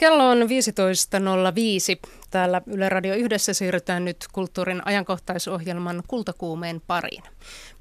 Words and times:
Kello 0.00 0.28
on 0.28 0.38
15.05. 0.38 2.10
Täällä 2.30 2.62
Yle 2.66 2.88
Radio 2.88 3.14
Yhdessä 3.14 3.54
siirrytään 3.54 4.04
nyt 4.04 4.16
kulttuurin 4.32 4.82
ajankohtaisohjelman 4.84 6.02
Kultakuumeen 6.08 6.82
pariin. 6.86 7.22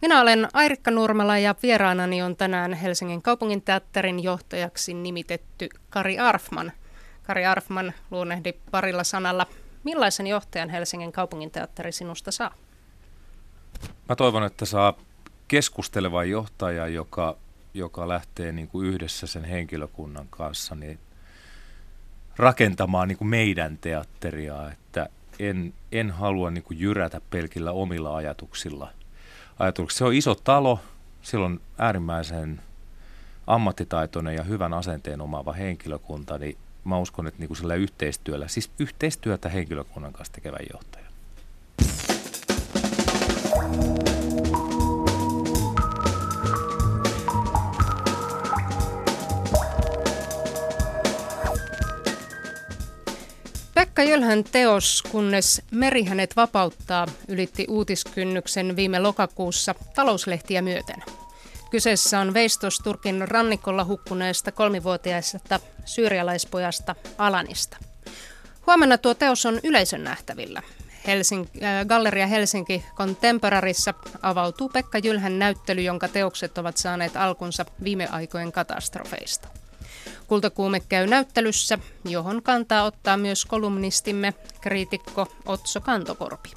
Minä 0.02 0.22
olen 0.22 0.48
Airikka 0.54 0.92
Nurmala 0.92 1.38
ja 1.38 1.56
vieraanani 1.64 2.22
on 2.22 2.36
tänään 2.36 2.74
Helsingin 2.74 3.22
kaupungin 3.22 3.62
teatterin 3.62 4.24
johtajaksi 4.24 4.94
nimitetty 4.94 5.70
Kari 5.90 6.20
Arfman. 6.20 6.72
Kari 7.24 7.46
Arfman 7.46 7.94
luonnehdi 8.12 8.54
parilla 8.72 9.04
sanalla. 9.04 9.46
Millaisen 9.84 10.28
johtajan 10.28 10.70
Helsingin 10.70 11.12
kaupungin 11.12 11.52
teatteri 11.52 11.92
sinusta 11.92 12.32
saa? 12.32 12.54
Mä 14.10 14.16
toivon, 14.16 14.44
että 14.44 14.66
saa 14.66 14.94
keskustelevan 15.48 16.30
johtajan, 16.30 16.94
joka, 16.94 17.38
joka 17.74 18.08
lähtee 18.08 18.52
niin 18.52 18.68
kuin 18.68 18.88
yhdessä 18.88 19.28
sen 19.28 19.44
henkilökunnan 19.44 20.28
kanssa 20.30 20.76
niin 20.76 21.00
rakentamaan 22.40 23.08
niin 23.08 23.18
kuin 23.18 23.28
meidän 23.28 23.78
teatteria, 23.78 24.72
että 24.72 25.10
en, 25.40 25.74
en 25.92 26.12
halua 26.12 26.52
niin 26.52 26.64
kuin 26.64 26.80
jyrätä 26.80 27.22
pelkillä 27.30 27.72
omilla 27.72 28.16
ajatuksilla. 28.16 28.92
ajatuksilla. 29.60 29.98
Se 29.98 30.06
on 30.06 30.14
iso 30.14 30.36
talo, 30.36 30.80
sillä 31.22 31.46
on 31.46 31.62
äärimmäisen 31.78 32.62
ammattitaitoinen 33.48 34.36
ja 34.36 34.44
hyvän 34.44 34.74
asenteen 34.74 35.22
omaava 35.22 35.54
henkilökunta, 35.54 36.38
niin 36.38 36.58
mä 36.84 36.98
uskon, 36.98 37.28
että 37.28 37.40
niin 37.40 37.48
kuin 37.48 37.58
sillä 37.58 37.76
yhteistyöllä, 37.76 38.48
siis 38.48 38.72
yhteistyötä 38.80 39.50
henkilökunnan 39.50 40.14
kanssa 40.14 40.34
tekevän 40.34 40.66
johtaja. 40.74 41.10
Pekka 53.80 54.04
Jölhän 54.04 54.44
teos, 54.44 55.04
kunnes 55.12 55.62
meri 55.72 56.04
hänet 56.04 56.36
vapauttaa, 56.36 57.06
ylitti 57.28 57.66
uutiskynnyksen 57.70 58.76
viime 58.76 59.00
lokakuussa 59.00 59.76
talouslehtiä 59.96 60.62
myöten. 60.62 61.04
Kyseessä 61.72 62.20
on 62.20 62.34
veistos 62.34 62.80
Turkin 62.80 63.28
rannikolla 63.28 63.86
hukkuneesta 63.86 64.52
kolmivuotiaista 64.52 65.60
syyrialaispojasta 65.86 66.96
Alanista. 67.18 67.78
Huomenna 68.68 68.98
tuo 68.98 69.14
teos 69.14 69.46
on 69.46 69.60
yleisön 69.64 70.04
nähtävillä. 70.04 70.62
Helsing- 71.08 71.64
äh, 71.64 71.86
Galleria 71.86 72.28
Helsinki 72.28 72.86
Contemporarissa 72.96 73.94
avautuu 74.22 74.70
Pekka 74.70 74.98
Jylhän 74.98 75.40
näyttely, 75.40 75.82
jonka 75.82 76.08
teokset 76.08 76.58
ovat 76.58 76.78
saaneet 76.78 77.18
alkunsa 77.18 77.66
viime 77.84 78.08
aikojen 78.08 78.52
katastrofeista. 78.52 79.48
Kultakuume 80.30 80.80
käy 80.80 81.08
näyttelyssä, 81.08 81.80
johon 82.06 82.44
kantaa 82.44 82.84
ottaa 82.84 83.18
myös 83.18 83.46
kolumnistimme, 83.46 84.34
kriitikko 84.62 85.28
Otso 85.46 85.82
Kantokorpi. 85.82 86.50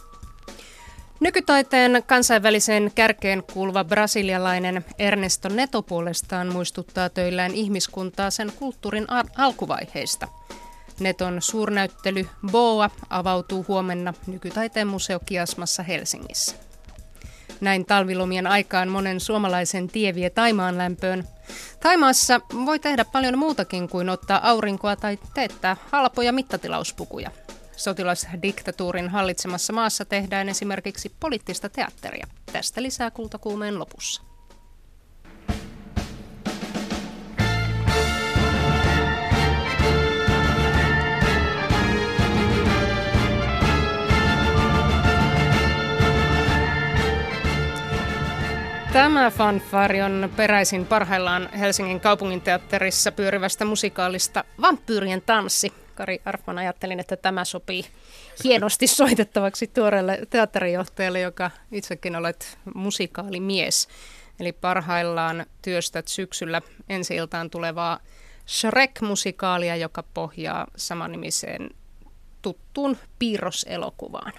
Nykytaiteen 1.20 2.03
kansainväliseen 2.06 2.93
kärkeen 2.95 3.43
kuuluva 3.53 3.84
brasilialainen 3.84 4.84
Ernesto 4.98 5.48
Neto 5.48 5.83
puolestaan 5.83 6.53
muistuttaa 6.53 7.09
töillään 7.09 7.55
ihmiskuntaa 7.55 8.31
sen 8.31 8.53
kulttuurin 8.59 9.06
alkuvaiheista. 9.37 10.28
Neton 11.00 11.43
suurnäyttely 11.43 12.27
Boa 12.50 12.91
avautuu 13.11 13.65
huomenna 13.69 14.15
Nykytaiteen 14.27 14.89
museo 14.89 15.20
Kiasmassa 15.27 15.83
Helsingissä. 15.83 16.56
Näin 17.61 17.87
talvilomien 17.87 18.47
aikaan 18.47 18.89
monen 18.89 19.20
suomalaisen 19.20 19.89
tie 19.89 20.15
vie 20.15 20.31
Taimaan 20.31 20.78
lämpöön. 20.78 21.25
Taimaassa 21.80 22.40
voi 22.66 22.78
tehdä 22.78 23.04
paljon 23.04 23.38
muutakin 23.38 23.88
kuin 23.88 24.08
ottaa 24.08 24.48
aurinkoa 24.48 24.96
tai 24.96 25.18
teettää 25.34 25.76
halpoja 25.90 26.32
mittatilauspukuja. 26.32 27.30
Sotilasdiktatuurin 27.76 29.08
hallitsemassa 29.08 29.72
maassa 29.72 30.04
tehdään 30.04 30.48
esimerkiksi 30.48 31.12
poliittista 31.20 31.68
teatteria. 31.68 32.26
Tästä 32.52 32.82
lisää 32.82 33.10
kultakuumeen 33.10 33.78
lopussa. 33.78 34.31
Tämä 48.92 49.30
fanfari 49.30 50.03
on 50.03 50.30
peräisin 50.36 50.86
parhaillaan 50.86 51.48
Helsingin 51.53 52.00
kaupunginteatterissa 52.00 53.12
pyörivästä 53.12 53.64
musikaalista 53.64 54.44
Vampyyrien 54.60 55.22
tanssi. 55.26 55.72
Kari 55.94 56.22
Arfman 56.25 56.58
ajattelin, 56.58 57.00
että 57.00 57.16
tämä 57.16 57.44
sopii 57.44 57.84
hienosti 58.44 58.86
soitettavaksi 58.86 59.66
tuoreelle 59.66 60.19
teatterijohtajalle, 60.31 61.20
joka 61.20 61.50
itsekin 61.72 62.16
olet 62.16 62.58
musikaalimies. 62.75 63.88
Eli 64.41 64.52
parhaillaan 64.52 65.47
työstät 65.62 66.08
syksyllä 66.08 66.62
ensi 66.88 67.14
iltaan 67.14 67.50
tulevaa 67.50 67.98
Shrek-musikaalia, 68.47 69.76
joka 69.76 70.04
pohjaa 70.14 70.66
samannimiseen 70.76 71.70
tuttuun 72.42 72.97
piirroselokuvaan. 73.19 74.32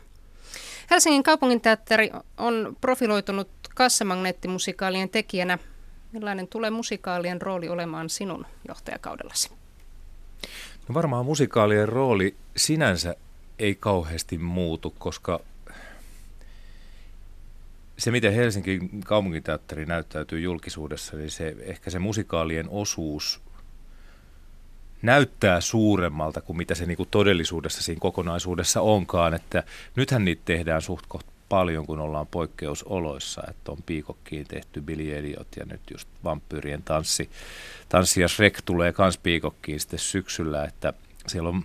Helsingin 0.91 1.23
kaupunginteatteri 1.23 2.11
on 2.37 2.77
profiloitunut 2.81 3.49
kassamagneettimusikaalien 3.75 5.09
tekijänä. 5.09 5.57
Millainen 6.11 6.47
tulee 6.47 6.69
musikaalien 6.69 7.41
rooli 7.41 7.69
olemaan 7.69 8.09
sinun 8.09 8.45
johtajakaudellasi? 8.67 9.51
No 10.87 10.93
varmaan 10.93 11.25
musikaalien 11.25 11.89
rooli 11.89 12.35
sinänsä 12.57 13.15
ei 13.59 13.75
kauheasti 13.75 14.37
muutu, 14.37 14.95
koska 14.99 15.39
se, 17.97 18.11
miten 18.11 18.33
Helsingin 18.33 19.01
kaupunginteatteri 19.05 19.85
näyttäytyy 19.85 20.39
julkisuudessa, 20.39 21.17
niin 21.17 21.31
se, 21.31 21.55
ehkä 21.59 21.89
se 21.89 21.99
musikaalien 21.99 22.69
osuus 22.69 23.41
näyttää 25.01 25.61
suuremmalta 25.61 26.41
kuin 26.41 26.57
mitä 26.57 26.75
se 26.75 26.85
niinku 26.85 27.05
todellisuudessa 27.05 27.83
siinä 27.83 27.99
kokonaisuudessa 27.99 28.81
onkaan. 28.81 29.33
Että 29.33 29.63
nythän 29.95 30.25
niitä 30.25 30.41
tehdään 30.45 30.81
suht 30.81 31.05
paljon, 31.53 31.85
kun 31.85 31.99
ollaan 31.99 32.27
poikkeusoloissa, 32.27 33.43
että 33.49 33.71
on 33.71 33.77
Piikokkiin 33.85 34.47
tehty 34.47 34.81
Billy 34.81 35.17
Elliot 35.17 35.47
ja 35.59 35.65
nyt 35.65 35.81
just 35.91 36.07
Vampyyrien 36.23 36.83
tanssi. 36.83 37.29
Tanssi 37.89 38.21
ja 38.21 38.27
Shrek 38.27 38.61
tulee 38.65 38.93
kans 38.93 39.17
Piikokkiin 39.17 39.79
sitten 39.79 39.99
syksyllä, 39.99 40.63
että 40.63 40.93
siellä 41.27 41.49
on 41.49 41.63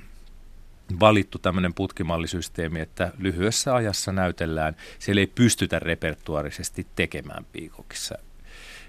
valittu 1.00 1.38
tämmöinen 1.38 1.74
putkimallisysteemi, 1.74 2.80
että 2.80 3.12
lyhyessä 3.18 3.74
ajassa 3.74 4.12
näytellään, 4.12 4.76
siellä 4.98 5.20
ei 5.20 5.26
pystytä 5.26 5.78
repertuaarisesti 5.78 6.86
tekemään 6.96 7.46
Piikokissa 7.52 8.18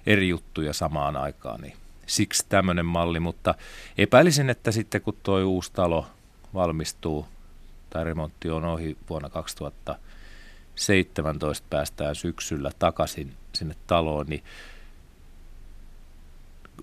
eri 0.05 0.29
juttuja 0.29 0.73
samaan 0.73 1.17
aikaan, 1.17 1.61
niin 1.61 1.77
siksi 2.05 2.45
tämmöinen 2.49 2.85
malli, 2.85 3.19
mutta 3.19 3.55
epäilisin, 3.97 4.49
että 4.49 4.71
sitten 4.71 5.01
kun 5.01 5.17
tuo 5.23 5.43
uusi 5.43 5.71
talo 5.73 6.07
valmistuu 6.53 7.27
tai 7.89 8.03
remontti 8.03 8.49
on 8.49 8.65
ohi 8.65 8.97
vuonna 9.09 9.29
2000 9.29 10.08
17 10.79 11.67
päästään 11.69 12.15
syksyllä 12.15 12.71
takaisin 12.79 13.33
sinne 13.53 13.75
taloon, 13.87 14.25
niin 14.29 14.43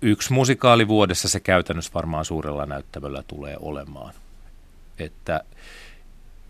yksi 0.03 0.33
musikaali 0.33 0.89
vuodessa 0.89 1.29
se 1.29 1.41
käytännössä 1.41 1.91
varmaan 1.95 2.25
suurella 2.25 2.67
näyttävöllä 2.67 3.23
tulee 3.29 3.57
olemaan. 3.61 4.15
Että 4.99 5.41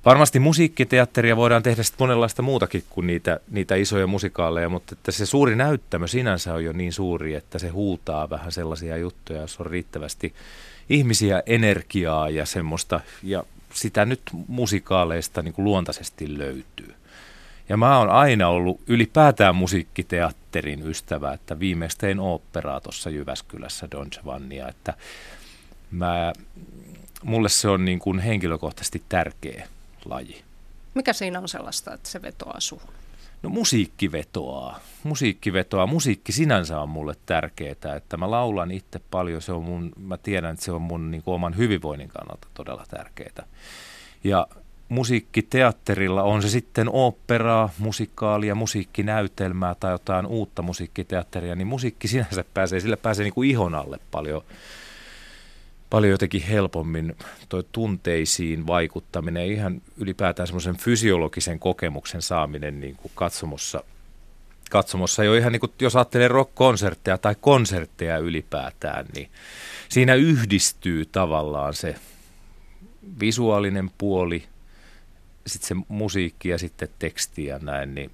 varmasti 0.04 0.38
musiikkiteatteria 0.38 1.36
voidaan 1.36 1.62
tehdä 1.62 1.82
sitten 1.82 2.04
monenlaista 2.04 2.42
muutakin 2.42 2.84
kuin 2.90 3.06
niitä, 3.06 3.40
niitä 3.50 3.74
isoja 3.74 4.06
musikaaleja, 4.06 4.68
mutta 4.68 4.94
että 4.94 5.12
se 5.12 5.26
suuri 5.26 5.56
näyttämö 5.56 6.08
sinänsä 6.08 6.54
on 6.54 6.64
jo 6.64 6.72
niin 6.72 6.92
suuri, 6.92 7.34
että 7.34 7.58
se 7.58 7.68
huutaa 7.68 8.30
vähän 8.30 8.52
sellaisia 8.52 8.96
juttuja, 8.96 9.40
jos 9.40 9.60
on 9.60 9.66
riittävästi 9.66 10.34
ihmisiä, 10.88 11.42
energiaa 11.46 12.30
ja 12.30 12.46
semmoista, 12.46 13.00
ja 13.22 13.44
sitä 13.74 14.04
nyt 14.04 14.22
musikaaleista 14.48 15.42
niin 15.42 15.54
kuin 15.54 15.64
luontaisesti 15.64 16.38
löytyy. 16.38 16.94
Ja 17.68 17.76
mä 17.76 17.98
oon 17.98 18.10
aina 18.10 18.48
ollut 18.48 18.80
ylipäätään 18.86 19.56
musiikkiteatterin 19.56 20.88
ystävä, 20.88 21.32
että 21.32 21.58
viimeksi 21.58 21.98
tein 21.98 22.20
oopperaa 22.20 22.80
tuossa 22.80 23.10
Jyväskylässä 23.10 23.88
Don 23.90 24.08
Giovannia, 24.10 24.68
että 24.68 24.94
mä, 25.90 26.32
mulle 27.22 27.48
se 27.48 27.68
on 27.68 27.84
niin 27.84 27.98
kuin 27.98 28.18
henkilökohtaisesti 28.18 29.02
tärkeä 29.08 29.68
laji. 30.04 30.42
Mikä 30.94 31.12
siinä 31.12 31.38
on 31.38 31.48
sellaista, 31.48 31.94
että 31.94 32.08
se 32.08 32.22
vetoaa 32.22 32.60
suhun? 32.60 32.90
No 33.42 33.50
musiikki 33.50 34.12
vetoaa. 34.12 34.80
Musiikki 35.02 35.52
vetoaa. 35.52 35.86
Musiikki 35.86 36.32
sinänsä 36.32 36.80
on 36.80 36.88
mulle 36.88 37.14
tärkeää, 37.26 37.96
että 37.96 38.16
mä 38.16 38.30
laulan 38.30 38.70
itse 38.70 39.00
paljon. 39.10 39.42
Se 39.42 39.52
on 39.52 39.64
mun, 39.64 39.92
mä 39.96 40.16
tiedän, 40.16 40.52
että 40.52 40.64
se 40.64 40.72
on 40.72 40.82
mun 40.82 41.10
niin 41.10 41.22
kuin 41.22 41.34
oman 41.34 41.56
hyvinvoinnin 41.56 42.08
kannalta 42.08 42.48
todella 42.54 42.84
tärkeää. 42.88 43.46
Ja 44.24 44.46
musiikkiteatterilla, 44.88 46.22
on 46.22 46.42
se 46.42 46.48
sitten 46.48 46.88
oopperaa, 46.92 47.70
musikaalia, 47.78 48.54
musiikkinäytelmää 48.54 49.74
tai 49.74 49.92
jotain 49.92 50.26
uutta 50.26 50.62
musiikkiteatteria, 50.62 51.54
niin 51.54 51.66
musiikki 51.66 52.08
sinänsä 52.08 52.44
pääsee, 52.54 52.80
sillä 52.80 52.96
pääsee 52.96 53.24
niin 53.24 53.34
kuin 53.34 53.50
ihon 53.50 53.74
alle 53.74 53.98
paljon, 54.10 54.42
paljon 55.90 56.10
jotenkin 56.10 56.42
helpommin. 56.42 57.16
Toi 57.48 57.64
tunteisiin 57.72 58.66
vaikuttaminen, 58.66 59.46
ihan 59.46 59.82
ylipäätään 59.96 60.46
semmoisen 60.46 60.76
fysiologisen 60.76 61.58
kokemuksen 61.58 62.22
saaminen 62.22 62.80
niin 62.80 62.96
kuin 62.96 63.12
katsomossa, 63.14 63.84
katsomossa 64.70 65.24
jo 65.24 65.34
ihan 65.34 65.52
niin 65.52 65.60
kuin, 65.60 65.72
jos 65.80 65.96
ajattelee 65.96 66.28
rock-konsertteja 66.28 67.18
tai 67.18 67.34
konsertteja 67.40 68.18
ylipäätään, 68.18 69.06
niin 69.14 69.30
siinä 69.88 70.14
yhdistyy 70.14 71.06
tavallaan 71.06 71.74
se 71.74 71.94
visuaalinen 73.20 73.90
puoli, 73.98 74.44
sitten 75.46 75.68
se 75.68 75.84
musiikki 75.88 76.48
ja 76.48 76.58
sitten 76.58 76.88
teksti 76.98 77.44
ja 77.44 77.58
näin, 77.58 77.94
niin 77.94 78.10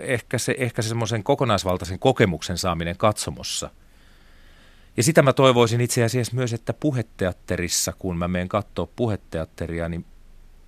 ehkä 0.00 0.38
se, 0.38 0.54
ehkä 0.58 0.82
se 0.82 0.88
semmoisen 0.88 1.24
kokonaisvaltaisen 1.24 1.98
kokemuksen 1.98 2.58
saaminen 2.58 2.96
katsomossa. 2.96 3.70
Ja 4.96 5.02
sitä 5.02 5.22
mä 5.22 5.32
toivoisin 5.32 5.80
itse 5.80 6.04
asiassa 6.04 6.36
myös, 6.36 6.52
että 6.52 6.72
puheteatterissa, 6.72 7.92
kun 7.98 8.18
mä 8.18 8.28
menen 8.28 8.48
katsoa 8.48 8.88
puheteatteria, 8.96 9.88
niin 9.88 10.04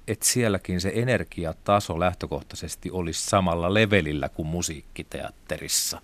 että 0.09 0.27
sielläkin 0.27 0.81
se 0.81 0.93
energiataso 0.95 2.01
lähtökohtaisesti 2.01 2.91
olisi 2.91 3.27
samalla 3.27 3.75
levelillä 3.75 4.29
kuin 4.29 4.49
musiikkiteatterissa. 4.49 6.03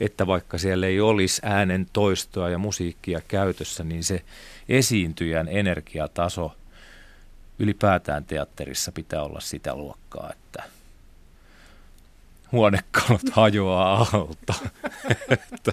Että 0.00 0.26
vaikka 0.26 0.58
siellä 0.58 0.86
ei 0.86 1.00
olisi 1.00 1.42
äänen 1.44 1.86
toistoa 1.92 2.50
ja 2.50 2.58
musiikkia 2.58 3.20
käytössä, 3.28 3.84
niin 3.84 4.04
se 4.04 4.22
esiintyjän 4.68 5.48
energiataso 5.48 6.56
ylipäätään 7.58 8.24
teatterissa 8.24 8.92
pitää 8.92 9.22
olla 9.22 9.40
sitä 9.40 9.74
luokkaa, 9.74 10.32
että 10.32 10.62
huonekalot 12.52 13.30
hajoaa 13.32 14.06
alta. 14.12 14.54
että, 15.30 15.72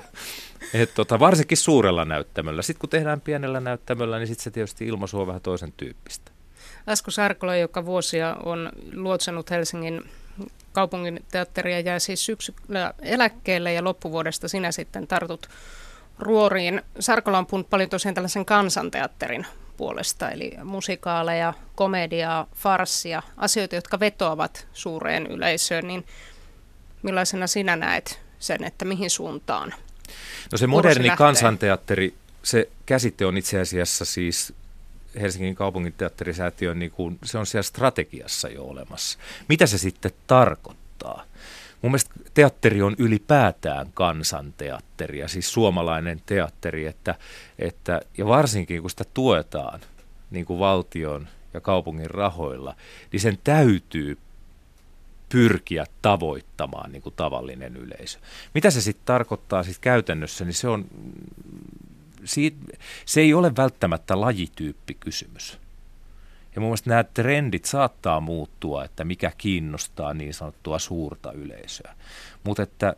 et 0.74 0.94
tota, 0.94 1.20
varsinkin 1.20 1.58
suurella 1.58 2.06
näyttämöllä. 2.06 2.62
Sitten 2.62 2.80
kun 2.80 2.90
tehdään 2.90 3.22
pienellä 3.22 3.60
näyttämöllä, 3.60 4.18
niin 4.18 4.28
sitten 4.28 4.44
se 4.44 4.52
tietysti 4.52 4.88
ilmaisu 4.88 5.20
on 5.20 5.28
vähän 5.28 5.42
toisen 5.42 5.74
tyyppistä. 5.78 6.32
Asko 6.88 7.12
Sarkola, 7.12 7.56
joka 7.56 7.86
vuosia 7.86 8.36
on 8.44 8.72
luotsanut 8.94 9.50
Helsingin 9.50 10.02
kaupungin 10.74 11.26
teatteria, 11.32 11.80
jää 11.80 12.00
siis 12.00 12.26
syksyllä 12.26 12.94
eläkkeelle 13.02 13.74
ja 13.74 13.84
loppuvuodesta 13.84 14.48
sinä 14.48 14.72
sitten 14.72 15.08
tartut 15.08 15.50
ruoriin. 16.20 16.82
Sarkola 17.00 17.38
on 17.38 17.46
puhunut 17.46 17.70
paljon 17.70 17.90
tosiaan 17.90 18.16
tällaisen 18.16 18.46
kansanteatterin 18.46 19.46
puolesta, 19.78 20.32
eli 20.32 20.52
musikaaleja, 20.64 21.54
komediaa, 21.76 22.48
farssia, 22.56 23.24
asioita, 23.38 23.76
jotka 23.76 24.00
vetoavat 24.00 24.68
suureen 24.74 25.28
yleisöön, 25.28 25.88
niin 25.88 26.06
millaisena 27.04 27.48
sinä 27.48 27.76
näet 27.76 28.20
sen, 28.40 28.64
että 28.64 28.86
mihin 28.86 29.10
suuntaan? 29.10 29.74
No 30.52 30.58
se 30.58 30.68
moderni 30.68 31.10
kansanteatteri, 31.10 32.14
se 32.44 32.70
käsite 32.86 33.26
on 33.26 33.38
itse 33.38 33.60
asiassa 33.60 34.06
siis 34.06 34.54
Helsingin 35.22 35.56
kaupunginteatterisäätiön, 35.56 36.80
niin 36.80 36.92
kuin, 36.92 37.20
se 37.24 37.38
on 37.38 37.46
siellä 37.46 37.64
strategiassa 37.64 38.50
jo 38.50 38.64
olemassa. 38.64 39.20
Mitä 39.50 39.66
se 39.66 39.78
sitten 39.78 40.12
tarkoittaa? 40.28 40.83
Mun 41.84 41.92
mielestä 41.92 42.14
teatteri 42.34 42.82
on 42.82 42.96
ylipäätään 42.98 43.92
kansanteatteria, 43.94 45.28
siis 45.28 45.54
suomalainen 45.54 46.22
teatteri, 46.26 46.86
että, 46.86 47.16
että, 47.60 48.02
ja 48.18 48.26
varsinkin 48.26 48.82
kun 48.82 48.90
sitä 48.90 49.04
tuetaan 49.14 49.80
niin 50.32 50.46
kuin 50.46 50.60
valtion 50.60 51.28
ja 51.54 51.62
kaupungin 51.62 52.10
rahoilla, 52.10 52.76
niin 53.12 53.20
sen 53.20 53.40
täytyy 53.44 54.18
pyrkiä 55.30 55.86
tavoittamaan 56.02 56.92
niin 56.92 57.02
kuin 57.02 57.16
tavallinen 57.16 57.78
yleisö. 57.78 58.20
Mitä 58.54 58.72
se 58.72 58.82
sitten 58.82 59.06
tarkoittaa 59.06 59.64
sit 59.64 59.80
käytännössä, 59.80 60.46
niin 60.46 60.54
se 60.54 60.68
on, 60.68 60.86
siitä, 62.24 62.58
se 63.06 63.22
ei 63.22 63.34
ole 63.34 63.56
välttämättä 63.56 64.22
lajityyppikysymys. 64.22 65.63
Ja 66.56 66.62
mun 66.62 66.70
mielestä 66.70 66.90
nämä 66.90 67.04
trendit 67.04 67.66
saattaa 67.66 68.20
muuttua, 68.20 68.86
että 68.86 69.04
mikä 69.04 69.32
kiinnostaa 69.38 70.14
niin 70.14 70.34
sanottua 70.34 70.80
suurta 70.80 71.32
yleisöä. 71.32 71.96
Mutta 72.44 72.64
että 72.64 72.96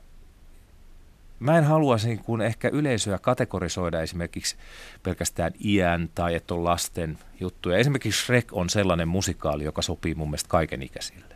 mä 1.39 1.57
en 1.57 1.63
haluaisi 1.63 2.07
niin 2.07 2.23
kuin 2.23 2.41
ehkä 2.41 2.69
yleisöä 2.69 3.17
kategorisoida 3.17 4.01
esimerkiksi 4.01 4.55
pelkästään 5.03 5.51
iän 5.65 6.09
tai 6.15 6.35
että 6.35 6.53
on 6.53 6.63
lasten 6.63 7.17
juttuja. 7.39 7.77
Esimerkiksi 7.77 8.25
Shrek 8.25 8.47
on 8.51 8.69
sellainen 8.69 9.07
musikaali, 9.07 9.63
joka 9.63 9.81
sopii 9.81 10.15
mun 10.15 10.29
mielestä 10.29 10.49
kaikenikäisille. 10.49 11.35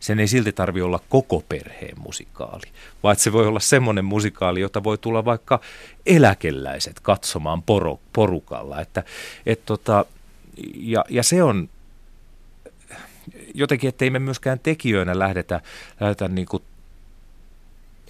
Sen 0.00 0.20
ei 0.20 0.28
silti 0.28 0.52
tarvi 0.52 0.82
olla 0.82 1.00
koko 1.08 1.44
perheen 1.48 2.00
musikaali, 2.00 2.66
vaan 3.02 3.16
se 3.16 3.32
voi 3.32 3.46
olla 3.46 3.60
semmoinen 3.60 4.04
musikaali, 4.04 4.60
jota 4.60 4.84
voi 4.84 4.98
tulla 4.98 5.24
vaikka 5.24 5.60
eläkeläiset 6.06 7.00
katsomaan 7.00 7.62
poro, 7.62 8.00
porukalla. 8.12 8.80
Että, 8.80 9.02
et 9.46 9.66
tota, 9.66 10.04
ja, 10.74 11.04
ja 11.08 11.22
se 11.22 11.42
on 11.42 11.68
jotenkin, 13.54 13.88
että 13.88 14.04
ei 14.04 14.10
me 14.10 14.18
myöskään 14.18 14.58
tekijöinä 14.58 15.18
lähdetä, 15.18 15.60
lähdetä 16.00 16.28
niin 16.28 16.46
kuin, 16.46 16.62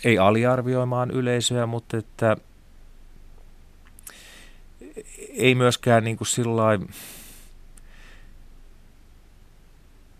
ei 0.04 0.18
aliarvioimaan 0.18 1.10
yleisöä, 1.10 1.66
mutta 1.66 1.96
että 1.96 2.36
ei 5.28 5.54
myöskään 5.54 6.04
niin 6.04 6.16
kuin 6.16 6.28
sillain, 6.28 6.90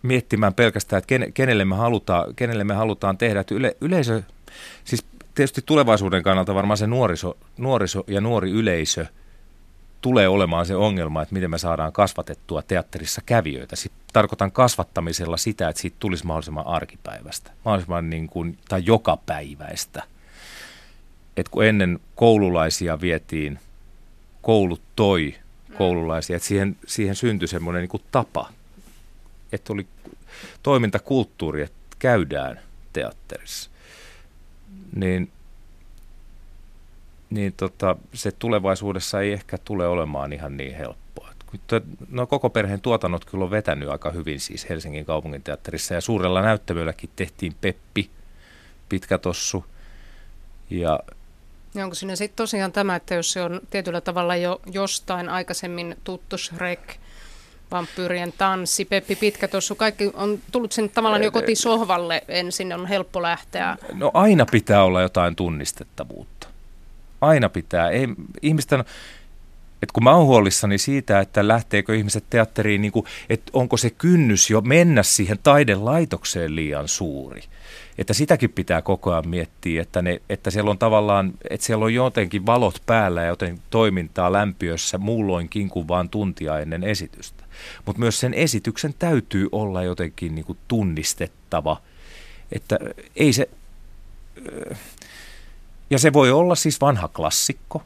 miettimään 0.03 0.55
pelkästään, 0.55 1.03
että 1.03 1.33
kenelle 1.35 1.65
me 1.65 1.75
halutaan, 1.77 2.35
kenelle 2.35 2.65
me 2.65 2.75
halutaan 2.75 3.19
tehdä. 3.19 3.41
Että 3.41 3.55
yle, 3.55 3.77
yleisö, 3.81 4.23
siis 4.85 5.05
tietysti 5.35 5.63
tulevaisuuden 5.67 6.23
kannalta 6.23 6.55
varmaan 6.55 6.79
se 6.79 6.87
nuoriso, 6.87 7.37
nuoriso 7.57 8.05
ja 8.07 8.21
nuori 8.21 8.51
yleisö– 8.51 9.07
tulee 10.03 10.29
olemaan 10.29 10.67
se 10.67 10.77
ongelma, 10.77 11.23
että 11.23 11.35
miten 11.35 11.51
me 11.51 11.59
saadaan 11.59 11.93
kasvatettua 11.93 12.63
teatterissa 12.63 13.21
kävijöitä. 13.27 13.77
Sitten 13.77 14.03
tarkoitan 14.13 14.53
kasvattamisella 14.53 15.37
sitä, 15.37 15.69
että 15.69 15.83
siitä 15.83 15.97
tulisi 16.01 16.27
mahdollisimman 16.27 16.67
arkipäivästä, 16.67 17.51
mahdollisimman 17.65 18.11
niin 18.11 18.27
kuin, 18.27 18.59
tai 18.69 18.83
jokapäiväistä. 18.87 20.03
Et 21.37 21.49
kun 21.49 21.65
ennen 21.65 22.01
koululaisia 22.15 23.01
vietiin, 23.01 23.59
koulut 24.43 24.83
toi 24.97 25.35
koululaisia, 25.79 26.37
että 26.37 26.49
siihen, 26.49 26.77
siihen 26.87 27.17
syntyi 27.17 27.49
semmoinen 27.49 27.81
niin 27.81 27.89
kuin 27.89 28.03
tapa, 28.13 28.49
että 29.53 29.73
oli 29.73 29.87
toimintakulttuuri, 30.63 31.63
että 31.63 31.97
käydään 31.99 32.61
teatterissa. 32.93 33.71
Niin 34.97 35.31
niin 37.33 37.53
tota, 37.57 37.97
se 38.15 38.33
tulevaisuudessa 38.33 39.21
ei 39.21 39.33
ehkä 39.33 39.59
tule 39.59 39.87
olemaan 39.87 40.33
ihan 40.33 40.57
niin 40.57 40.77
helppoa. 40.77 41.29
No 42.09 42.27
koko 42.27 42.51
perheen 42.51 42.81
tuotannot 42.81 43.25
kyllä 43.25 43.45
on 43.45 43.51
vetänyt 43.51 43.89
aika 43.89 44.11
hyvin 44.11 44.41
siis 44.41 44.69
Helsingin 44.69 45.05
kaupunginteatterissa 45.05 45.95
ja 45.95 46.01
suurella 46.01 46.43
näyttämölläkin 46.43 47.11
tehtiin 47.17 47.55
Peppi, 47.61 48.11
Pitkä 48.89 49.19
Tossu 49.19 49.65
ja 50.71 51.01
ja 51.75 51.85
onko 51.85 51.95
siinä 51.95 52.17
sitten 52.17 52.37
tosiaan 52.37 52.73
tämä, 52.73 52.97
että 52.97 53.15
jos 53.15 53.33
se 53.33 53.43
on 53.43 53.61
tietyllä 53.71 54.01
tavalla 54.01 54.37
jo 54.37 54.61
jostain 54.73 55.29
aikaisemmin 55.29 55.97
tuttu 56.05 56.39
Shrek, 56.39 56.97
vampyyrien 57.71 58.33
tanssi, 58.39 58.85
Peppi 58.85 59.17
Pitkä 59.17 59.49
tuossa, 59.49 59.75
kaikki 59.75 60.11
on 60.15 60.39
tullut 60.53 60.73
sen 60.73 60.91
tavallaan 60.91 61.23
jo 61.23 61.33
kotisohvalle 61.33 62.23
ensin, 62.29 62.73
on 62.73 62.87
helppo 62.87 63.23
lähteä. 63.23 63.77
No 63.93 64.11
aina 64.15 64.47
pitää 64.51 64.85
olla 64.85 65.03
jotain 65.03 65.37
tunnistettavuutta 65.37 66.52
aina 67.23 67.49
pitää. 67.49 67.91
Ei, 67.91 68.09
ihmisten, 68.43 68.81
että 69.83 69.93
kun 69.93 70.05
mä 70.05 70.15
oon 70.15 70.27
huolissani 70.27 70.79
siitä, 70.79 71.21
että 71.21 71.49
lähteekö 71.49 71.97
ihmiset 71.97 72.25
teatteriin, 72.31 72.83
niin 72.83 72.93
kuin, 72.93 73.07
että 73.29 73.51
onko 73.53 73.77
se 73.77 73.91
kynnys 73.91 74.51
jo 74.51 74.61
mennä 74.61 75.03
siihen 75.03 75.39
taidelaitokseen 75.43 76.57
liian 76.57 76.89
suuri. 76.89 77.43
Että 77.99 78.15
sitäkin 78.15 78.51
pitää 78.51 78.83
koko 78.83 79.13
ajan 79.13 79.29
miettiä, 79.29 79.83
että, 79.83 80.03
ne, 80.03 80.23
että 80.29 80.51
siellä 80.51 80.71
on 80.71 80.79
tavallaan, 80.79 81.33
että 81.51 81.67
siellä 81.67 81.85
on 81.85 81.95
jotenkin 81.95 82.47
valot 82.47 82.83
päällä 82.87 83.23
ja 83.23 83.29
joten 83.29 83.59
toimintaa 83.71 84.33
lämpiössä 84.33 84.99
muulloinkin 84.99 85.69
kuin 85.69 85.89
vaan 85.89 86.09
tuntia 86.09 86.59
ennen 86.59 86.85
esitystä. 86.85 87.45
Mutta 87.87 88.01
myös 88.01 88.21
sen 88.21 88.35
esityksen 88.35 88.95
täytyy 88.99 89.49
olla 89.53 89.83
jotenkin 89.83 90.35
niin 90.35 90.45
kuin 90.45 90.59
tunnistettava, 90.69 91.83
että 92.53 92.79
ei 93.17 93.33
se... 93.33 93.49
Ja 95.93 95.99
se 95.99 96.13
voi 96.13 96.31
olla 96.31 96.55
siis 96.55 96.81
vanha 96.81 97.09
klassikko, 97.09 97.83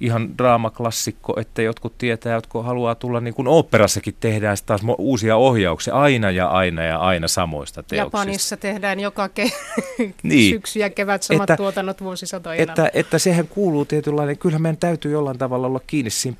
ihan 0.00 0.38
draamaklassikko, 0.38 1.40
että 1.40 1.62
jotkut 1.62 1.98
tietää, 1.98 2.34
jotka 2.34 2.62
haluaa 2.62 2.94
tulla 2.94 3.20
niin 3.20 3.34
kuin 3.34 3.48
oopperassakin 3.48 4.14
tehdään 4.20 4.56
taas 4.66 4.80
uusia 4.98 5.36
ohjauksia 5.36 5.94
aina 5.94 6.30
ja 6.30 6.48
aina 6.48 6.82
ja 6.82 6.98
aina 6.98 7.28
samoista 7.28 7.82
teoksista. 7.82 8.18
Japanissa 8.18 8.56
tehdään 8.56 9.00
joka 9.00 9.26
ke- 9.26 9.52
niin. 10.22 10.54
syksy 10.54 10.78
ja 10.78 10.90
kevät 10.90 11.22
samat 11.22 11.42
että, 11.42 11.56
tuotannot 11.56 12.00
vuosisatoina. 12.00 12.62
Että, 12.62 12.90
että 12.92 13.18
sehän 13.18 13.48
kuuluu 13.48 13.84
tietynlainen, 13.84 14.38
kyllähän 14.38 14.62
meidän 14.62 14.76
täytyy 14.76 15.12
jollain 15.12 15.38
tavalla 15.38 15.66
olla 15.66 15.80
kiinni 15.86 16.10
siinä 16.10 16.36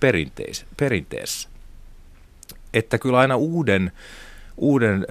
perinteessä. 0.76 1.48
Että 2.74 2.98
kyllä 2.98 3.18
aina 3.18 3.36
uuden 3.36 3.92
uuden, 4.56 5.06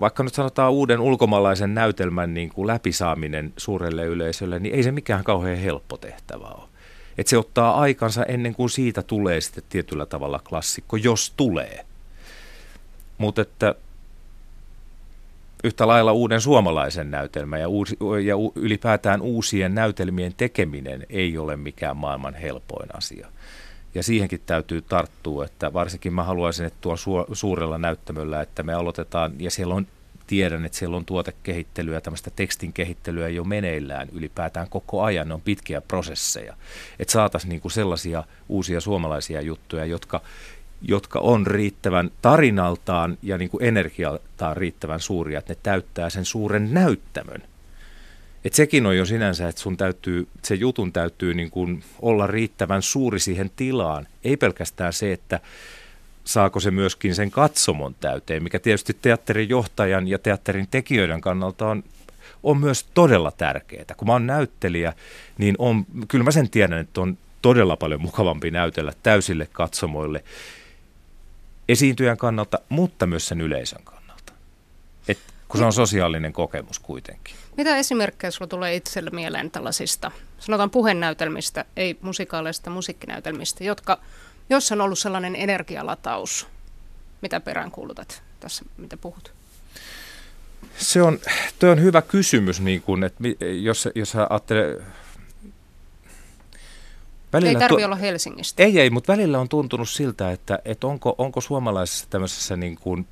vaikka 0.00 0.22
nyt 0.22 0.34
sanotaan 0.34 0.72
uuden 0.72 1.00
ulkomaalaisen 1.00 1.74
näytelmän 1.74 2.34
niin 2.34 2.48
kuin 2.48 2.66
läpisaaminen 2.66 3.52
suurelle 3.56 4.04
yleisölle, 4.04 4.58
niin 4.58 4.74
ei 4.74 4.82
se 4.82 4.92
mikään 4.92 5.24
kauhean 5.24 5.58
helppo 5.58 5.96
tehtävä 5.96 6.46
ole. 6.46 6.68
Että 7.18 7.30
se 7.30 7.38
ottaa 7.38 7.80
aikansa 7.80 8.24
ennen 8.24 8.54
kuin 8.54 8.70
siitä 8.70 9.02
tulee 9.02 9.40
sitten 9.40 9.64
tietyllä 9.68 10.06
tavalla 10.06 10.40
klassikko, 10.48 10.96
jos 10.96 11.32
tulee. 11.36 11.84
Mutta 13.18 13.42
että 13.42 13.74
yhtä 15.64 15.86
lailla 15.86 16.12
uuden 16.12 16.40
suomalaisen 16.40 17.10
näytelmän 17.10 17.60
ja, 17.60 17.68
uusi, 17.68 17.96
ja 18.24 18.34
ylipäätään 18.54 19.22
uusien 19.22 19.74
näytelmien 19.74 20.34
tekeminen 20.36 21.06
ei 21.10 21.38
ole 21.38 21.56
mikään 21.56 21.96
maailman 21.96 22.34
helpoin 22.34 22.88
asia. 22.96 23.28
Ja 23.96 24.02
siihenkin 24.02 24.40
täytyy 24.46 24.82
tarttua, 24.82 25.44
että 25.44 25.72
varsinkin 25.72 26.12
mä 26.12 26.22
haluaisin, 26.22 26.66
että 26.66 26.78
tuolla 26.80 27.26
suurella 27.32 27.78
näyttämöllä, 27.78 28.40
että 28.40 28.62
me 28.62 28.74
aloitetaan, 28.74 29.32
ja 29.38 29.50
siellä 29.50 29.74
on, 29.74 29.86
tiedän, 30.26 30.64
että 30.64 30.78
siellä 30.78 30.96
on 30.96 31.04
tuotekehittelyä, 31.04 32.00
tämmöistä 32.00 32.30
tekstin 32.36 32.72
kehittelyä 32.72 33.28
jo 33.28 33.44
meneillään 33.44 34.08
ylipäätään 34.12 34.68
koko 34.68 35.02
ajan, 35.02 35.28
ne 35.28 35.34
on 35.34 35.40
pitkiä 35.40 35.80
prosesseja. 35.80 36.56
Että 36.98 37.12
saataisiin 37.12 37.48
niinku 37.48 37.70
sellaisia 37.70 38.24
uusia 38.48 38.80
suomalaisia 38.80 39.40
juttuja, 39.40 39.84
jotka, 39.84 40.20
jotka 40.82 41.18
on 41.18 41.46
riittävän 41.46 42.10
tarinaltaan 42.22 43.18
ja 43.22 43.38
niin 43.38 43.50
kuin 43.50 43.64
energialtaan 43.64 44.56
riittävän 44.56 45.00
suuria, 45.00 45.38
että 45.38 45.52
ne 45.52 45.58
täyttää 45.62 46.10
sen 46.10 46.24
suuren 46.24 46.74
näyttämön. 46.74 47.42
Et 48.46 48.54
sekin 48.54 48.86
on 48.86 48.96
jo 48.96 49.06
sinänsä, 49.06 49.48
että 49.48 49.60
sun 49.60 49.76
täytyy, 49.76 50.28
se 50.42 50.54
jutun 50.54 50.92
täytyy 50.92 51.34
niin 51.34 51.50
kuin 51.50 51.84
olla 52.02 52.26
riittävän 52.26 52.82
suuri 52.82 53.20
siihen 53.20 53.50
tilaan. 53.56 54.06
Ei 54.24 54.36
pelkästään 54.36 54.92
se, 54.92 55.12
että 55.12 55.40
saako 56.24 56.60
se 56.60 56.70
myöskin 56.70 57.14
sen 57.14 57.30
katsomon 57.30 57.94
täyteen, 57.94 58.42
mikä 58.42 58.58
tietysti 58.58 58.96
teatterin 59.02 59.48
johtajan 59.48 60.08
ja 60.08 60.18
teatterin 60.18 60.68
tekijöiden 60.70 61.20
kannalta 61.20 61.66
on, 61.66 61.84
on 62.42 62.58
myös 62.58 62.86
todella 62.94 63.30
tärkeää. 63.30 63.94
Kun 63.96 64.08
mä 64.08 64.12
oon 64.12 64.26
näyttelijä, 64.26 64.92
niin 65.38 65.54
on, 65.58 65.86
kyllä 66.08 66.24
mä 66.24 66.30
sen 66.30 66.50
tiedän, 66.50 66.78
että 66.78 67.00
on 67.00 67.18
todella 67.42 67.76
paljon 67.76 68.02
mukavampi 68.02 68.50
näytellä 68.50 68.92
täysille 69.02 69.48
katsomoille 69.52 70.24
esiintyjän 71.68 72.16
kannalta, 72.16 72.58
mutta 72.68 73.06
myös 73.06 73.28
sen 73.28 73.40
yleisön 73.40 73.84
kannalta. 73.84 74.32
Et, 75.08 75.18
kun 75.48 75.60
se 75.60 75.64
on 75.64 75.72
sosiaalinen 75.72 76.32
kokemus 76.32 76.78
kuitenkin. 76.78 77.34
Mitä 77.56 77.76
esimerkkejä 77.76 78.30
sinulla 78.30 78.46
tulee 78.46 78.74
itselle 78.74 79.10
mieleen 79.10 79.50
tällaisista, 79.50 80.10
sanotaan 80.38 80.70
puhenäytelmistä, 80.70 81.64
ei 81.76 81.98
musikaaleista 82.00 82.70
musiikkinäytelmistä, 82.70 83.64
jotka, 83.64 83.98
jos 84.50 84.72
on 84.72 84.80
ollut 84.80 84.98
sellainen 84.98 85.36
energialataus, 85.36 86.46
mitä 87.22 87.40
peräänkuulutat 87.40 88.22
tässä, 88.40 88.64
mitä 88.76 88.96
puhut? 88.96 89.32
Se 90.76 91.02
on, 91.02 91.18
tuo 91.58 91.70
on 91.70 91.82
hyvä 91.82 92.02
kysymys, 92.02 92.60
niin 92.60 92.82
kun, 92.82 93.04
että 93.04 93.24
jos, 93.62 93.88
jos 93.94 94.16
ajattelee 94.16 94.82
Välillä 97.32 97.50
ei 97.50 97.56
tarvitse 97.56 97.82
tu- 97.82 97.84
olla 97.84 97.96
Helsingistä. 97.96 98.62
Ei, 98.62 98.80
ei, 98.80 98.90
mutta 98.90 99.12
välillä 99.12 99.38
on 99.38 99.48
tuntunut 99.48 99.88
siltä, 99.88 100.30
että, 100.30 100.58
että 100.64 100.86
onko, 100.86 101.14
onko 101.18 101.40
suomalaisessa 101.40 102.06
tämmöisessä 102.10 102.56
niin 102.56 102.76
kuin 102.76 103.06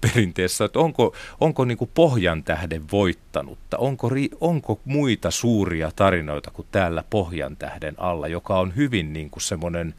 tarinaperinteessä, 0.00 0.64
että 0.64 0.78
onko, 0.78 1.14
onko 1.40 1.64
niin 1.64 1.78
kuin 1.78 1.90
Pohjan 1.94 2.44
tähden 2.44 2.82
voittanutta, 2.92 3.78
onko, 3.78 4.10
onko 4.40 4.80
muita 4.84 5.30
suuria 5.30 5.90
tarinoita 5.96 6.50
kuin 6.50 6.68
täällä 6.72 7.04
Pohjan 7.10 7.56
tähden 7.56 7.94
alla, 7.98 8.28
joka 8.28 8.58
on 8.58 8.76
hyvin 8.76 9.12
niin 9.12 9.30
kuin 9.30 9.42
semmoinen 9.42 9.94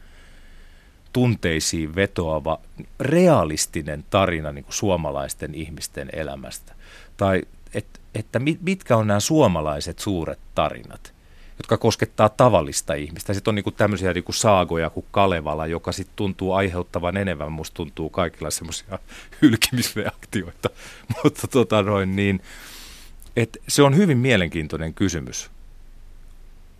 tunteisiin 1.12 1.94
vetoava, 1.94 2.58
realistinen 3.00 4.04
tarina 4.10 4.52
niin 4.52 4.64
kuin 4.64 4.74
suomalaisten 4.74 5.54
ihmisten 5.54 6.08
elämästä. 6.12 6.74
Tai 7.16 7.42
et, 7.74 8.00
että 8.14 8.38
mitkä 8.60 8.96
on 8.96 9.06
nämä 9.06 9.20
suomalaiset 9.20 9.98
suuret 9.98 10.38
tarinat 10.54 11.12
jotka 11.58 11.76
koskettaa 11.76 12.28
tavallista 12.28 12.94
ihmistä. 12.94 13.34
Sitten 13.34 13.50
on 13.50 13.54
niin 13.54 13.64
kuin 13.64 13.74
tämmöisiä 13.74 14.12
niin 14.12 14.24
kuin 14.24 14.36
saagoja 14.36 14.90
kuin 14.90 15.06
Kalevala, 15.10 15.66
joka 15.66 15.92
sitten 15.92 16.16
tuntuu 16.16 16.52
aiheuttavan 16.52 17.16
enemmän. 17.16 17.52
Musta 17.52 17.74
tuntuu 17.74 18.10
kaikilla 18.10 18.50
semmoisia 18.50 18.98
hylkimisreaktioita. 19.42 20.70
Mutta 21.24 21.48
tota 21.48 21.82
noin, 21.82 22.16
niin, 22.16 22.42
et 23.36 23.58
se 23.68 23.82
on 23.82 23.96
hyvin 23.96 24.18
mielenkiintoinen 24.18 24.94
kysymys. 24.94 25.50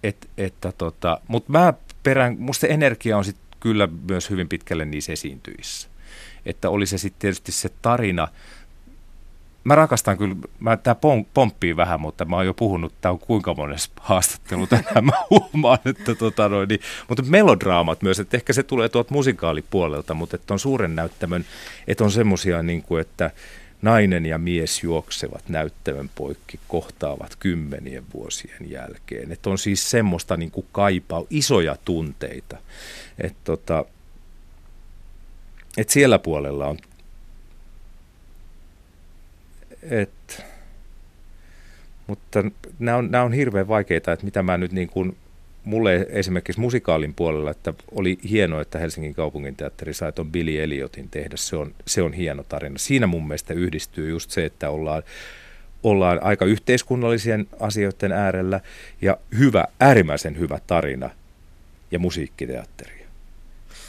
Et, 0.02 0.30
että 0.38 0.72
tota, 0.72 1.20
Mutta 1.28 1.52
mä 1.52 1.72
perään, 2.02 2.36
musta 2.38 2.66
energia 2.66 3.18
on 3.18 3.24
sitten 3.24 3.44
kyllä 3.60 3.88
myös 4.08 4.30
hyvin 4.30 4.48
pitkälle 4.48 4.84
niissä 4.84 5.12
esiintyissä. 5.12 5.88
Että 6.46 6.70
oli 6.70 6.86
se 6.86 6.98
sitten 6.98 7.20
tietysti 7.20 7.52
se 7.52 7.68
tarina, 7.82 8.28
mä 9.64 9.74
rakastan 9.74 10.18
kyllä, 10.18 10.36
mä, 10.60 10.76
tää 10.76 10.96
pomppii 11.34 11.76
vähän, 11.76 12.00
mutta 12.00 12.24
mä 12.24 12.36
oon 12.36 12.46
jo 12.46 12.54
puhunut, 12.54 12.94
tää 13.00 13.12
on 13.12 13.18
kuinka 13.18 13.54
monessa 13.54 13.90
haastattelu 14.00 14.66
tänään, 14.66 15.04
mä 15.10 15.12
huomaan, 15.30 15.78
että 15.84 16.14
tota 16.14 16.48
noin, 16.48 16.68
niin, 16.68 16.80
mutta 17.08 17.22
melodraamat 17.22 18.02
myös, 18.02 18.20
että 18.20 18.36
ehkä 18.36 18.52
se 18.52 18.62
tulee 18.62 18.88
tuolta 18.88 19.14
musikaalipuolelta, 19.14 20.14
mutta 20.14 20.36
että 20.36 20.54
on 20.54 20.58
suuren 20.58 20.96
näyttämön, 20.96 21.44
että 21.86 22.04
on 22.04 22.10
semmosia 22.10 22.62
niin 22.62 22.82
kuin, 22.82 23.00
että 23.00 23.30
nainen 23.82 24.26
ja 24.26 24.38
mies 24.38 24.82
juoksevat 24.82 25.48
näyttämön 25.48 26.10
poikki, 26.14 26.58
kohtaavat 26.68 27.36
kymmenien 27.36 28.04
vuosien 28.14 28.70
jälkeen. 28.70 29.32
Että 29.32 29.50
on 29.50 29.58
siis 29.58 29.90
semmoista 29.90 30.36
niin 30.36 30.50
kuin 30.50 30.66
kaipaa, 30.72 31.22
isoja 31.30 31.76
tunteita. 31.84 32.56
Että 33.18 33.38
tota, 33.44 33.84
et 35.76 35.90
siellä 35.90 36.18
puolella 36.18 36.66
on 36.66 36.78
et, 39.82 40.44
mutta 42.06 42.44
nämä 42.78 42.96
on, 42.96 43.10
nämä 43.10 43.24
on 43.24 43.32
hirveän 43.32 43.68
vaikeita, 43.68 44.12
että 44.12 44.24
mitä 44.24 44.42
mä 44.42 44.58
nyt 44.58 44.72
niin 44.72 44.88
kuin, 44.88 45.16
mulle 45.64 46.06
esimerkiksi 46.10 46.60
musikaalin 46.60 47.14
puolella, 47.14 47.50
että 47.50 47.74
oli 47.90 48.18
hienoa, 48.30 48.62
että 48.62 48.78
Helsingin 48.78 49.14
kaupungin 49.14 49.56
teatteri 49.56 49.94
sai 49.94 50.12
tuon 50.12 50.32
Billy 50.32 50.62
Elliotin 50.62 51.08
tehdä. 51.08 51.36
Se 51.36 51.56
on, 51.56 51.74
se 51.86 52.02
on 52.02 52.12
hieno 52.12 52.44
tarina. 52.44 52.78
Siinä 52.78 53.06
mun 53.06 53.26
mielestä 53.26 53.54
yhdistyy 53.54 54.10
just 54.10 54.30
se, 54.30 54.44
että 54.44 54.70
ollaan, 54.70 55.02
ollaan 55.82 56.22
aika 56.22 56.44
yhteiskunnallisien 56.44 57.46
asioiden 57.60 58.12
äärellä 58.12 58.60
ja 59.02 59.16
hyvä, 59.38 59.64
äärimmäisen 59.80 60.38
hyvä 60.38 60.58
tarina 60.66 61.10
ja 61.90 61.98
musiikkiteatteri. 61.98 63.01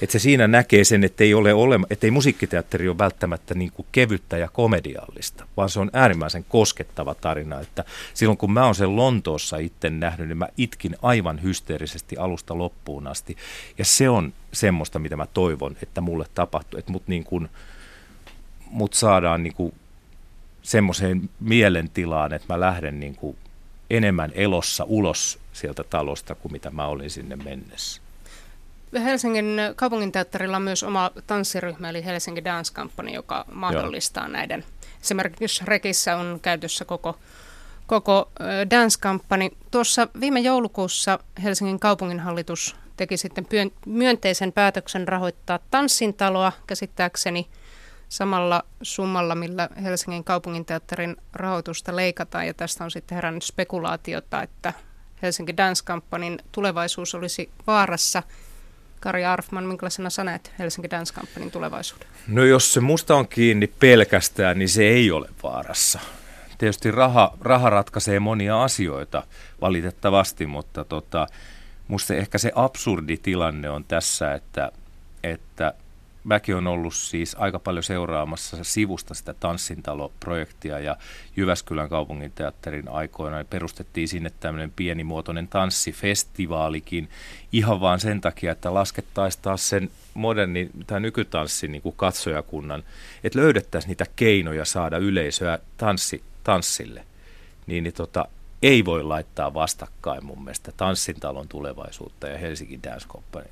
Että 0.02 0.12
se 0.12 0.20
siinä 0.20 0.48
näkee 0.48 0.84
sen, 0.84 1.04
että 1.04 1.24
ei, 1.24 1.34
ole 1.34 1.54
olema, 1.54 1.88
että 1.90 2.08
ei 2.08 2.12
musiikkiteatteri 2.12 2.88
ole 2.90 2.98
välttämättä 2.98 3.54
niin 3.54 3.72
kuin 3.72 3.86
kevyttä 3.92 4.38
ja 4.38 4.48
komediallista, 4.48 5.48
vaan 5.58 5.70
se 5.70 5.80
on 5.80 5.90
äärimmäisen 5.94 6.46
koskettava 6.50 7.16
tarina. 7.16 7.60
Että 7.60 7.84
silloin 8.14 8.38
kun 8.38 8.52
mä 8.52 8.66
oon 8.66 8.76
sen 8.76 8.96
Lontoossa 8.96 9.58
itse 9.58 9.90
nähnyt, 9.90 10.28
niin 10.28 10.38
mä 10.38 10.48
itkin 10.58 10.96
aivan 11.02 11.44
hysteerisesti 11.44 12.18
alusta 12.18 12.58
loppuun 12.58 13.08
asti. 13.08 13.38
Ja 13.78 13.86
se 13.86 14.10
on 14.10 14.34
semmoista, 14.52 15.00
mitä 15.00 15.16
mä 15.16 15.28
toivon, 15.34 15.76
että 15.82 16.02
mulle 16.02 16.26
tapahtuu. 16.36 16.80
Että 16.80 16.92
mut, 16.92 17.08
niin 17.08 17.24
kuin, 17.24 17.50
mut 18.66 18.94
saadaan 18.94 19.44
niin 19.44 19.54
kuin 19.54 19.74
semmoiseen 20.62 21.30
mielentilaan, 21.40 22.34
että 22.34 22.54
mä 22.54 22.60
lähden 22.60 23.00
niin 23.00 23.16
kuin 23.16 23.38
enemmän 23.90 24.32
elossa 24.36 24.84
ulos 24.84 25.40
sieltä 25.54 25.84
talosta 25.84 26.36
kuin 26.36 26.52
mitä 26.52 26.70
mä 26.70 26.88
olin 26.88 27.10
sinne 27.10 27.36
mennessä. 27.36 28.03
Helsingin 29.00 29.58
kaupunginteatterilla 29.76 30.58
on 30.58 30.64
myös 30.64 30.84
oma 30.84 31.12
tanssiryhmä, 31.28 31.90
eli 31.90 32.06
Helsinki 32.06 32.44
Dance 32.44 32.74
Company, 32.74 33.10
joka 33.10 33.46
mahdollistaa 33.52 34.24
Joo. 34.24 34.32
näiden. 34.32 34.66
Esimerkiksi 35.02 35.64
Rekissä 35.66 36.18
on 36.18 36.40
käytössä 36.42 36.86
koko, 36.86 37.18
koko 37.88 38.32
Dance 38.70 39.00
Company. 39.00 39.50
Tuossa 39.72 40.08
viime 40.20 40.40
joulukuussa 40.40 41.20
Helsingin 41.44 41.80
kaupunginhallitus 41.80 42.76
teki 42.98 43.18
sitten 43.18 43.48
myönteisen 43.86 44.52
päätöksen 44.52 45.08
rahoittaa 45.08 45.60
tanssintaloa 45.72 46.52
käsittääkseni 46.68 47.48
samalla 48.10 48.64
summalla, 48.82 49.36
millä 49.36 49.70
Helsingin 49.84 50.24
kaupunginteatterin 50.24 51.16
rahoitusta 51.34 51.96
leikataan. 51.96 52.48
Ja 52.48 52.54
tästä 52.54 52.84
on 52.84 52.92
sitten 52.92 53.16
herännyt 53.16 53.44
spekulaatiota, 53.44 54.42
että 54.42 54.74
Helsinki 55.22 55.58
Dance 55.58 55.84
Companyn 55.86 56.40
tulevaisuus 56.52 57.16
olisi 57.16 57.50
vaarassa– 57.68 58.24
Kari 59.04 59.26
Arfman, 59.26 59.64
minkälaisena 59.64 60.10
sä 60.10 60.24
näet 60.24 60.54
Helsinki 60.60 60.90
Dance 60.90 61.14
Companyn 61.14 61.52
tulevaisuuden? 61.52 62.08
No 62.28 62.44
jos 62.44 62.74
se 62.74 62.80
musta 62.80 63.16
on 63.16 63.28
kiinni 63.28 63.68
pelkästään, 63.68 64.60
niin 64.60 64.70
se 64.70 64.84
ei 64.84 65.12
ole 65.12 65.30
vaarassa. 65.44 66.00
Tietysti 66.58 66.92
raha, 66.92 67.38
raha 67.42 67.70
ratkaisee 67.70 68.20
monia 68.20 68.64
asioita 68.64 69.24
valitettavasti, 69.62 70.46
mutta 70.46 70.84
tota, 70.86 71.28
musta 71.88 72.16
ehkä 72.16 72.38
se 72.38 72.52
absurdi 72.56 73.18
tilanne 73.18 73.70
on 73.70 73.84
tässä, 73.84 74.34
että, 74.34 74.72
että 75.24 75.74
mäkin 76.24 76.56
on 76.56 76.68
ollut 76.68 76.94
siis 76.94 77.36
aika 77.40 77.60
paljon 77.60 77.84
seuraamassa 77.84 78.58
sivusta 78.62 79.14
sitä 79.14 79.34
tanssintalo-projektia 79.34 80.80
ja 80.80 80.98
Jyväskylän 81.36 81.90
kaupunginteatterin 81.90 82.90
aikoina 82.90 83.44
perustettiin 83.44 84.08
sinne 84.08 84.32
tämmöinen 84.40 84.72
pienimuotoinen 84.76 85.48
tanssifestivaalikin 85.48 87.10
ihan 87.52 87.82
vaan 87.82 88.00
sen 88.00 88.22
takia, 88.22 88.52
että 88.52 88.74
laskettaisiin 88.74 89.42
taas 89.42 89.70
sen 89.70 89.90
moderni 90.14 90.70
tai 90.88 91.00
nykytanssin 91.00 91.72
niin 91.72 91.82
kuin 91.82 91.96
katsojakunnan, 91.98 92.84
että 93.24 93.40
löydettäisiin 93.40 93.90
niitä 93.90 94.06
keinoja 94.16 94.66
saada 94.66 94.98
yleisöä 94.98 95.60
tanssi, 95.78 96.24
tanssille. 96.44 97.06
Niin, 97.68 97.84
niin 97.84 97.94
tota, 97.94 98.26
ei 98.62 98.86
voi 98.86 99.04
laittaa 99.04 99.54
vastakkain 99.54 100.26
mun 100.26 100.44
mielestä 100.44 100.72
Tanssin 100.78 101.20
talon 101.20 101.48
tulevaisuutta 101.48 102.28
ja 102.28 102.38
Helsingin 102.38 102.84
Dance 102.84 103.08
Company 103.08 103.50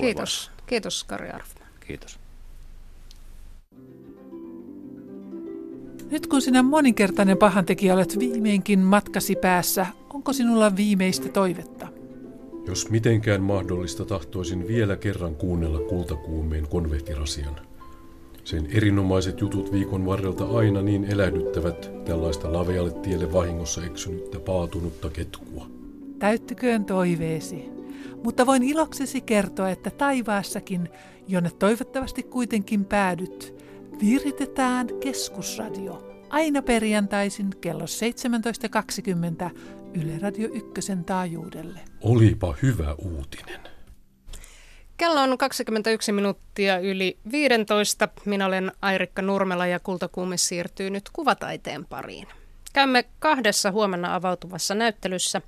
Kiitos. 0.00 0.50
Kiitos 0.66 1.04
Kari 1.04 1.30
Arfman. 1.30 1.65
Kiitos. 1.86 2.18
Nyt 6.10 6.26
kun 6.26 6.42
sinä 6.42 6.62
moninkertainen 6.62 7.38
pahantekijä 7.38 7.94
olet 7.94 8.18
viimeinkin 8.18 8.78
matkasi 8.78 9.36
päässä, 9.36 9.86
onko 10.14 10.32
sinulla 10.32 10.76
viimeistä 10.76 11.28
toivetta? 11.28 11.88
Jos 12.66 12.90
mitenkään 12.90 13.42
mahdollista, 13.42 14.04
tahtoisin 14.04 14.68
vielä 14.68 14.96
kerran 14.96 15.34
kuunnella 15.34 15.80
kultakuumeen 15.80 16.68
konvehtirasian. 16.68 17.56
Sen 18.44 18.66
erinomaiset 18.70 19.40
jutut 19.40 19.72
viikon 19.72 20.06
varrelta 20.06 20.44
aina 20.44 20.82
niin 20.82 21.04
elähdyttävät 21.04 21.90
tällaista 22.04 22.52
lavealle 22.52 22.90
tielle 22.90 23.32
vahingossa 23.32 23.84
eksynyttä 23.84 24.40
paatunutta 24.40 25.10
ketkua. 25.10 25.66
Täyttyköön 26.18 26.84
toiveesi. 26.84 27.75
Mutta 28.24 28.46
voin 28.46 28.62
iloksesi 28.62 29.20
kertoa, 29.20 29.70
että 29.70 29.90
taivaassakin, 29.90 30.88
jonne 31.28 31.50
toivottavasti 31.58 32.22
kuitenkin 32.22 32.84
päädyt, 32.84 33.54
viritetään 34.00 34.86
keskusradio. 35.00 36.12
Aina 36.30 36.62
perjantaisin 36.62 37.50
kello 37.60 37.84
17.20 39.44 39.50
Yle 39.94 40.18
Radio 40.18 40.48
1 40.52 40.70
taajuudelle. 41.06 41.80
Olipa 42.00 42.54
hyvä 42.62 42.94
uutinen. 42.94 43.60
Kello 44.96 45.20
on 45.22 45.38
21 45.38 46.12
minuuttia 46.12 46.78
yli 46.78 47.18
15. 47.32 48.08
Minä 48.24 48.46
olen 48.46 48.72
Airikka 48.82 49.22
Nurmela 49.22 49.66
ja 49.66 49.80
Kultakuume 49.80 50.36
siirtyy 50.36 50.90
nyt 50.90 51.10
kuvataiteen 51.12 51.86
pariin. 51.86 52.26
Käymme 52.72 53.04
kahdessa 53.18 53.70
huomenna 53.70 54.14
avautuvassa 54.14 54.74
näyttelyssä. 54.74 55.42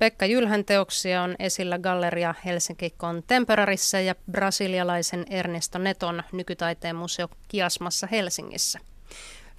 Pekka 0.00 0.26
Jylhän 0.26 0.64
teoksia 0.64 1.22
on 1.22 1.34
esillä 1.38 1.78
Galleria 1.78 2.34
Helsinki 2.44 2.90
Contemporarissa 2.98 4.00
ja 4.00 4.14
brasilialaisen 4.32 5.24
Ernesto 5.30 5.78
Neton 5.78 6.22
nykytaiteen 6.32 6.96
museo 6.96 7.28
Kiasmassa 7.48 8.06
Helsingissä. 8.06 8.78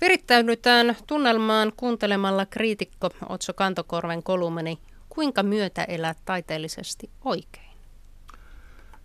Virittäydytään 0.01 0.97
tunnelmaan 1.07 1.73
kuuntelemalla 1.77 2.45
kriitikko 2.45 3.09
Otso 3.29 3.53
Kantokorven 3.53 4.23
kolumeni 4.23 4.79
Kuinka 5.09 5.43
myötä 5.43 5.83
elää 5.83 6.15
taiteellisesti 6.25 7.09
oikein? 7.25 7.77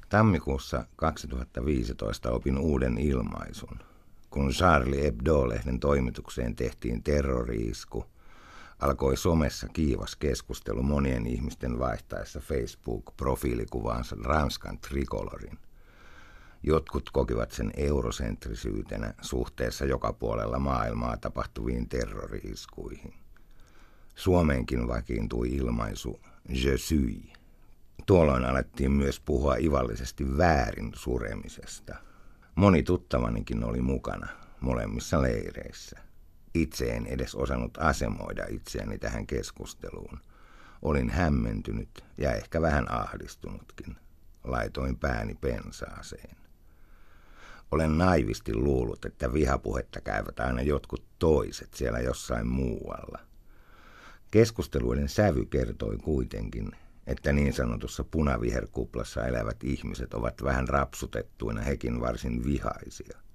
Tammikuussa 0.08 0.86
2015 0.96 2.30
opin 2.30 2.58
uuden 2.58 2.98
ilmaisun. 2.98 3.78
Kun 4.30 4.50
Charlie 4.50 5.02
Hebdo-lehden 5.02 5.80
toimitukseen 5.80 6.56
tehtiin 6.56 7.02
terroriisku, 7.02 8.04
alkoi 8.78 9.16
somessa 9.16 9.68
kiivas 9.68 10.16
keskustelu 10.16 10.82
monien 10.82 11.26
ihmisten 11.26 11.78
vaihtaessa 11.78 12.40
Facebook-profiilikuvaansa 12.40 14.16
Ranskan 14.24 14.78
trikolorin. 14.78 15.58
Jotkut 16.62 17.10
kokivat 17.10 17.50
sen 17.50 17.72
eurosentrisyytenä 17.76 19.14
suhteessa 19.20 19.84
joka 19.84 20.12
puolella 20.12 20.58
maailmaa 20.58 21.16
tapahtuviin 21.16 21.88
terroriiskuihin. 21.88 23.14
Suomeenkin 24.14 24.88
vakiintui 24.88 25.48
ilmaisu 25.48 26.20
Je 26.48 26.78
suis. 26.78 27.32
Tuolloin 28.06 28.44
alettiin 28.44 28.92
myös 28.92 29.20
puhua 29.20 29.56
ivallisesti 29.56 30.36
väärin 30.36 30.92
suremisesta. 30.94 31.94
Moni 32.54 32.82
tuttavanikin 32.82 33.64
oli 33.64 33.80
mukana 33.80 34.28
molemmissa 34.60 35.22
leireissä. 35.22 36.05
Itse 36.62 36.90
en 36.90 37.06
edes 37.06 37.34
osannut 37.34 37.78
asemoida 37.78 38.44
itseäni 38.48 38.98
tähän 38.98 39.26
keskusteluun. 39.26 40.20
Olin 40.82 41.10
hämmentynyt 41.10 42.04
ja 42.18 42.32
ehkä 42.32 42.62
vähän 42.62 42.92
ahdistunutkin. 42.92 43.96
Laitoin 44.44 44.96
pääni 44.96 45.34
pensaaseen. 45.34 46.36
Olen 47.70 47.98
naivisti 47.98 48.54
luullut, 48.54 49.04
että 49.04 49.32
vihapuhetta 49.32 50.00
käyvät 50.00 50.40
aina 50.40 50.62
jotkut 50.62 51.04
toiset 51.18 51.74
siellä 51.74 52.00
jossain 52.00 52.46
muualla. 52.46 53.18
Keskusteluiden 54.30 55.08
sävy 55.08 55.44
kertoi 55.44 55.96
kuitenkin, 55.96 56.72
että 57.06 57.32
niin 57.32 57.52
sanotussa 57.52 58.04
punaviherkuplassa 58.04 59.26
elävät 59.26 59.64
ihmiset 59.64 60.14
ovat 60.14 60.42
vähän 60.44 60.68
rapsutettuina 60.68 61.60
hekin 61.60 62.00
varsin 62.00 62.44
vihaisia. 62.44 63.25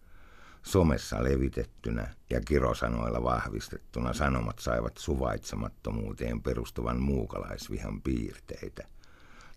Somessa 0.63 1.24
levitettynä 1.24 2.15
ja 2.30 2.41
kirosanoilla 2.41 3.24
vahvistettuna 3.24 4.13
sanomat 4.13 4.60
saivat 4.60 4.97
suvaitsemattomuuteen 4.97 6.41
perustuvan 6.41 7.02
muukalaisvihan 7.02 8.02
piirteitä. 8.02 8.88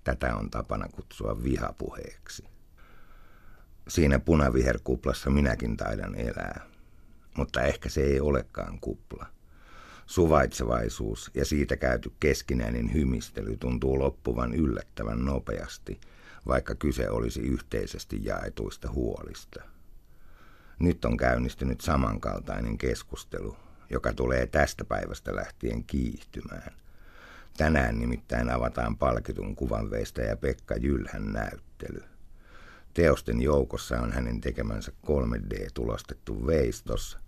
Tätä 0.05 0.37
on 0.37 0.51
tapana 0.51 0.89
kutsua 0.89 1.43
vihapuheeksi. 1.43 2.45
Siinä 3.89 4.19
punaviherkuplassa 4.19 5.31
minäkin 5.31 5.77
taidan 5.77 6.15
elää, 6.15 6.67
mutta 7.37 7.63
ehkä 7.63 7.89
se 7.89 8.01
ei 8.01 8.21
olekaan 8.21 8.79
kupla. 8.81 9.27
Suvaitsevaisuus 10.07 11.31
ja 11.35 11.45
siitä 11.45 11.77
käyty 11.77 12.13
keskinäinen 12.21 12.95
hymistely 12.95 13.57
tuntuu 13.57 13.99
loppuvan 13.99 14.55
yllättävän 14.55 15.25
nopeasti, 15.25 16.01
vaikka 16.47 16.75
kyse 16.75 17.11
olisi 17.11 17.41
yhteisesti 17.41 18.25
jaetuista 18.25 18.91
huolista. 18.91 19.74
Nyt 20.85 21.05
on 21.05 21.17
käynnistynyt 21.17 21.81
samankaltainen 21.81 22.79
keskustelu, 22.79 23.57
joka 23.91 24.13
tulee 24.13 24.47
tästä 24.47 24.85
päivästä 24.85 25.37
lähtien 25.37 25.85
kiihtymään. 25.85 26.73
Tänään 27.57 27.99
nimittäin 27.99 28.51
avataan 28.51 28.97
palkitun 28.97 29.57
kuvanveistäjä 29.57 30.37
Pekka 30.37 30.75
Jylhän 30.75 31.33
näyttely. 31.33 32.03
Teosten 32.95 33.43
joukossa 33.43 34.01
on 34.01 34.13
hänen 34.13 34.41
tekemänsä 34.41 34.93
3D-tulostettu 35.07 36.47
veistos, 36.47 37.19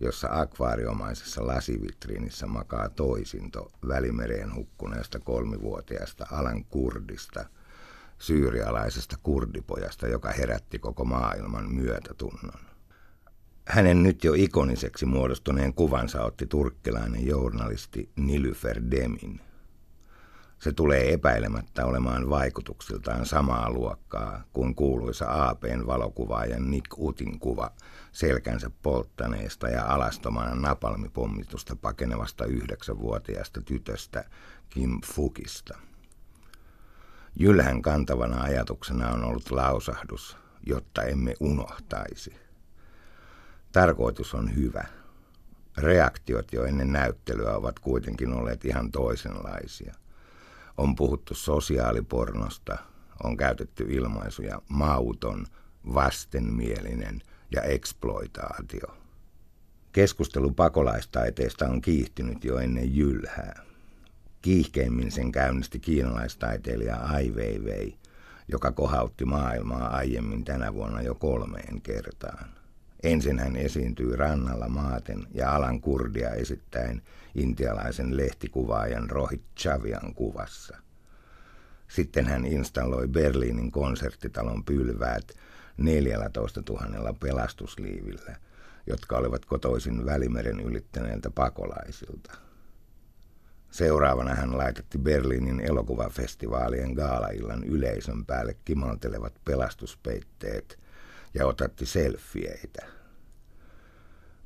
jossa 0.00 0.28
akvaariomaisessa 0.30 1.46
lasivitriinissä 1.46 2.46
makaa 2.46 2.88
toisinto 2.88 3.72
välimereen 3.88 4.54
hukkuneesta 4.54 5.20
kolmivuotiaasta 5.20 6.26
Alan 6.30 6.64
Kurdista, 6.64 7.44
syyrialaisesta 8.18 9.16
kurdipojasta, 9.22 10.06
joka 10.06 10.30
herätti 10.30 10.78
koko 10.78 11.04
maailman 11.04 11.74
myötätunnon. 11.74 12.65
Hänen 13.66 14.02
nyt 14.02 14.24
jo 14.24 14.34
ikoniseksi 14.34 15.06
muodostuneen 15.06 15.74
kuvansa 15.74 16.22
otti 16.22 16.46
turkkilainen 16.46 17.26
journalisti 17.26 18.10
Nilyfer 18.16 18.82
Demin. 18.90 19.40
Se 20.58 20.72
tulee 20.72 21.12
epäilemättä 21.12 21.86
olemaan 21.86 22.30
vaikutuksiltaan 22.30 23.26
samaa 23.26 23.70
luokkaa 23.70 24.42
kuin 24.52 24.74
kuuluisa 24.74 25.48
APn 25.48 25.86
valokuvaajan 25.86 26.70
Nick 26.70 26.98
Utin 26.98 27.38
kuva 27.38 27.70
selkänsä 28.12 28.70
polttaneesta 28.82 29.68
ja 29.68 29.86
alastomana 29.86 30.54
napalmipommitusta 30.54 31.76
pakenevasta 31.76 32.44
yhdeksänvuotiaasta 32.44 33.60
tytöstä 33.60 34.24
Kim 34.70 35.00
Fukista. 35.04 35.78
Jylhän 37.38 37.82
kantavana 37.82 38.42
ajatuksena 38.42 39.10
on 39.10 39.24
ollut 39.24 39.50
lausahdus, 39.50 40.36
jotta 40.66 41.02
emme 41.02 41.34
unohtaisi. 41.40 42.45
Tarkoitus 43.76 44.34
on 44.34 44.56
hyvä. 44.56 44.84
Reaktiot 45.76 46.52
jo 46.52 46.64
ennen 46.64 46.92
näyttelyä 46.92 47.56
ovat 47.56 47.78
kuitenkin 47.78 48.32
olleet 48.32 48.64
ihan 48.64 48.90
toisenlaisia– 48.90 49.94
on 50.76 50.96
puhuttu 50.96 51.34
sosiaalipornosta, 51.34 52.78
on 53.24 53.36
käytetty 53.36 53.86
ilmaisuja 53.90 54.62
mauton, 54.68 55.46
vastenmielinen 55.94 57.22
ja 57.50 57.62
eksploitaatio. 57.62 58.96
Keskustelu 59.92 60.50
pakolaistaiteesta 60.50 61.66
on 61.66 61.80
kiihtynyt 61.80 62.44
jo 62.44 62.58
ennen 62.58 62.96
jylhää. 62.96 63.62
Kiihkeimmin 64.42 65.12
sen 65.12 65.32
käynnisti 65.32 65.78
kiinalaistaiteilija 65.78 66.96
Ai 66.96 67.30
Weiwei, 67.30 67.98
joka 68.48 68.72
kohautti 68.72 69.24
maailmaa 69.24 69.88
aiemmin 69.96 70.44
tänä 70.44 70.74
vuonna 70.74 71.02
jo 71.02 71.14
kolmeen 71.14 71.82
kertaan. 71.82 72.56
Ensin 73.02 73.38
hän 73.38 73.56
esiintyi 73.56 74.16
rannalla 74.16 74.68
maaten 74.68 75.26
ja 75.34 75.54
alan 75.54 75.80
kurdia 75.80 76.30
esittäen 76.30 77.02
intialaisen 77.34 78.16
lehtikuvaajan 78.16 79.10
Rohit 79.10 79.42
Chavian 79.58 80.14
kuvassa. 80.14 80.76
Sitten 81.88 82.26
hän 82.26 82.46
installoi 82.46 83.08
Berliinin 83.08 83.70
konserttitalon 83.72 84.64
pylväät 84.64 85.32
14 85.76 86.62
000 86.68 87.14
pelastusliivillä, 87.20 88.36
jotka 88.86 89.16
olivat 89.16 89.44
kotoisin 89.44 90.06
Välimeren 90.06 90.60
ylittäneiltä 90.60 91.30
pakolaisilta. 91.30 92.32
Seuraavana 93.70 94.34
hän 94.34 94.58
laitetti 94.58 94.98
Berliinin 94.98 95.60
elokuvafestivaalien 95.60 96.92
gaalaillan 96.92 97.64
yleisön 97.64 98.26
päälle 98.26 98.56
kimaltelevat 98.64 99.34
pelastuspeitteet 99.44 100.85
ja 101.36 101.46
otatti 101.46 101.86
selfieitä. 101.86 102.86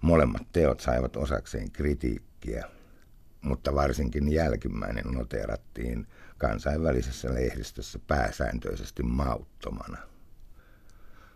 Molemmat 0.01 0.43
teot 0.53 0.81
saivat 0.81 1.17
osakseen 1.17 1.71
kritiikkiä, 1.71 2.65
mutta 3.41 3.75
varsinkin 3.75 4.33
jälkimmäinen 4.33 5.05
noteerattiin 5.05 6.07
kansainvälisessä 6.39 7.35
lehdistössä 7.35 7.99
pääsääntöisesti 8.07 9.03
mauttomana. 9.03 9.99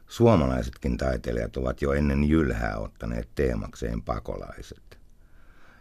Suomalaisetkin 0.09 0.97
taiteilijat 0.97 1.57
ovat 1.57 1.83
jo 1.83 1.93
ennen 1.93 2.25
jylhää 2.25 2.79
ottaneet 2.79 3.29
teemakseen 3.35 4.03
pakolaiset. 4.03 4.99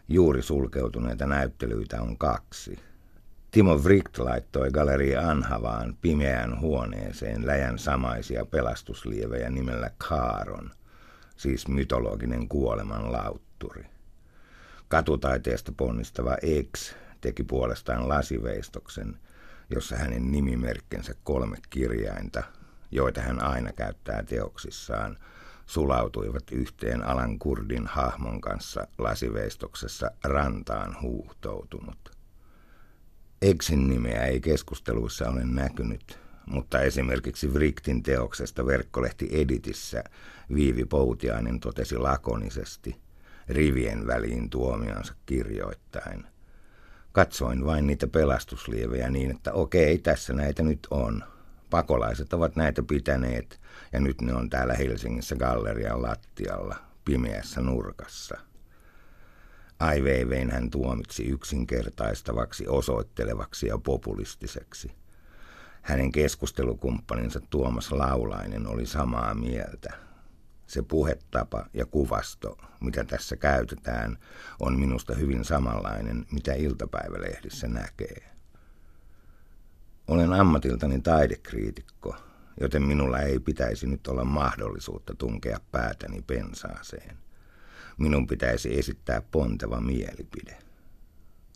Juuri 0.07 0.41
sulkeutuneita 0.41 1.25
näyttelyitä 1.27 2.01
on 2.01 2.17
kaksi. 2.17 2.79
Timo 3.53 3.83
Vricht 3.83 4.17
laittoi 4.17 4.71
Galleria 4.71 5.29
Anhavaan 5.29 5.97
pimeään 6.01 6.59
huoneeseen 6.59 7.47
läjän 7.47 7.79
samaisia 7.79 8.45
pelastuslievejä 8.45 9.49
nimellä 9.49 9.91
Kaaron, 10.07 10.71
siis 11.35 11.67
mytologinen 11.67 12.47
kuoleman 12.47 13.11
lautturi. 13.11 13.85
Katutaiteesta 14.87 15.71
ponnistava 15.77 16.37
X 16.75 16.93
teki 17.21 17.43
puolestaan 17.43 18.09
lasiveistoksen, 18.09 19.17
jossa 19.69 19.95
hänen 19.95 20.31
nimimerkkensä 20.31 21.15
kolme 21.23 21.57
kirjainta, 21.69 22.43
joita 22.91 23.21
hän 23.21 23.43
aina 23.43 23.71
käyttää 23.71 24.23
teoksissaan, 24.23 25.17
sulautuivat 25.65 26.51
yhteen 26.51 27.03
Alan 27.03 27.39
Kurdin 27.39 27.87
hahmon 27.87 28.41
kanssa 28.41 28.87
lasiveistoksessa 28.97 30.11
rantaan 30.23 31.01
huuhtoutunut. 31.01 32.12
Exin 33.43 33.87
nimeä 33.87 34.25
ei 34.25 34.39
keskusteluissa 34.39 35.29
ole 35.29 35.43
näkynyt, 35.43 36.19
mutta 36.45 36.81
esimerkiksi 36.81 37.53
Vriktin 37.53 38.03
teoksesta 38.03 38.65
verkkolehti 38.65 39.29
Editissä 39.31 40.03
Viivi 40.53 40.85
Poutiainen 40.85 41.59
totesi 41.59 41.97
lakonisesti, 41.97 42.95
rivien 43.49 44.07
väliin 44.07 44.49
tuomionsa 44.49 45.13
kirjoittain. 45.25 46.25
Katsoin 47.11 47.65
vain 47.65 47.87
niitä 47.87 48.07
pelastuslievejä 48.07 49.09
niin, 49.09 49.31
että 49.31 49.53
okei, 49.53 49.97
tässä 49.97 50.33
näitä 50.33 50.63
nyt 50.63 50.87
on. 50.91 51.23
Pakolaiset 51.69 52.33
ovat 52.33 52.55
näitä 52.55 52.83
pitäneet 52.83 53.59
ja 53.93 53.99
nyt 53.99 54.21
ne 54.21 54.33
on 54.33 54.49
täällä 54.49 54.73
Helsingissä 54.73 55.35
gallerian 55.35 56.01
lattialla, 56.01 56.75
pimeässä 57.05 57.61
nurkassa. 57.61 58.37
Ai 59.83 60.01
hän 60.51 60.69
tuomitsi 60.69 61.23
yksinkertaistavaksi, 61.23 62.67
osoittelevaksi 62.67 63.67
ja 63.67 63.77
populistiseksi. 63.77 64.91
Hänen 65.81 66.11
keskustelukumppaninsa 66.11 67.39
Tuomas 67.49 67.91
Laulainen 67.91 68.67
oli 68.67 68.85
samaa 68.85 69.33
mieltä. 69.33 69.93
Se 70.67 70.81
puhetapa 70.81 71.65
ja 71.73 71.85
kuvasto, 71.85 72.57
mitä 72.79 73.03
tässä 73.03 73.35
käytetään, 73.35 74.17
on 74.59 74.79
minusta 74.79 75.15
hyvin 75.15 75.45
samanlainen, 75.45 76.25
mitä 76.31 76.53
iltapäivälehdissä 76.53 77.67
näkee. 77.67 78.31
Olen 80.07 80.33
ammatiltani 80.33 81.01
taidekriitikko, 81.01 82.15
joten 82.59 82.83
minulla 82.83 83.19
ei 83.19 83.39
pitäisi 83.39 83.87
nyt 83.87 84.07
olla 84.07 84.25
mahdollisuutta 84.25 85.15
tunkea 85.15 85.57
päätäni 85.71 86.21
pensaaseen. 86.21 87.22
Minun 87.97 88.27
pitäisi 88.27 88.79
esittää 88.79 89.21
ponteva 89.21 89.81
mielipide. 89.81 90.57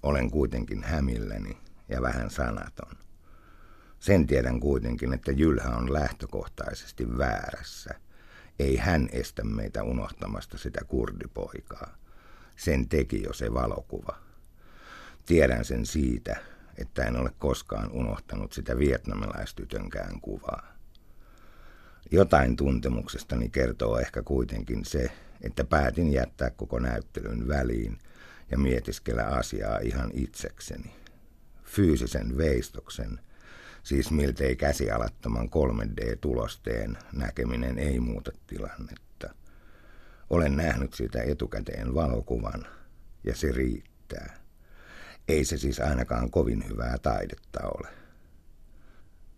Olen 0.03 0.31
kuitenkin 0.31 0.83
hämilläni 0.83 1.57
ja 1.89 2.01
vähän 2.01 2.29
sanaton. 2.29 2.97
Sen 3.99 4.27
tiedän 4.27 4.59
kuitenkin, 4.59 5.13
että 5.13 5.31
Jylhä 5.31 5.69
on 5.69 5.93
lähtökohtaisesti 5.93 7.17
väärässä– 7.17 7.93
ei 8.59 8.77
hän 8.77 9.09
estä 9.11 9.43
meitä 9.43 9.83
unohtamasta 9.83 10.57
sitä 10.57 10.81
kurdipoikaa. 10.87 11.97
Sen 12.55 12.89
teki 12.89 13.23
jo 13.23 13.33
se 13.33 13.53
valokuva. 13.53 14.17
Tiedän 15.25 15.65
sen 15.65 15.85
siitä, 15.85 16.35
että 16.77 17.03
en 17.03 17.15
ole 17.15 17.31
koskaan 17.39 17.91
unohtanut 17.91 18.53
sitä 18.53 18.77
vietnamilaistytönkään 18.77 20.21
kuvaa. 20.21 20.76
Jotain 22.11 22.55
tuntemuksestani 22.55 23.49
kertoo 23.49 23.99
ehkä 23.99 24.23
kuitenkin 24.23 24.85
se, 24.85 25.11
että 25.41 25.63
päätin 25.63 26.13
jättää 26.13 26.49
koko 26.49 26.79
näyttelyn 26.79 27.47
väliin 27.47 27.97
ja 28.51 28.57
mietiskellä 28.57 29.23
asiaa 29.23 29.79
ihan 29.79 30.11
itsekseni. 30.13 30.95
Fyysisen 31.63 32.37
veistoksen 32.37 33.19
Siis 33.87 34.11
miltei 34.11 34.55
käsialattoman 34.55 35.49
3D-tulosteen 35.49 36.97
näkeminen 37.13 37.79
ei 37.79 37.99
muuta 37.99 38.31
tilannetta. 38.47 39.29
Olen 40.29 40.55
nähnyt 40.55 40.93
sitä 40.93 41.21
etukäteen 41.21 41.93
valokuvan 41.93 42.65
ja 43.23 43.35
se 43.35 43.51
riittää. 43.51 44.37
Ei 45.27 45.45
se 45.45 45.57
siis 45.57 45.79
ainakaan 45.79 46.31
kovin 46.31 46.69
hyvää 46.69 46.97
taidetta 46.97 47.59
ole. 47.63 47.87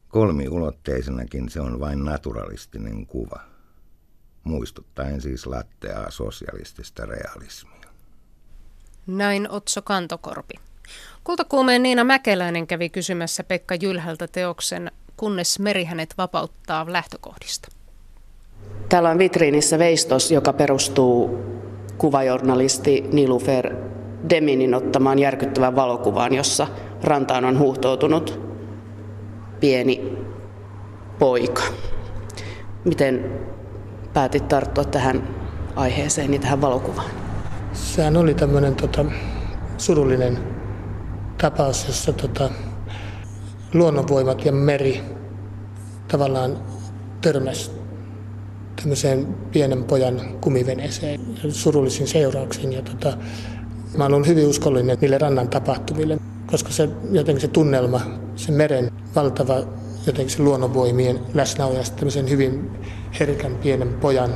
Kolmiulotteisenakin 0.09 1.49
se 1.49 1.61
on 1.61 1.79
vain 1.79 2.05
naturalistinen 2.05 3.05
kuva, 3.05 3.39
muistuttaen 4.43 5.21
siis 5.21 5.45
latteaa 5.47 6.11
sosialistista 6.11 7.05
realismia. 7.05 7.89
Näin 9.07 9.51
Otso 9.51 9.81
Kantokorpi. 9.81 10.53
Kultakuumeen 11.23 11.83
Niina 11.83 12.03
Mäkeläinen 12.03 12.67
kävi 12.67 12.89
kysymässä 12.89 13.43
Pekka 13.43 13.75
Jylhältä 13.75 14.27
teoksen 14.27 14.91
Kunnes 15.17 15.59
meri 15.59 15.83
hänet 15.83 16.13
vapauttaa 16.17 16.85
lähtökohdista. 16.89 17.67
Täällä 18.89 19.09
on 19.09 19.17
vitriinissä 19.17 19.79
veistos, 19.79 20.31
joka 20.31 20.53
perustuu 20.53 21.39
kuvajournalisti 21.97 23.01
Nilufer 23.11 23.75
Deminin 24.29 24.75
ottamaan 24.75 25.19
järkyttävän 25.19 25.75
valokuvaan, 25.75 26.33
jossa 26.33 26.67
rantaan 27.03 27.45
on 27.45 27.59
huuhtoutunut 27.59 28.48
pieni 29.59 30.17
poika. 31.19 31.63
Miten 32.85 33.39
päätit 34.13 34.47
tarttua 34.47 34.83
tähän 34.83 35.27
aiheeseen 35.75 36.33
ja 36.33 36.39
tähän 36.39 36.61
valokuvaan? 36.61 37.09
Sehän 37.73 38.17
oli 38.17 38.33
tämmöinen 38.33 38.75
tota, 38.75 39.05
surullinen 39.77 40.39
tapaus, 41.37 41.87
jossa 41.87 42.13
tota, 42.13 42.49
luonnonvoimat 43.73 44.45
ja 44.45 44.51
meri 44.51 45.01
tavallaan 46.07 46.57
törmäsi 47.21 47.71
tämmöiseen 48.75 49.27
pienen 49.51 49.83
pojan 49.83 50.21
kumiveneeseen 50.41 51.21
surullisin 51.49 52.07
seurauksin. 52.07 52.73
Ja 52.73 52.81
tota, 52.81 53.17
mä 53.97 54.05
olen 54.05 54.27
hyvin 54.27 54.47
uskollinen 54.47 54.97
niille 55.01 55.17
rannan 55.17 55.49
tapahtumille, 55.49 56.17
koska 56.47 56.71
se, 56.71 56.89
jotenkin 57.11 57.41
se 57.41 57.47
tunnelma, 57.47 58.01
se 58.39 58.51
meren 58.51 58.91
valtava 59.15 59.55
jotenkin 60.07 60.35
se 60.35 60.43
luonnonvoimien 60.43 61.19
läsnäolo 61.33 61.77
ja 61.77 61.83
tämmöisen 61.95 62.29
hyvin 62.29 62.71
herkän 63.19 63.55
pienen 63.55 63.93
pojan 63.93 64.33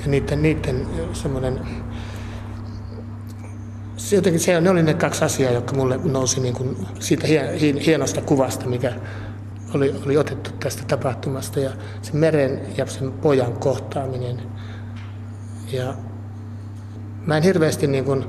ja 0.00 0.06
niiden, 0.06 0.42
niiden 0.42 0.86
semmoinen 1.12 1.60
se 3.96 4.16
jotenkin 4.16 4.40
se, 4.40 4.60
ne 4.60 4.70
oli 4.70 4.82
ne 4.82 4.94
kaksi 4.94 5.24
asiaa, 5.24 5.52
jotka 5.52 5.76
mulle 5.76 6.00
nousi 6.04 6.40
niin 6.40 6.54
kuin 6.54 6.76
siitä 6.98 7.26
hienosta 7.86 8.20
kuvasta, 8.20 8.66
mikä 8.66 8.92
oli, 9.74 9.94
oli 10.06 10.16
otettu 10.16 10.50
tästä 10.60 10.82
tapahtumasta. 10.88 11.60
Ja 11.60 11.70
se 12.02 12.12
meren 12.12 12.60
ja 12.76 12.86
sen 12.86 13.12
pojan 13.12 13.52
kohtaaminen. 13.52 14.42
Ja 15.72 15.94
mä 17.26 17.36
en 17.36 17.42
hirveästi 17.42 17.86
niin 17.86 18.04
kuin 18.04 18.24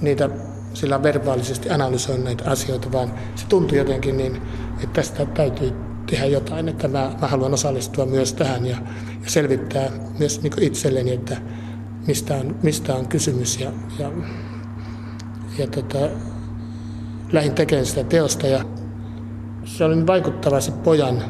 niitä 0.00 0.30
sillä 0.74 1.02
verbaalisesti 1.02 1.70
analysoin 1.70 2.24
näitä 2.24 2.50
asioita, 2.50 2.92
vaan 2.92 3.12
se 3.34 3.46
tuntui 3.48 3.78
jotenkin 3.78 4.16
niin, 4.16 4.42
että 4.74 4.92
tästä 4.92 5.26
täytyy 5.26 5.72
tehdä 6.10 6.26
jotain, 6.26 6.68
että 6.68 6.88
mä, 6.88 7.10
mä 7.20 7.26
haluan 7.26 7.54
osallistua 7.54 8.06
myös 8.06 8.32
tähän 8.32 8.66
ja, 8.66 8.76
ja 9.24 9.30
selvittää 9.30 9.90
myös 10.18 10.42
niin 10.42 10.62
itselleni, 10.62 11.12
että 11.12 11.36
mistä 12.06 12.34
on, 12.34 12.56
mistä 12.62 12.94
on 12.94 13.08
kysymys 13.08 13.60
ja, 13.60 13.70
ja 13.98 14.10
ja 15.58 15.66
tota, 15.66 15.98
lähdin 17.32 17.54
tekemään 17.54 17.86
sitä 17.86 18.04
teosta 18.04 18.46
ja 18.46 18.64
se 19.64 19.84
oli 19.84 20.06
vaikuttava 20.06 20.60
se 20.60 20.72
pojan. 20.72 21.22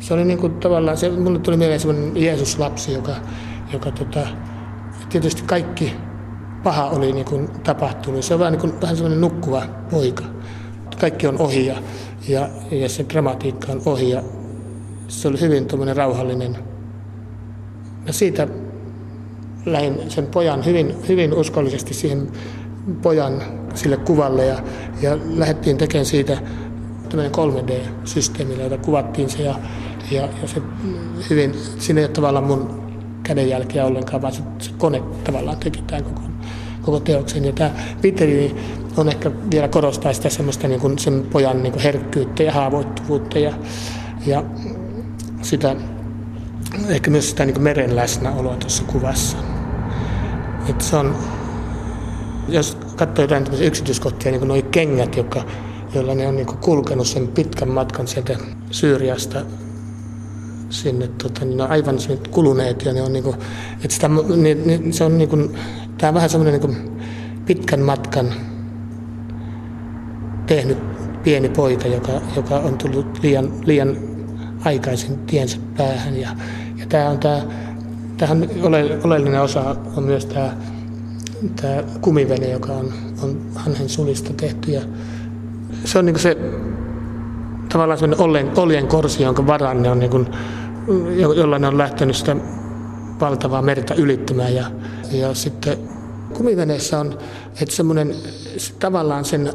Se 0.00 0.14
oli 0.14 0.24
niin 0.24 0.38
kuin 0.38 0.54
tavallaan, 0.54 0.96
se, 0.96 1.10
mulle 1.10 1.38
tuli 1.38 1.56
mieleen 1.56 1.80
semmoinen 1.80 2.16
Jeesus-lapsi, 2.16 2.92
joka, 2.92 3.16
joka 3.72 3.90
tota, 3.90 4.26
tietysti 5.08 5.42
kaikki 5.46 5.94
paha 6.62 6.90
oli 6.90 7.12
niin 7.12 7.24
kuin 7.24 7.48
tapahtunut. 7.64 8.24
Se 8.24 8.34
on 8.34 8.40
vähän, 8.40 8.52
niin 8.52 8.60
kuin, 8.60 8.80
vähän 8.80 8.96
semmoinen 8.96 9.20
nukkuva 9.20 9.62
poika. 9.90 10.24
Kaikki 11.00 11.26
on 11.26 11.40
ohi 11.40 11.66
ja, 11.66 11.76
ja, 12.28 12.48
ja 12.70 12.88
se 12.88 13.06
dramatiikka 13.08 13.72
on 13.72 13.82
ohi 13.86 14.10
ja 14.10 14.22
se 15.08 15.28
oli 15.28 15.40
hyvin 15.40 15.66
rauhallinen. 15.96 16.58
Ja 18.06 18.12
siitä 18.12 18.48
lähdin 19.66 20.10
sen 20.10 20.26
pojan 20.26 20.64
hyvin, 20.64 20.94
hyvin 21.08 21.34
uskollisesti 21.34 21.94
siihen 21.94 22.28
pojan 23.02 23.42
sille 23.74 23.96
kuvalle 23.96 24.46
ja, 24.46 24.62
ja 25.02 25.18
lähdettiin 25.36 25.78
tekemään 25.78 26.06
siitä 26.06 26.38
tämmöinen 27.08 27.32
3D-systeemillä, 27.32 28.62
jota 28.62 28.78
kuvattiin 28.78 29.30
se 29.30 29.42
ja, 29.42 29.54
ja, 30.10 30.28
ja 30.42 30.48
se 30.48 30.62
hyvin, 31.30 31.54
siinä 31.78 32.00
ei 32.00 32.04
ole 32.04 32.12
tavallaan 32.12 32.44
mun 32.44 32.87
kädenjälkeä 33.28 33.84
ollenkaan, 33.84 34.22
vaan 34.22 34.32
se, 34.32 34.42
se 34.58 34.70
kone 34.78 35.02
tavallaan 35.24 35.56
teki 35.56 35.82
tämän 35.82 36.04
koko, 36.04 36.20
koko 36.82 37.00
teoksen. 37.00 37.44
Ja 37.44 37.52
tämä 37.52 37.70
vitriini 38.02 38.54
on 38.96 39.08
ehkä 39.08 39.30
vielä 39.50 39.68
korostaa 39.68 40.12
sitä 40.12 40.28
semmoista 40.28 40.68
niin 40.68 40.80
kuin 40.80 40.98
sen 40.98 41.26
pojan 41.32 41.62
niin 41.62 41.72
kuin 41.72 41.82
herkkyyttä 41.82 42.42
ja 42.42 42.52
haavoittuvuutta 42.52 43.38
ja, 43.38 43.52
ja 44.26 44.44
sitä, 45.42 45.76
ehkä 46.88 47.10
myös 47.10 47.30
sitä 47.30 47.44
niin 47.44 47.54
kuin 47.54 47.64
meren 47.64 47.96
läsnäoloa 47.96 48.56
tuossa 48.56 48.84
kuvassa. 48.84 49.36
Et 50.70 50.80
se 50.80 50.96
on, 50.96 51.16
jos 52.48 52.78
katsoo 52.96 53.22
jotain 53.22 53.46
yksityiskohtia, 53.60 54.32
niin 54.32 54.40
kuin 54.40 54.48
nuo 54.48 54.62
kengät, 54.70 55.16
jotka, 55.16 55.44
joilla 55.94 56.14
ne 56.14 56.28
on 56.28 56.36
niin 56.36 56.46
kuin 56.46 56.58
kulkenut 56.58 57.06
sen 57.06 57.28
pitkän 57.28 57.68
matkan 57.68 58.08
sieltä 58.08 58.36
Syyriasta 58.70 59.42
sinne, 60.70 61.08
tota, 61.22 61.44
niin 61.44 61.60
aivan 61.60 61.96
kuluneet 62.30 62.84
ja 62.84 62.92
ne 62.92 63.02
on 63.02 63.12
niin 63.12 63.24
kuin, 63.24 63.36
että 63.74 63.94
sitä, 63.94 64.08
niin, 64.36 64.66
niin, 64.66 64.92
se 64.92 65.04
on 65.04 65.18
niin 65.18 65.28
kuin, 65.28 65.58
tämä 65.98 66.08
on 66.08 66.14
vähän 66.14 66.30
semmoinen 66.30 66.60
niin 66.60 66.90
pitkän 67.46 67.80
matkan 67.80 68.32
tehnyt 70.46 70.78
pieni 71.22 71.48
poika, 71.48 71.88
joka, 71.88 72.12
joka 72.36 72.56
on 72.56 72.78
tullut 72.78 73.18
liian, 73.22 73.52
liian 73.64 73.96
aikaisin 74.64 75.18
tiensä 75.18 75.58
päähän. 75.76 76.20
Ja, 76.20 76.28
ja 76.78 76.86
tämä 76.88 77.10
on 77.10 77.18
tämä, 77.18 77.42
tähän 78.16 78.48
ole, 78.62 78.98
oleellinen 79.04 79.42
osa 79.42 79.76
on 79.96 80.02
myös 80.02 80.26
tämä, 80.26 80.56
tämä 81.60 81.82
kumivene, 82.00 82.50
joka 82.50 82.72
on, 82.72 82.92
on 83.22 83.40
hanhen 83.54 83.88
sulista 83.88 84.32
tehty. 84.32 84.70
Ja 84.70 84.80
se 85.84 85.98
on 85.98 86.06
niin 86.06 86.18
se 86.18 86.36
tavallaan 87.68 87.98
semmoinen 87.98 88.24
oljen, 88.24 88.50
oljen 88.56 88.86
korsi, 88.86 89.22
jonka 89.22 89.46
varan 89.46 89.82
ne 89.82 89.90
on 89.90 89.98
niin 89.98 90.10
kuin, 90.10 90.28
jolla 91.36 91.58
ne 91.58 91.66
on 91.66 91.78
lähtenyt 91.78 92.16
sitä 92.16 92.36
valtavaa 93.20 93.62
merta 93.62 93.94
ylittämään. 93.94 94.54
Ja, 94.54 94.70
ja 95.12 95.34
sitten 95.34 95.78
kumiveneessä 96.34 96.98
on, 96.98 97.18
että 97.62 97.74
semmoinen 97.74 98.14
tavallaan 98.78 99.24
sen 99.24 99.52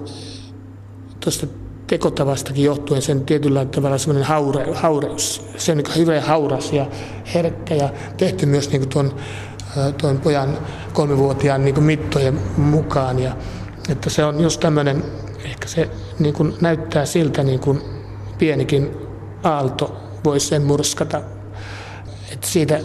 tuosta 1.20 1.48
tekotavastakin 1.88 2.64
johtuen 2.64 3.02
sen 3.02 3.26
tietyllä 3.26 3.66
tavalla 3.66 3.98
semmoinen 3.98 4.28
haure, 4.28 4.66
haureus. 4.74 5.46
Se 5.58 5.72
on 5.72 5.78
niin 5.78 5.96
hyvin 5.96 6.22
hauras 6.22 6.74
ja 6.74 6.86
herkkä 7.34 7.76
ja 7.76 7.90
tehty 8.18 8.46
myös 8.46 8.72
niin 8.72 8.90
tuon, 8.90 9.16
tuon 9.98 10.20
pojan 10.20 10.58
kolmivuotiaan 10.94 11.66
niin 11.66 11.84
mittojen 11.84 12.40
mukaan. 12.58 13.20
Ja, 13.20 13.36
että 13.90 14.10
se 14.10 14.26
on 14.26 14.40
just 14.40 14.60
tämmöinen, 14.60 15.04
ehkä 15.46 15.68
se 15.68 15.90
niin 16.20 16.54
näyttää 16.62 17.06
siltä 17.06 17.44
niin 17.44 17.60
kuin 17.60 17.82
pienikin 18.44 18.92
aalto 19.44 19.98
voisi 20.24 20.48
sen 20.48 20.64
murskata. 20.64 21.22
Että 22.32 22.48
siitä 22.48 22.80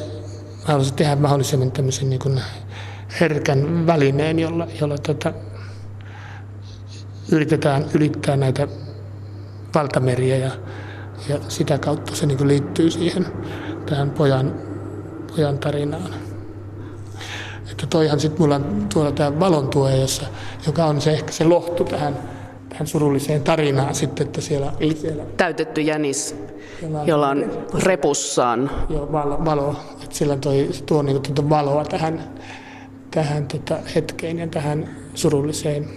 haluaisin 0.64 0.94
tehdä 0.94 1.16
mahdollisimman 1.16 1.72
tämmöisen 1.72 2.10
niin 2.10 2.40
herkän 3.20 3.86
välineen, 3.86 4.38
jolla, 4.38 4.66
jolla 4.80 4.98
tota, 4.98 5.32
yritetään 7.32 7.84
ylittää 7.94 8.36
näitä 8.36 8.68
valtameriä 9.74 10.36
ja, 10.36 10.50
ja 11.28 11.38
sitä 11.48 11.78
kautta 11.78 12.16
se 12.16 12.26
niin 12.26 12.48
liittyy 12.48 12.90
siihen 12.90 13.26
tähän 13.86 14.10
pojan, 14.10 14.54
pojan 15.36 15.58
tarinaan. 15.58 16.14
Että 17.70 17.86
toihan 17.86 18.20
sitten 18.20 18.42
mulla 18.42 18.54
on 18.54 18.86
tuolla 18.92 19.12
tämä 19.12 19.40
valontuoja, 19.40 19.96
jossa, 19.96 20.26
joka 20.66 20.84
on 20.84 21.00
se 21.00 21.12
ehkä 21.12 21.32
se 21.32 21.44
lohtu 21.44 21.84
tähän, 21.84 22.37
tähän 22.78 22.86
surulliseen 22.86 23.42
tarinaan 23.42 23.94
sitten, 23.94 24.26
että 24.26 24.40
siellä... 24.40 24.72
siellä 24.94 25.24
Täytetty 25.36 25.80
jänis, 25.80 26.36
jolla 26.82 27.00
on, 27.00 27.08
jolla 27.08 27.28
on 27.28 27.50
repussaan. 27.82 28.70
Joo, 28.88 29.12
valo, 29.12 29.44
valo 29.44 29.76
että 30.02 30.16
sillä 30.16 30.36
toi, 30.36 30.68
se 30.70 30.82
tuo 30.84 31.02
niin 31.02 31.22
tuota 31.22 31.48
valoa 31.48 31.84
tähän, 31.84 32.34
tähän 33.10 33.46
tota 33.46 33.78
hetkeen 33.94 34.38
ja 34.38 34.46
tähän 34.46 34.96
surulliseen 35.14 35.88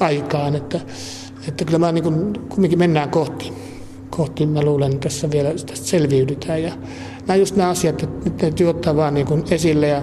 aikaan. 0.00 0.56
Että, 0.56 0.80
että 1.48 1.64
kyllä 1.64 1.78
mä 1.78 1.92
niin 1.92 2.04
kuin, 2.04 2.32
kumminkin 2.48 2.78
mennään 2.78 3.10
kohti, 3.10 3.52
kohti, 4.10 4.46
mä 4.46 4.62
luulen, 4.62 4.92
että 4.92 5.08
tässä 5.08 5.30
vielä 5.30 5.50
tästä 5.50 5.86
selviydytään. 5.86 6.62
Ja 6.62 6.72
nämä 7.26 7.36
just 7.36 7.56
nämä 7.56 7.70
asiat, 7.70 8.02
että 8.02 8.24
nyt 8.24 8.36
täytyy 8.36 8.68
ottaa 8.68 8.96
vaan 8.96 9.14
niin 9.14 9.26
kuin 9.26 9.44
esille 9.50 9.88
ja 9.88 10.02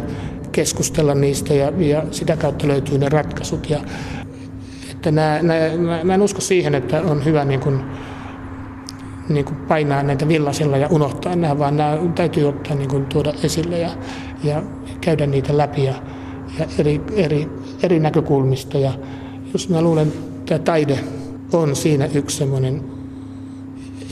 keskustella 0.51 1.15
niistä 1.15 1.53
ja, 1.53 1.73
ja 1.77 2.03
sitä 2.11 2.37
kautta 2.37 2.67
löytyy 2.67 2.97
ne 2.97 3.09
ratkaisut. 3.09 3.69
Ja, 3.69 3.79
että 5.01 5.11
nämä, 5.11 5.39
nämä, 5.41 6.03
mä, 6.03 6.13
en 6.13 6.21
usko 6.21 6.41
siihen, 6.41 6.75
että 6.75 7.01
on 7.01 7.25
hyvä 7.25 7.45
niin 7.45 7.59
kuin, 7.59 7.81
niin 9.29 9.45
kuin 9.45 9.55
painaa 9.55 10.03
näitä 10.03 10.27
villasilla 10.27 10.77
ja 10.77 10.87
unohtaa 10.87 11.35
nämä, 11.35 11.59
vaan 11.59 11.77
nämä 11.77 11.97
täytyy 12.15 12.45
ottaa 12.45 12.75
niin 12.75 12.89
kuin 12.89 13.05
tuoda 13.05 13.33
esille 13.43 13.79
ja, 13.79 13.89
ja 14.43 14.63
käydä 15.01 15.27
niitä 15.27 15.57
läpi 15.57 15.83
ja, 15.83 15.93
ja 16.59 16.65
eri, 16.77 17.01
eri, 17.15 17.49
eri 17.83 17.99
näkökulmista. 17.99 18.77
Ja 18.77 18.93
jos 19.53 19.69
mä 19.69 19.81
luulen, 19.81 20.13
että 20.39 20.59
taide 20.59 20.99
on 21.53 21.75
siinä 21.75 22.09
yksi 22.13 22.37
semmoinen, 22.37 22.83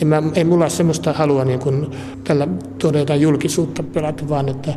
ei, 0.01 0.05
mä, 0.05 0.23
ei 0.35 0.43
mulla 0.43 0.63
ole 0.63 0.69
semmoista 0.69 1.13
halua 1.13 1.45
niin 1.45 1.59
kuin 1.59 1.87
tällä 2.23 2.47
tuoda 2.77 2.99
jotain 2.99 3.21
julkisuutta 3.21 3.83
pelata, 3.83 4.29
vaan 4.29 4.49
että, 4.49 4.73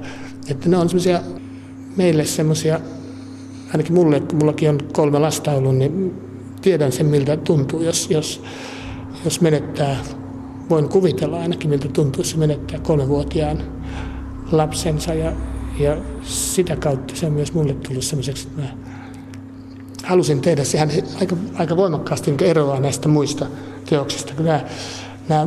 että 0.49 0.69
ne 0.69 0.77
on 0.77 0.89
semmoisia 0.89 1.21
meille 1.97 2.25
semmoisia, 2.25 2.81
ainakin 3.73 3.95
mulle, 3.95 4.21
kun 4.21 4.39
mullakin 4.39 4.71
on 4.71 4.79
kolme 4.93 5.19
lasta 5.19 5.51
ollut, 5.51 5.77
niin 5.77 6.15
tiedän 6.63 6.93
sen, 6.93 7.07
miltä 7.07 7.37
tuntuu, 7.37 7.83
jos, 7.83 8.11
jos, 8.11 8.43
jos 9.25 9.41
menettää 9.41 9.97
voin 10.71 10.89
kuvitella 10.89 11.41
ainakin, 11.41 11.71
miltä 11.71 11.89
tuntuu, 11.89 12.25
se 12.25 12.37
menettää 12.37 12.79
kolmevuotiaan 12.79 13.63
lapsensa 14.53 15.15
ja, 15.15 15.33
ja 15.79 15.97
sitä 16.23 16.77
kautta 16.77 17.17
se 17.17 17.27
on 17.27 17.33
myös 17.33 17.53
mulle 17.53 17.75
tullut 17.75 18.05
sellaiseksi, 18.05 18.49
että 18.49 18.63
mä 18.63 18.69
halusin 20.05 20.41
tehdä, 20.41 20.65
sehän 20.65 20.91
aika, 21.21 21.37
aika 21.55 21.77
voimakkaasti 21.77 22.31
niin 22.31 22.43
eroaa 22.51 22.81
näistä 22.81 23.09
muista 23.09 23.47
teoksista. 23.91 24.35
Kun 24.35 24.45
nämä, 24.45 24.61
nämä, 25.29 25.47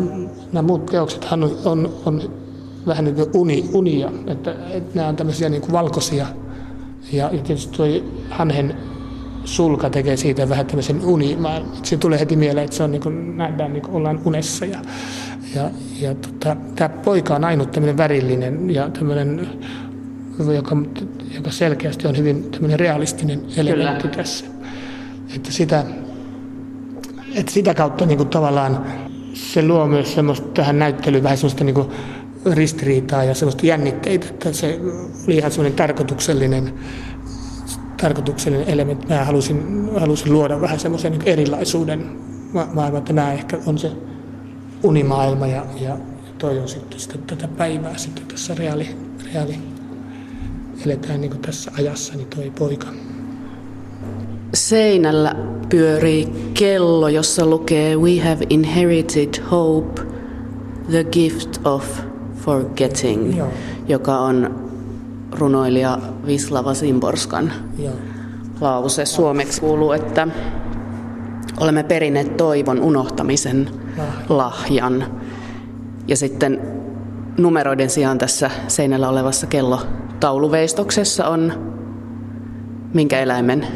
nämä 0.52 0.68
muut 0.68 0.86
teoksethan 0.86 1.44
on, 1.44 1.58
on, 1.66 1.94
on 2.06 2.22
vähän 2.88 3.06
niin 3.06 3.16
kuin 3.16 3.30
uni, 3.34 3.70
unia, 3.74 4.12
että, 4.28 4.56
että 4.70 4.96
nämä 4.96 5.08
on 5.08 5.16
tämmöisiä 5.16 5.50
niin 5.50 5.62
kuin 5.62 5.72
valkoisia 5.72 6.28
ja, 7.12 7.30
ja 7.34 7.44
tietysti 7.44 7.78
tuo 7.78 7.86
hanhen 8.30 8.76
sulka 9.46 9.90
tekee 9.90 10.18
siitä 10.18 10.50
vähän 10.50 10.66
tämmöisen 10.66 11.06
unimaailman. 11.06 11.72
Siinä 11.84 12.02
tulee 12.02 12.20
heti 12.20 12.36
mieleen, 12.36 12.66
että 12.66 12.78
se 12.78 12.84
on 12.84 12.92
niin 12.92 13.02
kuin, 13.02 13.38
nähdään 13.38 13.74
niin 13.74 13.84
kuin 13.84 13.96
ollaan 13.96 14.20
unessa. 14.26 14.66
Ja, 14.66 14.80
ja, 15.56 15.70
ja 16.00 16.16
tota, 16.16 16.56
tämä 16.76 16.90
poika 16.90 17.36
on 17.36 17.44
ainut 17.44 17.72
tämmöinen 17.72 17.98
värillinen 17.98 18.70
ja 18.70 18.90
tämmöinen, 18.90 19.48
joka, 20.56 20.78
joka 21.36 21.52
selkeästi 21.52 22.08
on 22.08 22.18
hyvin 22.18 22.52
tämmöinen 22.52 22.80
realistinen 22.80 23.42
elementti 23.58 24.02
Kyllä. 24.02 24.16
tässä. 24.16 24.46
Että 25.36 25.52
sitä, 25.52 25.86
että 27.36 27.52
sitä 27.52 27.74
kautta 27.74 28.06
niin 28.06 28.18
kuin 28.18 28.30
tavallaan 28.30 28.86
se 29.34 29.68
luo 29.68 29.88
myös 29.88 30.14
semmoista 30.14 30.48
tähän 30.48 30.80
näyttelyyn 30.80 31.24
vähän 31.24 31.38
semmoista 31.38 31.64
niin 31.64 31.76
kuin 31.76 31.88
ristiriitaa 32.54 33.24
ja 33.24 33.34
semmoista 33.34 33.66
jännitteitä, 33.66 34.28
että 34.30 34.54
se 34.54 34.80
oli 35.28 35.38
ihan 35.38 35.52
semmoinen 35.52 35.78
tarkoituksellinen 35.78 36.74
tarkoituksellinen 38.02 38.70
elementti. 38.70 39.08
Mä 39.08 39.26
halusin, 39.26 39.90
halusin 40.00 40.34
luoda 40.34 40.62
vähän 40.62 40.80
semmoisen 40.80 41.12
niin 41.12 41.22
erilaisuuden 41.26 42.10
ma- 42.54 42.68
maailman, 42.74 42.98
että 42.98 43.14
nämä 43.14 43.34
ehkä 43.34 43.58
on 43.66 43.78
se 43.78 43.92
unimaailma 44.84 45.48
ja, 45.48 45.66
ja 45.82 45.98
toi 46.38 46.60
on 46.60 46.68
sitten 46.68 47.00
sitä, 47.00 47.18
tätä 47.28 47.48
päivää 47.48 47.98
sitten 47.98 48.26
tässä 48.26 48.56
reaali, 48.56 48.88
reaali 49.34 49.60
eletään 50.86 51.22
niin 51.22 51.40
tässä 51.40 51.72
ajassa, 51.78 52.16
niin 52.16 52.28
toi 52.28 52.52
poika. 52.60 52.88
Seinällä 54.54 55.36
pyörii 55.70 56.28
kello, 56.54 57.10
jossa 57.10 57.46
lukee 57.46 57.96
We 57.96 58.20
have 58.20 58.46
inherited 58.50 59.42
hope, 59.52 60.02
the 60.92 61.04
gift 61.04 61.60
of 61.64 62.00
forgetting, 62.46 63.38
Joo. 63.38 63.48
joka 63.88 64.18
on 64.18 64.66
runoilija 65.32 65.98
Vislava 66.26 66.74
Simborskan 66.74 67.54
Joo. 67.80 67.94
lause. 68.62 69.06
Suomeksi 69.06 69.62
kuuluu, 69.62 69.92
että 69.92 70.28
olemme 71.60 71.84
perineet 71.84 72.38
toivon 72.38 72.80
unohtamisen 72.82 73.70
lahjan. 74.30 75.06
Ja 76.08 76.18
sitten 76.18 76.62
numeroiden 77.38 77.90
sijaan 77.90 78.18
tässä 78.18 78.52
seinällä 78.68 79.10
olevassa 79.10 79.48
kellotauluveistoksessa 79.48 81.28
on 81.28 81.54
minkä 82.94 83.20
eläimen 83.20 83.68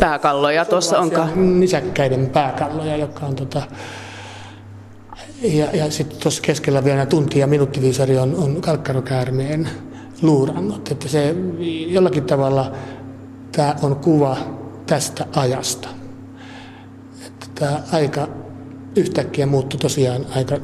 pääkalloja 0.00 0.64
tuossa 0.64 0.98
onkaan? 0.98 1.60
Nisäkkäiden 1.60 2.26
pääkalloja, 2.26 2.96
jotka 2.96 3.26
on 3.26 3.36
tota, 3.36 3.62
ja, 5.42 5.76
ja 5.76 5.90
sitten 5.90 6.18
tuossa 6.18 6.42
keskellä 6.42 6.84
vielä 6.84 7.06
tunti- 7.06 7.38
ja 7.38 7.46
minuuttiviisari 7.46 8.18
on, 8.18 8.34
on 8.34 8.60
kalkkarokäärmeen 8.60 9.68
luurannut. 10.22 10.92
Että 10.92 11.08
se 11.08 11.34
jollakin 11.88 12.24
tavalla 12.24 12.72
tämä 13.52 13.74
on 13.82 13.96
kuva 13.96 14.36
tästä 14.86 15.26
ajasta. 15.36 15.88
Että 17.26 17.46
tämä 17.54 17.82
aika 17.92 18.28
yhtäkkiä 18.96 19.46
muuttui 19.46 19.80
tosiaan 19.80 20.26
aika, 20.36 20.58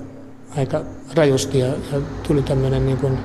aika 0.57 0.83
rajusti 1.15 1.59
ja, 1.59 1.67
ja 1.67 2.01
tuli 2.27 2.43
tämmöinen 2.43 2.87
niin 2.87 2.99
kuin, 2.99 3.19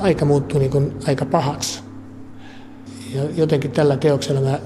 aika 0.00 0.24
muuttui 0.24 0.60
niin 0.60 0.70
kuin 0.70 0.92
aika 1.06 1.24
pahaksi. 1.24 1.80
ja 3.14 3.22
jotenkin 3.36 3.70
tällä 3.70 3.96
teoksella 3.96 4.40
mä 4.40 4.58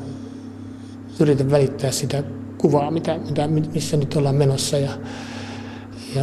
yritän 1.20 1.50
välittää 1.50 1.90
sitä 1.90 2.22
kuvaa, 2.58 2.90
mitä, 2.90 3.18
mitä, 3.18 3.48
missä 3.48 3.96
nyt 3.96 4.16
ollaan 4.16 4.34
menossa. 4.34 4.78
Ja, 4.78 4.90
ja, 6.14 6.22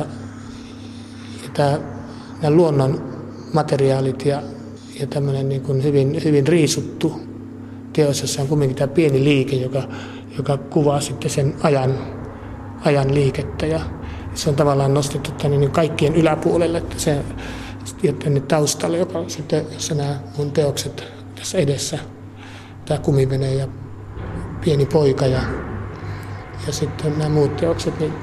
ja 1.44 1.50
tämä, 1.54 1.80
nämä 2.42 2.56
luonnon 2.56 3.04
materiaalit 3.54 4.26
ja, 4.26 4.42
ja 5.00 5.08
tämmöinen 5.08 5.50
niin 5.50 5.62
kuin 5.62 5.84
hyvin, 5.84 6.22
hyvin 6.24 6.48
riisuttu 6.48 7.22
teos, 7.94 8.22
jossa 8.22 8.42
on 8.42 8.48
kuitenkin 8.48 8.78
tämä 8.78 8.88
pieni 8.88 9.24
liike, 9.24 9.56
joka, 9.56 9.84
joka 10.38 10.58
kuvaa 10.58 11.02
sitten 11.02 11.32
sen 11.32 11.56
ajan, 11.64 11.98
ajan 12.86 13.14
liikettä. 13.14 13.66
Ja 13.66 13.80
se 14.34 14.50
on 14.50 14.56
tavallaan 14.56 14.94
nostettu 14.94 15.32
tänne 15.32 15.58
niin 15.58 15.72
kaikkien 15.72 16.16
yläpuolelle, 16.16 16.78
että 16.78 17.00
se 17.00 17.24
ja 18.04 18.14
tänne 18.14 18.40
taustalle, 18.40 18.98
joka 18.98 19.20
on 19.20 19.30
sitten, 19.30 19.66
jossa 19.74 19.96
nämä 19.96 20.20
mun 20.38 20.52
teokset 20.52 21.04
tässä 21.36 21.58
edessä, 21.58 22.00
tämä 22.86 23.00
kumivene 23.00 23.54
ja 23.54 23.68
pieni 24.64 24.86
poika 24.86 25.26
ja, 25.26 25.42
ja 26.68 26.74
sitten 26.74 27.18
nämä 27.18 27.30
muut 27.30 27.58
teokset, 27.58 28.00
niin 28.00 28.14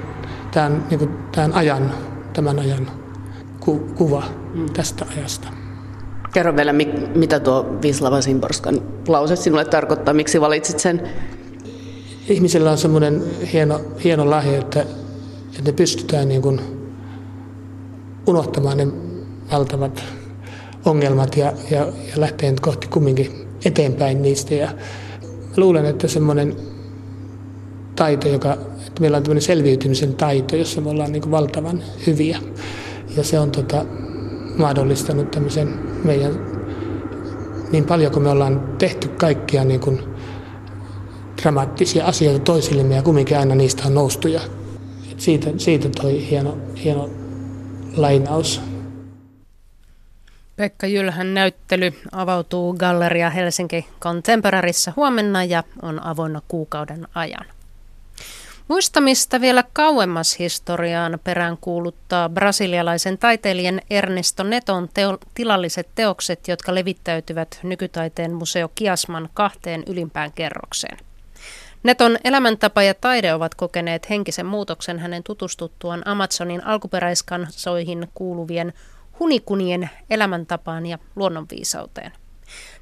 tämä 0.51 0.67
on, 0.67 0.85
niin 0.91 0.99
kuin, 0.99 1.11
tämä 1.33 1.45
on 1.45 1.53
ajan, 1.53 1.95
tämän 2.33 2.59
ajan 2.59 2.91
ku, 3.61 3.79
kuva 3.95 4.23
mm. 4.55 4.67
tästä 4.73 5.07
ajasta. 5.17 5.49
Kerro 6.33 6.57
vielä, 6.57 6.73
mitä 7.15 7.41
tuo 7.41 7.77
Vislava 7.83 8.21
Simborskan 8.21 8.83
lause 9.09 9.37
sinulle 9.37 9.65
tarkoittaa, 9.65 10.15
miksi 10.15 10.41
valitsit 10.41 10.79
sen? 10.79 11.09
Ihmisellä 12.29 12.71
on 12.71 12.79
semmoinen 12.79 13.23
hieno, 13.53 13.81
hieno 14.05 14.31
lahja, 14.31 14.59
että, 14.59 14.81
että 14.81 15.63
ne 15.65 15.73
pystytään 15.73 16.29
niin 16.29 16.43
kuin 16.43 16.61
unohtamaan 18.27 18.77
ne 18.77 18.87
valtavat 19.53 20.05
ongelmat 20.85 21.37
ja, 21.37 21.53
ja, 21.71 21.79
ja 21.81 22.13
lähtee 22.17 22.55
kohti 22.61 22.89
kumminkin 22.89 23.49
eteenpäin 23.65 24.23
niistä. 24.23 24.55
Ja 24.55 24.69
luulen, 25.57 25.87
että 25.87 26.09
semmoinen 26.09 26.57
taito, 28.01 28.29
joka, 28.29 28.53
että 28.87 29.01
meillä 29.01 29.17
on 29.17 29.23
tämmöinen 29.23 29.43
selviytymisen 29.43 30.15
taito, 30.15 30.57
jossa 30.57 30.81
me 30.81 30.91
ollaan 30.91 31.13
niin 31.13 31.31
valtavan 31.31 31.83
hyviä. 32.07 32.39
Ja 33.17 33.25
se 33.25 33.39
on 33.39 33.51
tota, 33.51 33.85
mahdollistanut 34.59 35.31
tämmöisen 35.31 35.69
meidän, 36.05 36.33
niin 37.73 37.85
paljon 37.85 38.13
kuin 38.13 38.23
me 38.23 38.29
ollaan 38.29 38.77
tehty 38.79 39.09
kaikkia 39.09 39.65
niin 39.65 39.81
kuin 39.81 40.03
dramaattisia 41.43 42.07
asioita 42.07 42.39
toisillemme 42.39 42.95
ja 42.95 43.03
kumminkin 43.03 43.39
aina 43.39 43.55
niistä 43.55 43.83
on 43.87 43.95
noustu. 43.95 44.29
Ja 44.29 44.41
siitä, 45.17 45.51
siitä 45.57 45.89
toi 46.01 46.31
hieno, 46.31 46.59
hieno 46.85 47.11
lainaus. 47.97 48.61
Pekka 50.57 50.87
Jylhän 50.87 51.35
näyttely 51.35 51.93
avautuu 52.13 52.75
Galleria 52.75 53.31
Helsinki 53.31 53.87
Contemporarissa 54.01 54.93
huomenna 54.97 55.45
ja 55.45 55.65
on 55.83 56.03
avoinna 56.03 56.43
kuukauden 56.49 57.09
ajan. 57.15 57.60
Muistamista 58.71 59.41
vielä 59.41 59.65
kauemmas 59.73 60.39
historiaan 60.39 61.19
perään 61.25 61.57
kuuluttaa 61.61 62.29
brasilialaisen 62.29 63.19
taiteilijan 63.19 63.81
Ernesto 63.91 64.43
Neton 64.43 64.89
teo- 64.95 65.19
tilalliset 65.35 65.89
teokset, 65.95 66.49
jotka 66.49 66.75
levittäytyvät 66.75 67.61
nykytaiteen 67.63 68.35
museo 68.35 68.71
Kiasman 68.75 69.29
kahteen 69.35 69.83
ylimpään 69.87 70.33
kerrokseen. 70.33 70.99
Neton 71.83 72.19
elämäntapa 72.25 72.83
ja 72.83 72.95
taide 72.95 73.35
ovat 73.35 73.55
kokeneet 73.55 74.11
henkisen 74.11 74.47
muutoksen 74.47 74.99
hänen 74.99 75.23
tutustuttuaan 75.23 76.03
Amazonin 76.09 76.67
alkuperäiskansoihin 76.67 78.09
kuuluvien 78.15 78.73
hunikunien 79.21 79.91
elämäntapaan 80.11 80.87
ja 80.87 80.99
luonnonviisauteen. 81.17 82.13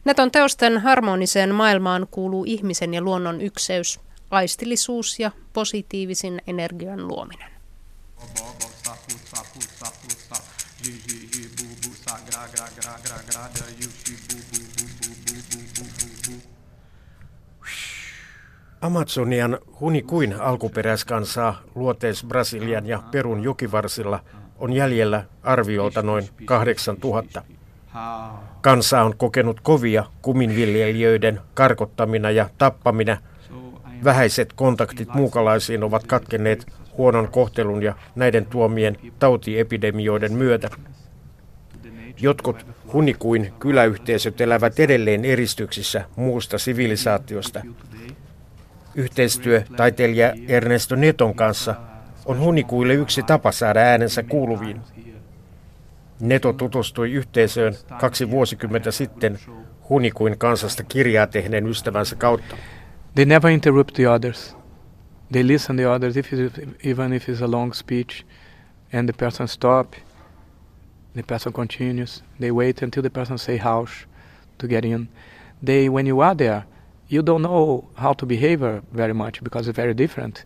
Neton 0.04 0.30
teosten 0.30 0.78
harmoniseen 0.78 1.54
maailmaan 1.54 2.06
kuuluu 2.10 2.44
ihmisen 2.44 2.94
ja 2.94 3.00
luonnon 3.00 3.40
ykseys, 3.40 4.00
aistillisuus 4.30 5.20
ja 5.20 5.30
positiivisen 5.52 6.42
energian 6.46 7.08
luominen. 7.08 7.50
Amazonian 18.80 19.58
hunikuin 19.80 20.40
alkuperäiskansaa 20.40 21.62
luoteis 21.74 22.24
Brasilian 22.24 22.86
ja 22.86 23.02
Perun 23.10 23.42
jokivarsilla 23.42 24.20
on 24.58 24.72
jäljellä 24.72 25.24
arviolta 25.42 26.02
noin 26.02 26.28
8000. 26.44 27.42
Kansa 28.60 29.02
on 29.02 29.16
kokenut 29.16 29.60
kovia 29.60 30.04
kuminviljelijöiden 30.22 31.40
karkottamina 31.54 32.30
ja 32.30 32.50
tappamina– 32.58 33.16
Vähäiset 34.04 34.52
kontaktit 34.52 35.14
muukalaisiin 35.14 35.84
ovat 35.84 36.06
katkenneet 36.06 36.66
huonon 36.98 37.28
kohtelun 37.28 37.82
ja 37.82 37.94
näiden 38.14 38.46
tuomien 38.46 38.96
tautiepidemioiden 39.18 40.32
myötä. 40.32 40.70
Jotkut 42.20 42.66
hunikuin 42.92 43.52
kyläyhteisöt 43.58 44.40
elävät 44.40 44.80
edelleen 44.80 45.24
eristyksissä 45.24 46.04
muusta 46.16 46.58
sivilisaatiosta. 46.58 47.62
Yhteistyö 48.94 49.62
taiteilija 49.76 50.32
Ernesto 50.48 50.96
Neton 50.96 51.34
kanssa 51.34 51.74
on 52.26 52.40
hunikuille 52.40 52.94
yksi 52.94 53.22
tapa 53.22 53.52
saada 53.52 53.80
äänensä 53.80 54.22
kuuluviin. 54.22 54.80
Neto 56.20 56.52
tutustui 56.52 57.12
yhteisöön 57.12 57.74
kaksi 58.00 58.30
vuosikymmentä 58.30 58.90
sitten 58.90 59.38
hunikuin 59.88 60.38
kansasta 60.38 60.82
kirjaa 60.84 61.26
tehneen 61.26 61.66
ystävänsä 61.66 62.16
kautta. 62.16 62.56
They 63.18 63.24
never 63.24 63.48
interrupt 63.48 63.94
the 63.94 64.06
others. 64.06 64.54
They 65.28 65.42
listen 65.42 65.74
the 65.74 65.90
others, 65.90 66.16
if 66.16 66.32
even 66.84 67.12
if 67.12 67.28
it's 67.28 67.40
a 67.40 67.48
long 67.48 67.72
speech, 67.72 68.24
and 68.92 69.08
the 69.08 69.12
person 69.12 69.48
stop, 69.48 69.96
the 71.14 71.24
person 71.24 71.52
continues. 71.52 72.22
They 72.38 72.52
wait 72.52 72.80
until 72.80 73.02
the 73.02 73.10
person 73.10 73.36
say 73.36 73.56
house 73.56 74.06
to 74.58 74.68
get 74.68 74.84
in. 74.84 75.08
They, 75.60 75.88
when 75.88 76.06
you 76.06 76.20
are 76.20 76.32
there, 76.32 76.64
you 77.08 77.22
don't 77.22 77.42
know 77.42 77.88
how 77.96 78.12
to 78.12 78.24
behave 78.24 78.62
er 78.62 78.84
very 78.92 79.14
much 79.14 79.42
because 79.42 79.66
it's 79.66 79.74
very 79.74 79.94
different. 79.94 80.44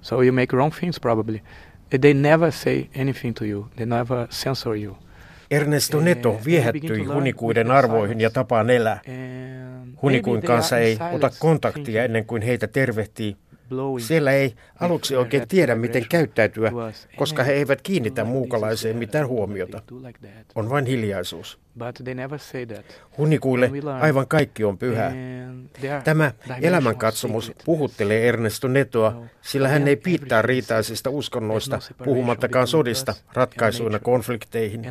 So 0.00 0.22
you 0.22 0.32
make 0.32 0.54
wrong 0.54 0.70
things 0.70 0.98
probably. 0.98 1.42
They 1.90 2.14
never 2.14 2.50
say 2.50 2.88
anything 2.94 3.34
to 3.34 3.44
you. 3.44 3.68
They 3.76 3.84
never 3.84 4.28
censor 4.30 4.76
you. 4.76 4.96
Ernesto 5.56 6.00
Neto 6.00 6.40
viehättyi 6.44 7.04
hunikuiden 7.04 7.70
arvoihin 7.70 8.20
ja 8.20 8.30
tapaan 8.30 8.70
elää. 8.70 9.00
Hunikuin 10.02 10.42
kanssa 10.42 10.78
ei 10.78 10.98
ota 11.12 11.30
kontaktia 11.38 12.04
ennen 12.04 12.24
kuin 12.24 12.42
heitä 12.42 12.66
tervehtii. 12.66 13.36
Siellä 13.98 14.32
ei 14.32 14.54
aluksi 14.80 15.16
oikein 15.16 15.48
tiedä, 15.48 15.74
miten 15.74 16.06
käyttäytyä, 16.08 16.72
koska 17.16 17.42
he 17.42 17.52
eivät 17.52 17.82
kiinnitä 17.82 18.24
muukalaiseen 18.24 18.96
mitään 18.96 19.26
huomiota. 19.26 19.82
On 20.54 20.70
vain 20.70 20.86
hiljaisuus. 20.86 21.63
Hunikuille 23.18 23.70
aivan 24.00 24.28
kaikki 24.28 24.64
on 24.64 24.78
pyhää. 24.78 25.12
Tämä 26.04 26.32
elämänkatsomus 26.60 27.52
puhuttelee 27.64 28.28
Ernesto 28.28 28.68
Netoa, 28.68 29.22
sillä 29.42 29.68
hän 29.68 29.88
ei 29.88 29.96
piittaa 29.96 30.42
riitaisista 30.42 31.10
uskonnoista, 31.10 31.78
puhumattakaan 32.04 32.66
sodista, 32.66 33.14
ratkaisuina 33.32 33.98
konflikteihin. 33.98 34.82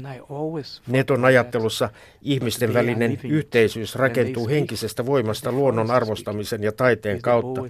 Neton 0.87 1.25
ajattelussa 1.25 1.89
ihmisten 2.21 2.73
välinen 2.73 3.19
yhteisyys 3.23 3.95
rakentuu 3.95 4.47
henkisestä 4.47 5.05
voimasta 5.05 5.51
luonnon 5.51 5.91
arvostamisen 5.91 6.63
ja 6.63 6.71
taiteen 6.71 7.21
kautta. 7.21 7.61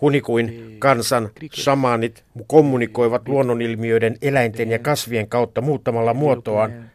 Hunikuin 0.00 0.76
kansan 0.78 1.30
shamanit 1.54 2.24
kommunikoivat 2.46 3.28
luonnonilmiöiden, 3.28 4.16
eläinten 4.22 4.70
ja 4.70 4.78
kasvien 4.78 5.28
kautta 5.28 5.60
muuttamalla 5.60 6.14
muotoaan 6.14 6.90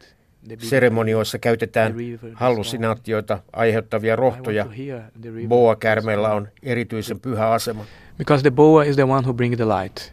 Seremonioissa 0.58 1.38
käytetään 1.38 1.94
hallusinaatioita 2.34 3.38
aiheuttavia 3.52 4.16
rohtoja. 4.16 4.66
Boa-kärmeillä 5.48 6.34
on 6.34 6.48
erityisen 6.62 7.20
pyhä 7.20 7.50
asema. 7.50 7.84
Because 8.18 8.42
the 8.42 8.50
boa 8.50 8.84
is 8.84 8.96
the 8.96 9.04
one 9.04 9.22
who 9.22 9.34
brings 9.34 9.56
the 9.56 9.64
light. 9.64 10.12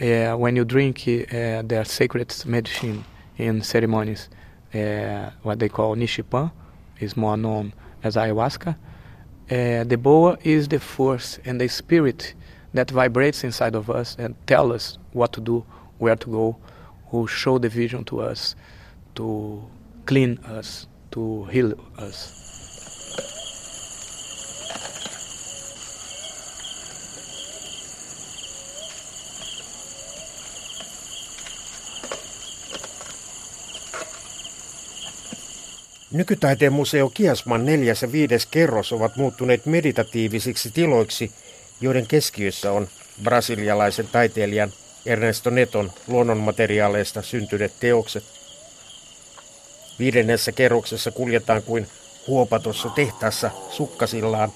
Uh, 0.00 0.40
when 0.40 0.56
you 0.56 0.68
drink 0.68 0.96
uh, 0.96 1.68
their 1.68 1.84
sacred 1.84 2.30
medicine 2.46 2.98
in 3.38 3.60
ceremonies, 3.60 4.30
uh, 4.74 5.32
what 5.44 5.58
they 5.58 5.68
call 5.68 5.94
nishipan, 5.94 6.48
is 7.00 7.16
more 7.16 7.36
known 7.36 7.72
as 8.02 8.16
ayahuasca. 8.16 8.70
Uh, 8.70 9.84
the 9.88 9.96
boa 9.96 10.36
is 10.44 10.68
the 10.68 10.78
force 10.78 11.40
and 11.46 11.60
the 11.60 11.68
spirit 11.68 12.34
that 12.74 12.90
vibrates 12.90 13.44
inside 13.44 13.74
of 13.74 13.90
us 13.90 14.16
and 14.18 14.34
tell 14.46 14.72
us 14.72 14.98
what 15.12 15.32
to 15.32 15.40
do, 15.40 15.64
where 15.98 16.16
to 16.16 16.30
go, 16.30 16.56
who 17.10 17.28
show 17.28 17.58
the 17.58 17.68
vision 17.68 18.04
to 18.04 18.20
us 18.20 18.56
to 19.14 19.60
clean 20.06 20.38
us, 20.58 20.88
to 21.10 21.44
heal 21.44 21.72
us. 22.08 22.42
Nykytaiteen 36.12 36.72
museo 36.72 37.10
Kiasman 37.10 37.66
neljäs 37.66 38.02
ja 38.02 38.12
viides 38.12 38.46
kerros 38.46 38.92
ovat 38.92 39.16
muuttuneet 39.16 39.66
meditatiivisiksi 39.66 40.70
tiloiksi, 40.70 41.32
joiden 41.80 42.06
keskiössä 42.06 42.72
on 42.72 42.88
brasilialaisen 43.22 44.08
taiteilijan 44.12 44.72
Ernesto 45.06 45.50
Neton 45.50 45.92
luonnonmateriaaleista 46.06 47.22
syntyneet 47.22 47.72
teokset. 47.80 48.41
Viidennessä 49.98 50.52
kerroksessa 50.52 51.10
kuljetaan 51.10 51.62
kuin 51.62 51.88
huopatossa 52.26 52.88
tehtaassa 52.88 53.50
sukkasillaan 53.70 54.52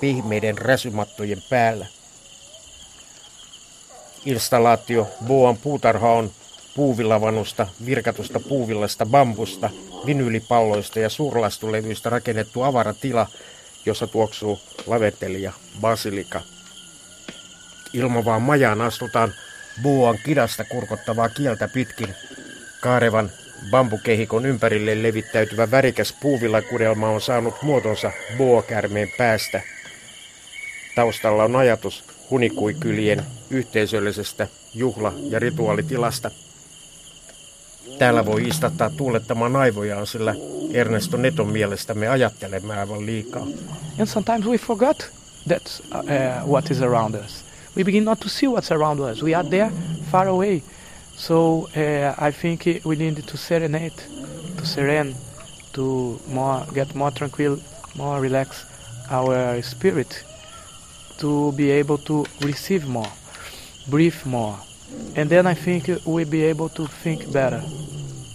pihmeiden 0.00 0.58
räsymattojen 0.58 1.42
päällä. 1.50 1.86
Installaatio 4.24 5.08
Boan 5.26 5.56
puutarha 5.56 6.12
on 6.12 6.30
puuvillavannusta, 6.76 7.66
virkatusta 7.86 8.40
puuvillasta 8.40 9.06
bambusta, 9.06 9.70
vinyylipalloista 10.06 10.98
ja 11.00 11.08
suurlastulevyistä 11.08 12.10
rakennettu 12.10 12.62
avaratila, 12.62 13.26
jossa 13.86 14.06
tuoksuu 14.06 14.60
laveteli 14.86 15.42
ja 15.42 15.52
basilika. 15.80 16.40
Ilmavaan 17.92 18.42
majaan 18.42 18.80
astutaan 18.80 19.34
Boan 19.82 20.18
kidasta 20.24 20.64
kurkottavaa 20.64 21.28
kieltä 21.28 21.68
pitkin. 21.68 22.14
Kaarevan 22.80 23.30
bambukehikon 23.70 24.46
ympärille 24.46 25.02
levittäytyvä 25.02 25.70
värikäs 25.70 26.14
puuvillakudelma 26.20 27.08
on 27.08 27.20
saanut 27.20 27.62
muotonsa 27.62 28.12
boakärmeen 28.38 29.08
päästä. 29.18 29.62
Taustalla 30.94 31.44
on 31.44 31.56
ajatus 31.56 32.04
hunikuikylien 32.30 33.22
yhteisöllisestä 33.50 34.46
juhla- 34.74 35.12
ja 35.30 35.38
rituaalitilasta. 35.38 36.30
Täällä 37.98 38.26
voi 38.26 38.42
istattaa 38.42 38.90
tuulettamaan 38.90 39.56
aivojaan, 39.56 40.06
sillä 40.06 40.34
Ernesto 40.72 41.16
Neton 41.16 41.48
mielestä 41.48 41.94
me 41.94 42.08
ajattelemme 42.08 42.78
aivan 42.80 43.06
liikaa. 43.06 43.46
And 43.98 44.06
sometimes 44.06 44.46
we 44.46 44.58
forgot 44.58 45.10
that's 45.48 45.80
uh, 45.94 46.50
what 46.50 46.70
is 46.70 46.82
around 46.82 47.14
us. 47.14 47.44
We 47.76 47.84
begin 47.84 48.04
not 48.04 48.20
to 48.20 48.28
see 48.28 48.48
what's 48.48 48.72
around 48.72 49.00
us. 49.00 49.22
We 49.22 49.34
are 49.34 49.48
there, 49.48 49.70
far 50.12 50.28
away. 50.28 50.62
So 51.18 51.68
uh, 51.76 52.14
I 52.16 52.30
think 52.30 52.64
we 52.84 52.96
need 52.96 53.26
to 53.26 53.36
serenade, 53.36 53.96
to 54.56 54.66
serene, 54.66 55.14
to 55.72 56.20
more 56.28 56.64
get 56.74 56.94
more 56.94 57.10
tranquil, 57.10 57.56
more 57.96 58.20
relax 58.20 58.64
our 59.10 59.62
spirit, 59.62 60.24
to 61.20 61.52
be 61.56 61.72
able 61.72 61.98
to 61.98 62.24
receive 62.46 62.86
more, 62.86 63.10
breathe 63.90 64.24
more, 64.24 64.54
and 65.16 65.28
then 65.28 65.46
I 65.46 65.54
think 65.54 65.88
we'll 66.06 66.30
be 66.30 66.44
able 66.50 66.68
to 66.68 66.88
think 67.02 67.32
better. 67.32 67.60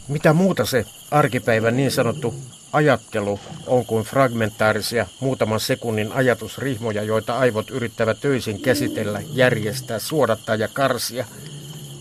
Mitä 0.07 0.33
muuta 0.33 0.65
se 0.65 0.85
arkipäivän 1.11 1.75
niin 1.75 1.91
sanottu 1.91 2.35
ajattelu 2.73 3.39
on 3.67 3.85
kuin 3.85 4.03
fragmentaarisia 4.03 5.07
muutaman 5.19 5.59
sekunnin 5.59 6.11
ajatusrihmoja, 6.11 7.03
joita 7.03 7.37
aivot 7.37 7.69
yrittävät 7.69 8.17
töisin 8.21 8.61
käsitellä, 8.61 9.21
järjestää, 9.33 9.99
suodattaa 9.99 10.55
ja 10.55 10.67
karsia, 10.73 11.25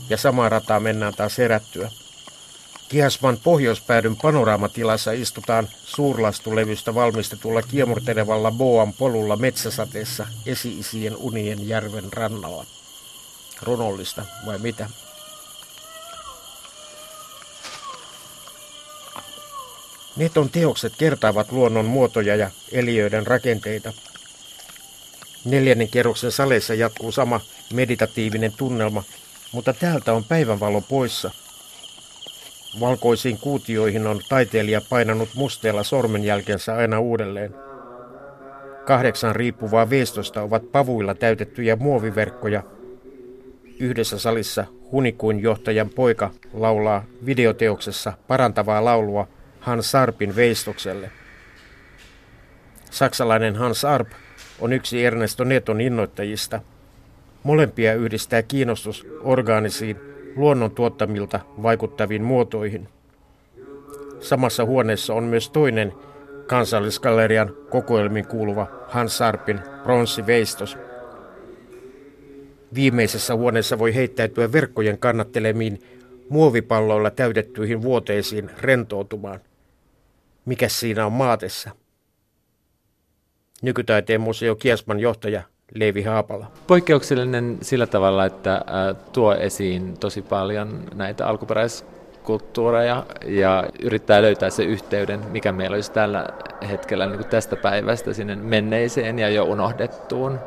ja 0.08 0.16
samaa 0.16 0.48
rataa 0.48 0.80
mennään 0.80 1.14
taas 1.14 1.38
herättyä. 1.38 1.90
Kiasman 2.88 3.38
pohjoispäädyn 3.42 4.16
panoraamatilassa 4.16 5.12
istutaan 5.12 5.68
suurlastulevystä 5.84 6.94
valmistetulla 6.94 7.62
kiemurtelevalla 7.62 8.50
Boan 8.50 8.92
polulla 8.92 9.36
metsäsateessa 9.36 10.26
esi-isien 10.46 11.16
unien 11.16 11.68
järven 11.68 12.12
rannalla. 12.12 12.66
Runollista 13.62 14.24
vai 14.46 14.58
mitä? 14.58 14.90
Neton 20.16 20.50
teokset 20.50 20.92
kertaavat 20.98 21.52
luonnon 21.52 21.84
muotoja 21.84 22.36
ja 22.36 22.50
eliöiden 22.72 23.26
rakenteita. 23.26 23.92
Neljännen 25.44 25.88
kerroksen 25.88 26.32
saleissa 26.32 26.74
jatkuu 26.74 27.12
sama 27.12 27.40
meditatiivinen 27.72 28.52
tunnelma, 28.52 29.04
mutta 29.52 29.72
täältä 29.72 30.12
on 30.12 30.24
päivänvalo 30.24 30.80
poissa. 30.80 31.30
Valkoisiin 32.80 33.38
kuutioihin 33.38 34.06
on 34.06 34.20
taiteilija 34.28 34.80
painanut 34.90 35.28
musteella 35.34 35.82
sormenjälkensä 35.82 36.74
aina 36.74 37.00
uudelleen. 37.00 37.54
Kahdeksan 38.86 39.36
riippuvaa 39.36 39.90
veistosta 39.90 40.42
ovat 40.42 40.72
pavuilla 40.72 41.14
täytettyjä 41.14 41.76
muoviverkkoja. 41.76 42.62
Yhdessä 43.78 44.18
salissa 44.18 44.64
Hunikuin 44.92 45.40
johtajan 45.40 45.90
poika 45.90 46.30
laulaa 46.52 47.04
videoteoksessa 47.26 48.12
parantavaa 48.28 48.84
laulua– 48.84 49.28
Hans 49.62 49.90
Sarpin 49.90 50.36
veistokselle. 50.36 51.10
Saksalainen 52.90 53.56
Hans 53.56 53.84
Arp 53.84 54.08
on 54.60 54.72
yksi 54.72 55.04
Ernesto 55.04 55.44
Neton 55.44 55.80
innoittajista. 55.80 56.60
Molempia 57.42 57.94
yhdistää 57.94 58.42
kiinnostus 58.42 59.06
orgaanisiin, 59.20 59.96
luonnon 60.36 60.70
tuottamilta 60.70 61.40
vaikuttaviin 61.62 62.22
muotoihin. 62.22 62.88
Samassa 64.20 64.64
huoneessa 64.64 65.14
on 65.14 65.24
myös 65.24 65.50
toinen 65.50 65.92
kansallisgallerian 66.46 67.56
kokoelmiin 67.70 68.26
kuuluva 68.26 68.66
Hans 68.88 69.18
Sarpin 69.18 69.60
pronssiveistos. 69.82 70.78
Viimeisessä 72.74 73.34
huoneessa 73.34 73.78
voi 73.78 73.94
heittäytyä 73.94 74.52
verkkojen 74.52 74.98
kannattelemiin 74.98 75.82
muovipalloilla 76.28 77.10
täytettyihin 77.10 77.82
vuoteisiin 77.82 78.50
rentoutumaan. 78.60 79.40
Mikä 80.44 80.68
siinä 80.68 81.06
on 81.06 81.12
maatessa? 81.12 81.70
Nykytaiteen 83.62 84.20
museo 84.20 84.54
Kiasman 84.54 85.00
johtaja 85.00 85.42
Leivi 85.74 86.02
Haapala. 86.02 86.46
Poikkeuksellinen 86.66 87.58
sillä 87.62 87.86
tavalla, 87.86 88.24
että 88.24 88.64
tuo 89.12 89.34
esiin 89.34 89.98
tosi 89.98 90.22
paljon 90.22 90.84
näitä 90.94 91.26
alkuperäiskulttuureja 91.26 93.06
ja 93.26 93.64
yrittää 93.82 94.22
löytää 94.22 94.50
se 94.50 94.64
yhteyden, 94.64 95.20
mikä 95.30 95.52
meillä 95.52 95.74
olisi 95.74 95.92
tällä 95.92 96.26
hetkellä 96.68 97.06
niin 97.06 97.18
kuin 97.18 97.28
tästä 97.28 97.56
päivästä 97.56 98.12
sinne 98.12 98.36
menneiseen 98.36 99.18
ja 99.18 99.28
jo 99.28 99.44
unohdettuun. 99.44 100.38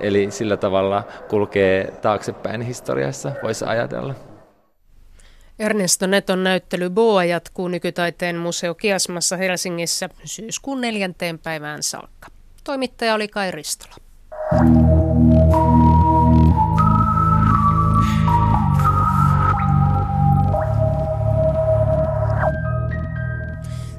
Eli 0.00 0.30
sillä 0.30 0.56
tavalla 0.56 1.02
kulkee 1.28 1.92
taaksepäin 2.02 2.62
historiassa, 2.62 3.32
voisi 3.42 3.64
ajatella. 3.64 4.14
Ernesto 5.58 6.06
Neton 6.06 6.44
näyttely 6.44 6.90
Boa 6.90 7.24
jatkuu 7.24 7.68
nykytaiteen 7.68 8.36
museo 8.36 8.74
Kiasmassa 8.74 9.36
Helsingissä 9.36 10.08
syyskuun 10.24 10.80
neljänteen 10.80 11.38
päivään 11.38 11.82
saakka. 11.82 12.28
Toimittaja 12.64 13.14
oli 13.14 13.28
Kai 13.28 13.50
Ristola. 13.50 14.05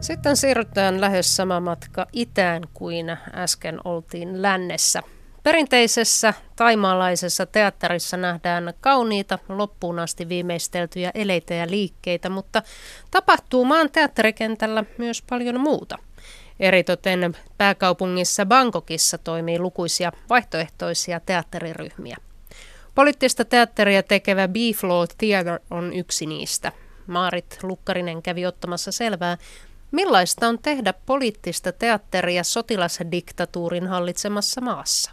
Sitten 0.02 0.38
siirrytään 0.38 1.02
lähes 1.02 1.36
sama 1.36 1.60
matka 1.60 2.06
itään 2.14 2.64
kuin 2.74 3.18
äsken 3.34 3.80
oltiin 3.84 4.42
lännessä. 4.42 5.02
Perinteisessä 5.44 6.34
taimaalaisessa 6.56 7.46
teatterissa 7.46 8.18
nähdään 8.18 8.74
kauniita, 8.82 9.40
loppuun 9.50 10.00
asti 10.00 10.30
viimeisteltyjä 10.30 11.12
eleitä 11.14 11.54
ja 11.54 11.70
liikkeitä, 11.70 12.30
mutta 12.30 12.62
tapahtuu 13.12 13.66
maan 13.66 13.92
teatterikentällä 13.92 14.84
myös 14.98 15.24
paljon 15.30 15.60
muuta. 15.60 15.98
Eritoten 16.60 17.38
pääkaupungissa 17.58 18.46
Bangkokissa 18.46 19.18
toimii 19.18 19.60
lukuisia 19.60 20.12
vaihtoehtoisia 20.30 21.20
teatteriryhmiä. 21.20 22.18
Poliittista 22.96 23.46
teatteria 23.46 24.04
tekevä 24.04 24.48
B-Flow 24.48 25.04
Theater 25.18 25.60
on 25.72 25.94
yksi 25.94 26.26
niistä. 26.26 26.72
Maarit 27.08 27.60
Lukkarinen 27.64 28.22
kävi 28.22 28.46
ottamassa 28.46 28.92
selvää, 28.92 29.38
millaista 29.92 30.48
on 30.48 30.60
tehdä 30.60 30.94
poliittista 31.06 31.72
teatteria 31.72 32.44
sotilasdiktatuurin 32.44 33.88
hallitsemassa 33.88 34.62
maassa. 34.62 35.12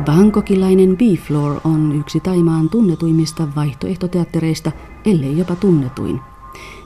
Bangkokilainen 0.00 0.96
B-Floor 0.96 1.60
on 1.64 1.96
yksi 2.00 2.20
Taimaan 2.20 2.70
tunnetuimmista 2.70 3.48
vaihtoehtoteattereista, 3.56 4.72
ellei 5.04 5.38
jopa 5.38 5.56
tunnetuin. 5.56 6.20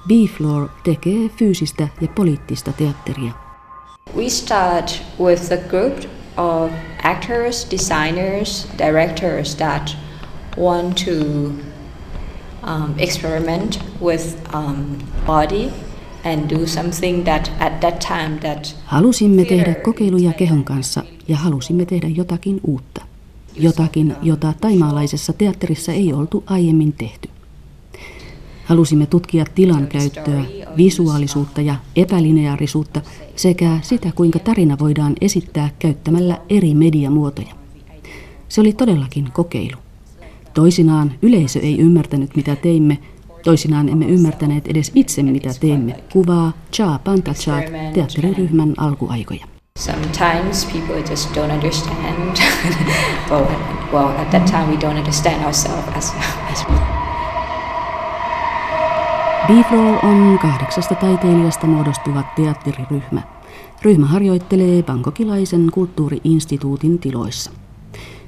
B-Floor 0.08 0.68
tekee 0.84 1.28
fyysistä 1.28 1.88
ja 2.00 2.08
poliittista 2.08 2.72
teatteria. 2.72 3.32
We 4.16 4.28
start 4.28 5.02
with 5.20 5.52
a 5.52 5.56
group 5.68 5.98
of 6.36 6.72
actors, 7.02 7.70
designers, 7.70 8.68
directors 8.78 9.54
that 9.54 9.96
want 10.58 10.96
to 11.04 11.12
um, 12.62 12.94
experiment 12.98 13.80
with 14.02 14.36
um, 14.54 14.84
body 15.26 15.70
and 16.24 16.50
do 16.50 16.66
something 16.66 17.24
that 17.24 17.52
at 17.60 17.80
that 17.80 18.00
time 18.00 18.38
that 18.40 18.76
Halusimme 18.84 19.44
tehdä 19.44 19.74
kokeiluja 19.74 20.32
kehon 20.32 20.64
kanssa 20.64 21.02
ja 21.28 21.36
halusimme 21.36 21.84
tehdä 21.84 22.08
jotakin 22.08 22.60
uutta. 22.66 23.04
Jotakin, 23.56 24.14
jota 24.22 24.54
taimaalaisessa 24.60 25.32
teatterissa 25.32 25.92
ei 25.92 26.12
oltu 26.12 26.44
aiemmin 26.46 26.92
tehty. 26.92 27.28
Halusimme 28.64 29.06
tutkia 29.06 29.44
tilan 29.54 29.86
käyttöä, 29.86 30.44
visuaalisuutta 30.76 31.60
ja 31.60 31.74
epälineaarisuutta 31.96 33.02
sekä 33.36 33.78
sitä, 33.82 34.12
kuinka 34.14 34.38
tarina 34.38 34.78
voidaan 34.78 35.14
esittää 35.20 35.70
käyttämällä 35.78 36.40
eri 36.48 36.74
mediamuotoja. 36.74 37.54
Se 38.48 38.60
oli 38.60 38.72
todellakin 38.72 39.32
kokeilu. 39.32 39.78
Toisinaan 40.54 41.12
yleisö 41.22 41.60
ei 41.60 41.78
ymmärtänyt, 41.78 42.36
mitä 42.36 42.56
teimme, 42.56 42.98
toisinaan 43.44 43.88
emme 43.88 44.06
ymmärtäneet 44.06 44.66
edes 44.66 44.92
itse, 44.94 45.22
mitä 45.22 45.50
teemme. 45.60 45.96
Kuvaa 46.12 46.52
Cha 46.72 47.00
Pantachat 47.04 47.64
teatteriryhmän 47.94 48.74
alkuaikoja. 48.76 49.57
Sometimes 49.78 50.64
people 50.64 51.02
just 51.02 51.34
don't 51.34 51.50
understand. 51.50 52.38
well, 53.30 53.46
well, 53.92 54.08
at 54.18 54.30
that 54.30 54.46
time 54.46 54.70
we 54.70 54.76
don't 54.76 54.96
understand 54.96 55.44
ourselves 55.44 55.88
as, 55.96 56.12
as 56.52 56.64
Bifloor 59.48 60.04
on 60.04 60.38
kahdeksasta 60.42 60.94
taiteilijasta 60.94 61.66
muodostuva 61.66 62.22
teatteriryhmä. 62.36 63.22
Ryhmä 63.82 64.06
harjoittelee 64.06 64.82
Bangkokilaisen 64.82 65.70
kulttuuriinstituutin 65.72 66.98
tiloissa. 66.98 67.50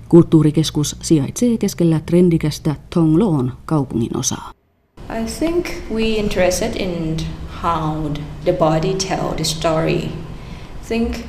Kulttuurikeskus 0.08 0.96
sijaitsee 1.02 1.58
keskellä 1.58 2.00
trendikästä 2.06 2.74
Thongloon 2.90 3.52
kaupungin 3.64 4.16
osaa. 4.16 4.50
I 5.20 5.24
think 5.38 5.66
we 5.94 6.02
interested 6.02 6.76
in 6.76 7.16
how 7.62 8.10
the 8.44 8.52
body 8.52 8.94
tell 8.94 9.28
the 9.36 9.44
story. 9.44 10.08
think 10.90 11.24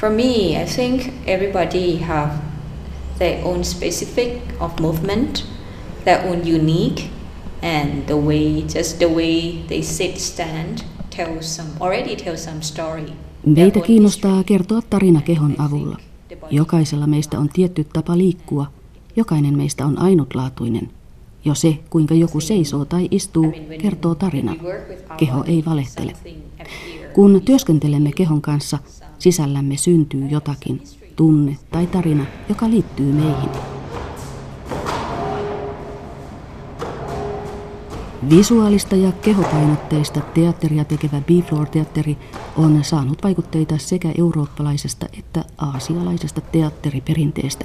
for 0.00 0.10
me, 0.10 0.62
I 0.62 0.64
think 0.64 1.12
everybody 1.26 1.96
have 1.96 2.30
their 3.18 3.44
own 3.44 3.64
specific 3.64 4.32
of 4.60 4.80
movement, 4.80 5.44
their 6.04 6.28
own 6.28 6.46
unique, 6.46 7.02
and 7.62 8.06
the 8.06 8.16
way 8.16 8.62
just 8.62 8.98
the 8.98 9.06
way 9.06 9.52
they 9.68 9.82
sit 9.82 10.18
stand 10.18 10.78
tells 11.16 11.56
some 11.56 11.68
already 11.80 12.16
tells 12.16 12.44
some 12.44 12.62
story. 12.62 13.12
Meitä 13.46 13.80
kiinnostaa 13.80 14.44
kertoa 14.44 14.82
tarina 14.90 15.20
kehon 15.20 15.54
avulla. 15.58 15.96
Jokaisella 16.50 17.06
meistä 17.06 17.38
on 17.38 17.48
tietty 17.48 17.84
tapa 17.84 18.18
liikkua. 18.18 18.66
Jokainen 19.16 19.56
meistä 19.56 19.86
on 19.86 19.98
ainutlaatuinen. 19.98 20.90
Jo 21.44 21.54
se, 21.54 21.78
kuinka 21.90 22.14
joku 22.14 22.40
seisoo 22.40 22.84
tai 22.84 23.08
istuu, 23.10 23.52
kertoo 23.78 24.14
tarinan. 24.14 24.56
Keho 25.16 25.44
ei 25.44 25.64
valehtele. 25.66 26.12
Kun 27.12 27.42
työskentelemme 27.44 28.12
kehon 28.12 28.42
kanssa, 28.42 28.78
sisällämme 29.18 29.76
syntyy 29.76 30.26
jotakin, 30.26 30.82
tunne 31.16 31.56
tai 31.70 31.86
tarina, 31.86 32.26
joka 32.48 32.70
liittyy 32.70 33.12
meihin. 33.12 33.50
Visuaalista 38.30 38.96
ja 38.96 39.12
kehopainotteista 39.12 40.20
teatteria 40.20 40.84
tekevä 40.84 41.20
B-Floor-teatteri 41.20 42.18
on 42.56 42.84
saanut 42.84 43.22
vaikutteita 43.24 43.78
sekä 43.78 44.12
eurooppalaisesta 44.18 45.06
että 45.18 45.44
aasialaisesta 45.58 46.40
teatteriperinteestä. 46.40 47.64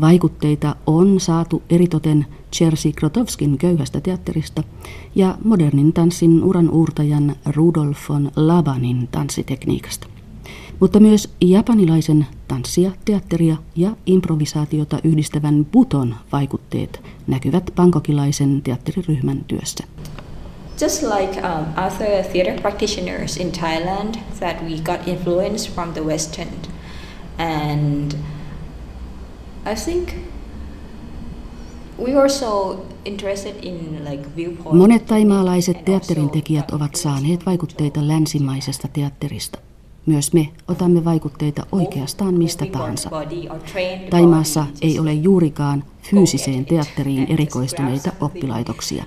Vaikutteita 0.00 0.76
on 0.86 1.20
saatu 1.20 1.62
eritoten 1.70 2.26
Jerzy 2.60 2.92
Krotowskin 2.92 3.58
köyhästä 3.58 4.00
teatterista 4.00 4.62
ja 5.14 5.38
modernin 5.44 5.92
tanssin 5.92 6.44
uran 6.44 6.70
uurtajan 6.70 7.36
Rudolf 7.46 7.98
von 8.08 8.30
Labanin 8.36 9.08
tanssitekniikasta. 9.12 10.15
Mutta 10.80 11.00
myös 11.00 11.34
japanilaisen 11.40 12.26
tanssia, 12.48 12.90
teatteria 13.04 13.56
ja 13.76 13.90
improvisaatiota 14.06 14.98
yhdistävän 15.04 15.64
buton 15.64 16.14
vaikutteet 16.32 17.02
näkyvät 17.26 17.70
pankokilaisen 17.76 18.62
teatteriryhmän 18.62 19.44
työssä. 19.44 19.84
Just 20.80 21.02
like 21.02 21.40
um, 21.40 21.86
other 21.86 22.24
theater 22.32 22.60
practitioners 22.60 23.36
in 23.36 23.52
Thailand, 23.52 24.14
that 24.38 24.56
we 24.62 24.76
got 24.84 25.08
influence 25.08 25.70
from 25.72 25.92
the 25.92 26.04
Western, 26.04 26.48
and 27.38 28.12
I 29.72 29.74
think 29.84 30.08
we 31.98 32.22
also 32.22 32.80
interested 33.04 33.54
in 33.62 34.04
like 34.10 34.28
viewpoint. 34.36 34.78
Monet 34.78 35.06
taimaalaiset 35.06 35.84
teatterin 35.84 36.30
tekijät 36.30 36.70
ovat 36.70 36.94
saaneet 36.94 37.46
vaikutteita 37.46 38.08
länsimaisesta 38.08 38.88
teatterista. 38.88 39.58
Myös 40.06 40.32
me 40.32 40.48
otamme 40.68 41.04
vaikutteita 41.04 41.66
oikeastaan 41.72 42.34
mistä 42.34 42.66
tahansa. 42.66 43.10
Taimaassa 44.10 44.66
ei 44.82 44.98
ole 44.98 45.12
juurikaan 45.12 45.84
fyysiseen 46.02 46.64
teatteriin 46.64 47.26
erikoistuneita 47.28 48.12
oppilaitoksia. 48.20 49.04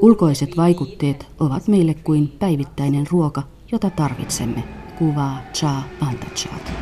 Ulkoiset 0.00 0.56
vaikutteet 0.56 1.26
ovat 1.40 1.68
meille 1.68 1.94
kuin 1.94 2.28
päivittäinen 2.38 3.06
ruoka, 3.10 3.42
jota 3.72 3.90
tarvitsemme, 3.90 4.64
kuvaa 4.98 5.38
Cha 5.54 5.72
Pantachat. 6.00 6.72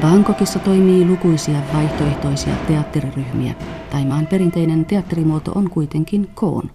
Bangkokissa 0.00 0.58
toimii 0.58 1.06
lukuisia 1.06 1.58
vaihtoehtoisia 1.74 2.54
teatteriryhmiä. 2.66 3.54
Taimaan 3.90 4.26
perinteinen 4.26 4.84
teatterimuoto 4.84 5.52
on 5.54 5.70
kuitenkin 5.70 6.28
koon. 6.34 6.70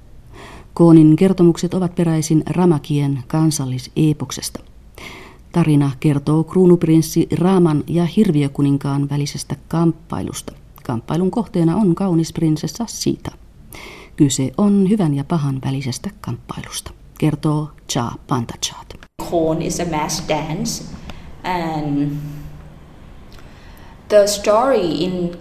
Koonin 0.78 1.16
kertomukset 1.16 1.74
ovat 1.74 1.96
peräisin 1.96 2.44
Ramakien 2.50 3.24
kansalliseepoksesta. 3.28 4.60
Tarina 5.52 5.92
kertoo 6.00 6.44
kruunuprinssi 6.44 7.28
Raaman 7.40 7.84
ja 7.88 8.06
hirviökuninkaan 8.06 9.10
välisestä 9.10 9.56
kamppailusta. 9.68 10.54
Kamppailun 10.84 11.32
kohteena 11.32 11.76
on 11.76 11.96
kaunis 11.96 12.34
prinsessa 12.34 12.84
Sita. 12.88 13.32
Kyse 14.16 14.52
on 14.58 14.90
hyvän 14.90 15.14
ja 15.14 15.24
pahan 15.24 15.62
välisestä 15.66 16.10
kamppailusta, 16.22 16.92
kertoo 17.20 17.70
Cha 17.90 18.12
Pantachat. 18.28 18.94
Corn 19.30 19.62
is 19.62 19.80
a 19.80 19.86
mass 19.86 20.24
dance 20.30 20.84
and 21.44 22.12
the 24.10 24.28
story 24.28 24.88
in 24.92 25.38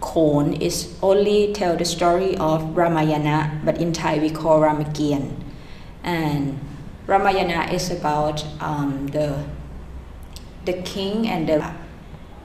Corn 0.00 0.52
is 0.52 0.98
only 1.02 1.52
tell 1.52 1.76
the 1.76 1.84
story 1.84 2.36
of 2.36 2.76
Ramayana, 2.76 3.50
but 3.64 3.78
in 3.78 3.92
Thai 3.92 4.18
we 4.18 4.30
call 4.30 4.60
Ramakien. 4.60 5.30
And 6.04 6.58
Ramayana 7.06 7.72
is 7.72 7.90
about 7.90 8.44
um, 8.60 9.06
the 9.12 9.34
the 10.64 10.72
king 10.72 11.28
and 11.28 11.48
the 11.48 11.64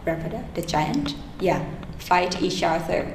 Rapada, 0.06 0.44
the 0.54 0.62
giant, 0.62 1.16
yeah, 1.42 1.62
fight 1.98 2.42
each 2.42 2.64
other 2.64 3.14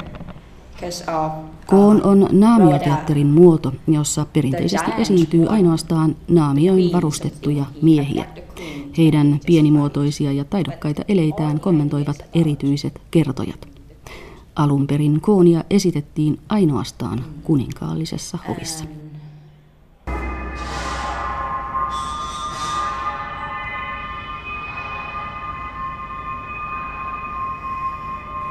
because 0.74 1.04
of 1.06 1.32
Koon 1.66 2.02
on 2.02 2.28
naamioteatterin 2.32 3.26
muoto, 3.26 3.72
jossa 3.86 4.26
perinteisesti 4.32 4.90
esiintyy 4.98 5.46
ainoastaan 5.48 6.16
naamioin 6.28 6.92
varustettuja 6.92 7.64
miehiä. 7.82 8.24
Heidän 8.98 9.40
pienimuotoisia 9.46 10.32
ja 10.32 10.44
taidokkaita 10.44 11.02
eleitään 11.08 11.60
kommentoivat 11.60 12.24
erityiset 12.34 13.00
kertojat. 13.10 13.75
Alun 14.56 14.86
perin 14.86 15.20
koonia 15.20 15.64
esitettiin 15.70 16.38
ainoastaan 16.48 17.24
kuninkaallisessa 17.42 18.38
hovissa. 18.48 18.84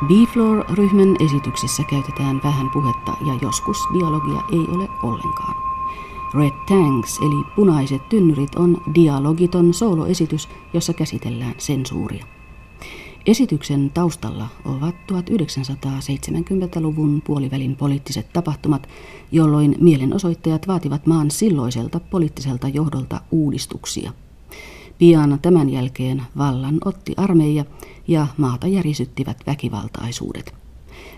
B-Floor-ryhmän 0.08 1.16
esityksissä 1.20 1.84
käytetään 1.89 2.41
vähän 2.43 2.70
puhetta 2.70 3.12
ja 3.28 3.39
joskus 3.41 3.78
dialogia 3.93 4.41
ei 4.51 4.76
ole 4.76 4.89
ollenkaan. 5.03 5.56
Red 6.34 6.53
Tanks 6.68 7.20
eli 7.20 7.45
punaiset 7.56 8.10
tynnyrit 8.10 8.56
on 8.56 8.78
dialogiton 8.95 9.74
soloesitys, 9.74 10.49
jossa 10.74 10.93
käsitellään 10.93 11.56
sensuuria. 11.58 12.35
Esityksen 13.26 13.91
taustalla 13.93 14.47
ovat 14.65 14.95
1970-luvun 15.11 17.21
puolivälin 17.26 17.76
poliittiset 17.76 18.34
tapahtumat, 18.34 18.89
jolloin 19.32 19.76
mielenosoittajat 19.80 20.67
vaativat 20.67 21.05
maan 21.05 21.32
silloiselta 21.32 21.99
poliittiselta 21.99 22.67
johdolta 22.67 23.21
uudistuksia. 23.32 24.11
Pian 24.97 25.39
tämän 25.41 25.69
jälkeen 25.69 26.21
vallan 26.38 26.78
otti 26.86 27.13
armeija 27.17 27.65
ja 28.07 28.28
maata 28.38 28.67
järisyttivät 28.67 29.38
väkivaltaisuudet. 29.47 30.53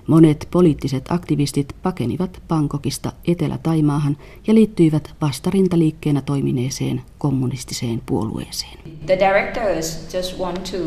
Monet 0.07 0.47
poliittiset 0.51 1.11
aktivistit 1.11 1.75
pakenivat 1.83 2.41
Pankokista 2.47 3.13
Etelä-Taimaahan 3.27 4.17
ja 4.47 4.53
liittyivät 4.53 5.15
vastarintaliikkeenä 5.21 6.21
toimineeseen 6.21 7.01
kommunistiseen 7.17 8.01
puolueeseen. 8.05 8.77
The 9.05 9.17
directors 9.19 10.13
just 10.13 10.39
want 10.39 10.63
to 10.63 10.77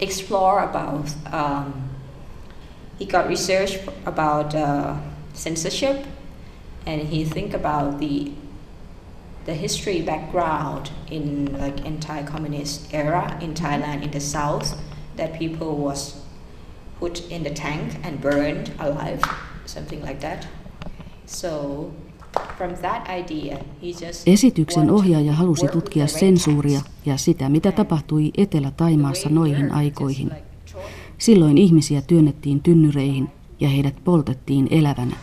explore 0.00 0.62
about 0.64 1.14
um, 1.32 1.90
he 2.98 3.04
got 3.04 3.28
research 3.28 3.78
about 4.06 4.54
uh, 4.54 4.96
censorship 5.32 6.06
and 6.86 7.02
he 7.02 7.24
think 7.24 7.54
about 7.54 7.98
the 7.98 8.32
the 9.44 9.54
history 9.54 10.00
background 10.00 10.90
in 11.10 11.52
like 11.58 11.84
anti-communist 11.84 12.94
era 12.94 13.38
in 13.42 13.52
Thailand 13.52 14.02
in 14.02 14.10
the 14.10 14.20
south 14.20 14.80
that 15.16 15.38
people 15.38 15.76
was 15.76 16.22
put 16.98 17.30
in 17.30 17.42
the 17.42 17.50
tank 17.50 17.98
and 18.02 18.20
burned 18.22 18.72
alive 18.78 19.22
something 19.66 20.02
like 20.02 20.20
that. 20.20 20.46
So 21.26 21.92
from 22.56 22.70
that 22.74 23.08
idea 23.20 23.56
he 23.82 24.06
just 24.06 24.28
Esityksen 24.28 24.90
ohjaaja 24.90 25.32
halusi 25.32 25.68
tutkia 25.68 26.06
sensuuria 26.06 26.80
ja 27.06 27.16
sitä, 27.16 27.48
mitä 27.48 27.72
tapahtui 27.72 28.30
Etelä-Taimaassa 28.36 29.28
noihin 29.28 29.72
aikoihin. 29.72 30.30
Silloin 31.18 31.58
ihmisiä 31.58 32.02
työnnettiin 32.02 32.62
tynnyreihin 32.62 33.28
ja 33.60 33.68
heidät 33.68 33.94
poltettiin 34.04 34.68
elävänä. 34.70 35.16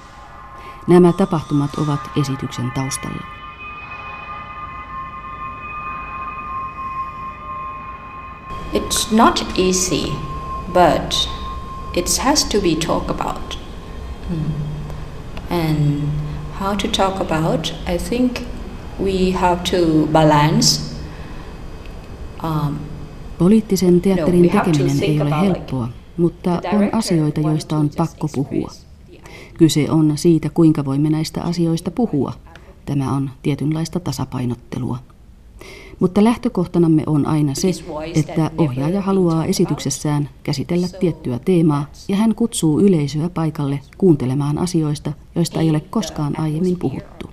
Nämä 0.88 1.14
tapahtumat 1.14 1.76
ovat 1.76 2.00
esityksen 2.22 2.72
taustalla. 2.72 3.24
It's 8.74 9.16
not 9.16 9.46
easy, 9.58 10.12
but 10.74 11.30
it 11.96 12.18
has 12.18 12.46
to 12.46 12.62
be 12.62 12.76
talked 12.76 13.10
about. 13.10 13.60
Mm. 14.30 14.38
And 15.50 16.04
how 16.62 16.76
to 16.78 16.88
talk 16.88 17.20
about, 17.22 17.74
I 17.88 17.98
think 17.98 18.40
we 19.00 19.32
have 19.32 19.62
to 19.72 20.08
balance. 20.12 20.82
Um, 22.44 22.76
Poliittisen 23.38 24.02
teatterin 24.02 24.50
tekeminen 24.50 25.04
ei 25.04 25.22
ole 25.22 25.42
helppoa, 25.42 25.88
mutta 26.18 26.52
on 26.52 26.90
asioita, 26.92 27.42
joista 27.42 27.78
on 27.78 27.90
pakko 27.98 28.28
puhua. 28.36 28.72
Kyse 29.58 29.92
on 29.92 30.18
siitä, 30.18 30.50
kuinka 30.50 30.86
voimme 30.86 31.10
näistä 31.10 31.44
asioista 31.44 31.92
puhua. 31.92 32.34
Tämä 32.86 33.14
on 33.14 33.30
tietynlaista 33.44 34.00
tasapainottelua. 34.00 34.98
Mutta 36.02 36.24
lähtökohtanamme 36.24 37.04
on 37.08 37.26
aina 37.26 37.56
se, 37.56 37.72
että 38.16 38.52
ohjaaja 38.58 39.02
haluaa 39.02 39.46
esityksessään 39.46 40.30
käsitellä 40.44 40.88
tiettyä 41.00 41.40
teemaa 41.40 41.86
ja 42.08 42.16
hän 42.16 42.36
kutsuu 42.36 42.80
yleisöä 42.80 43.30
paikalle 43.30 43.80
kuuntelemaan 43.98 44.58
asioista, 44.58 45.14
joista 45.36 45.60
ei 45.60 45.70
ole 45.70 45.80
koskaan 45.80 46.40
aiemmin 46.40 46.80
puhuttu. 46.80 47.30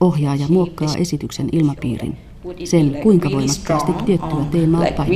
Ohjaaja 0.00 0.46
muokkaa 0.48 0.94
esityksen 0.98 1.48
ilmapiirin, 1.52 2.16
sen 2.64 2.96
kuinka 3.02 3.30
voimakkaasti 3.30 3.92
tiettyä 3.92 4.44
teemaa 4.50 4.84
painotetaan. 4.96 5.08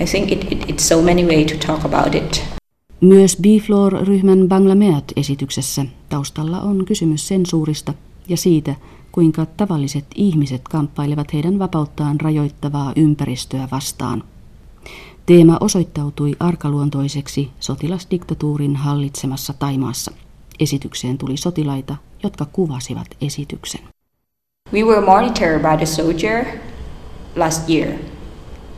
I 0.00 0.04
think 0.04 0.32
it, 0.32 0.52
it, 0.52 0.64
it's 0.70 0.82
so 0.82 1.02
many 1.02 1.26
way 1.26 1.44
to 1.44 1.66
talk 1.66 1.84
about 1.84 2.14
it. 2.14 2.44
Myös 3.00 3.36
B-Floor-ryhmän 3.36 4.48
Banglamet-esityksessä 4.48 5.84
taustalla 6.08 6.60
on 6.60 6.84
kysymys 6.84 7.28
sensuurista 7.28 7.94
ja 8.28 8.36
siitä, 8.36 8.74
kuinka 9.12 9.46
tavalliset 9.46 10.04
ihmiset 10.14 10.62
kamppailevat 10.68 11.32
heidän 11.32 11.58
vapauttaan 11.58 12.20
rajoittavaa 12.20 12.92
ympäristöä 12.96 13.68
vastaan. 13.70 14.22
Teema 15.26 15.56
osoittautui 15.60 16.36
arkaluontoiseksi 16.40 17.50
sotilasdiktatuurin 17.60 18.76
hallitsemassa 18.76 19.52
Taimaassa. 19.58 20.12
Esitykseen 20.60 21.18
tuli 21.18 21.36
sotilaita, 21.36 21.96
jotka 22.22 22.46
kuvasivat 22.52 23.06
esityksen. 23.20 23.80
We 24.72 24.82
were 24.82 25.00
monitored 25.00 25.60
by 25.60 25.76
the 25.76 25.86
soldier 25.86 26.44
last 27.36 27.70
year 27.70 27.92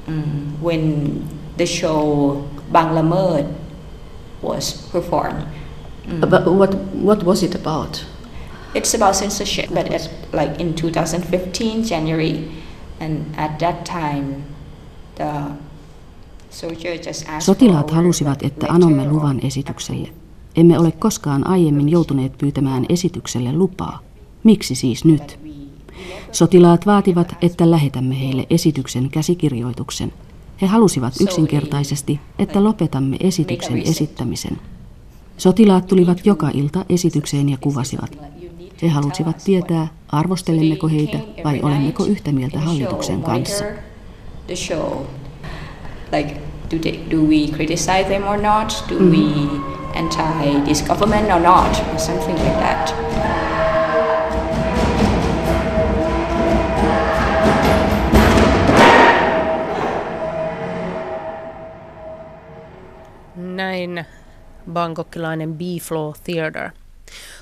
mm, 0.07 0.63
when 0.63 1.13
the 1.57 1.67
show 1.67 2.37
Banglamed 2.73 3.47
was 4.43 4.89
performed. 4.93 5.43
Mm. 6.07 6.21
But 6.21 6.47
what, 6.47 6.75
what 7.05 7.25
was 7.25 7.43
it 7.43 7.55
about? 7.55 8.07
It's 8.75 8.95
about 8.95 9.15
censorship, 9.15 9.69
but 9.69 9.87
it's 9.87 10.09
like 10.33 10.63
in 10.63 10.75
2015 10.75 11.83
January, 11.91 12.49
and 13.01 13.35
at 13.37 13.59
that 13.59 13.85
time 13.85 14.45
the 15.15 15.33
Sotilaat 17.39 17.91
halusivat, 17.91 18.43
että 18.43 18.67
anomme 18.69 19.09
luvan 19.09 19.41
esitykselle. 19.43 20.09
Emme 20.57 20.79
ole 20.79 20.93
koskaan 20.93 21.47
aiemmin 21.47 21.89
joutuneet 21.89 22.39
pyytämään 22.39 22.87
esitykselle 22.89 23.53
lupaa. 23.53 23.99
Miksi 24.45 24.75
siis 24.75 25.05
nyt? 25.05 25.39
Sotilaat 26.33 26.87
vaativat, 26.87 27.37
että 27.43 27.71
lähetämme 27.71 28.21
heille 28.21 28.47
esityksen 28.51 29.11
käsikirjoituksen. 29.11 30.13
He 30.63 30.67
halusivat 30.67 31.15
yksinkertaisesti, 31.21 32.21
että 32.39 32.65
lopetamme 32.65 33.17
esityksen 33.21 33.83
esittämisen. 33.83 34.59
Sotilaat 35.37 35.87
tulivat 35.87 36.27
joka 36.27 36.51
ilta 36.55 36.85
esitykseen 36.89 37.49
ja 37.49 37.57
kuvasivat. 37.61 38.19
He 38.83 38.89
halusivat 38.89 39.37
tietää, 39.45 39.89
arvostelemmeko 40.09 40.89
heitä 40.89 41.19
vai 41.45 41.61
olemmeko 41.63 42.05
yhtä 42.05 42.33
mieltä 42.33 42.61
hallituksen 42.61 43.23
kanssa. 43.23 43.65
Like, 46.13 46.41
do, 46.71 46.79
they, 46.79 47.01
do 47.11 47.17
we 47.17 47.49
criticize 47.57 48.05
them 48.09 48.23
or 48.29 48.37
not? 48.37 48.85
Do 48.89 48.99
mm. 48.99 49.11
we 49.11 49.61
anti 49.95 50.61
this 50.65 50.83
government 50.83 51.31
or 51.31 51.41
not? 51.41 51.83
Or 51.93 51.99
something 51.99 52.39
like 52.39 52.59
that. 52.59 52.95
Näin 63.37 64.05
bangkokilainen 64.73 65.55
B-Flow 65.55 66.13
Theater. 66.25 66.71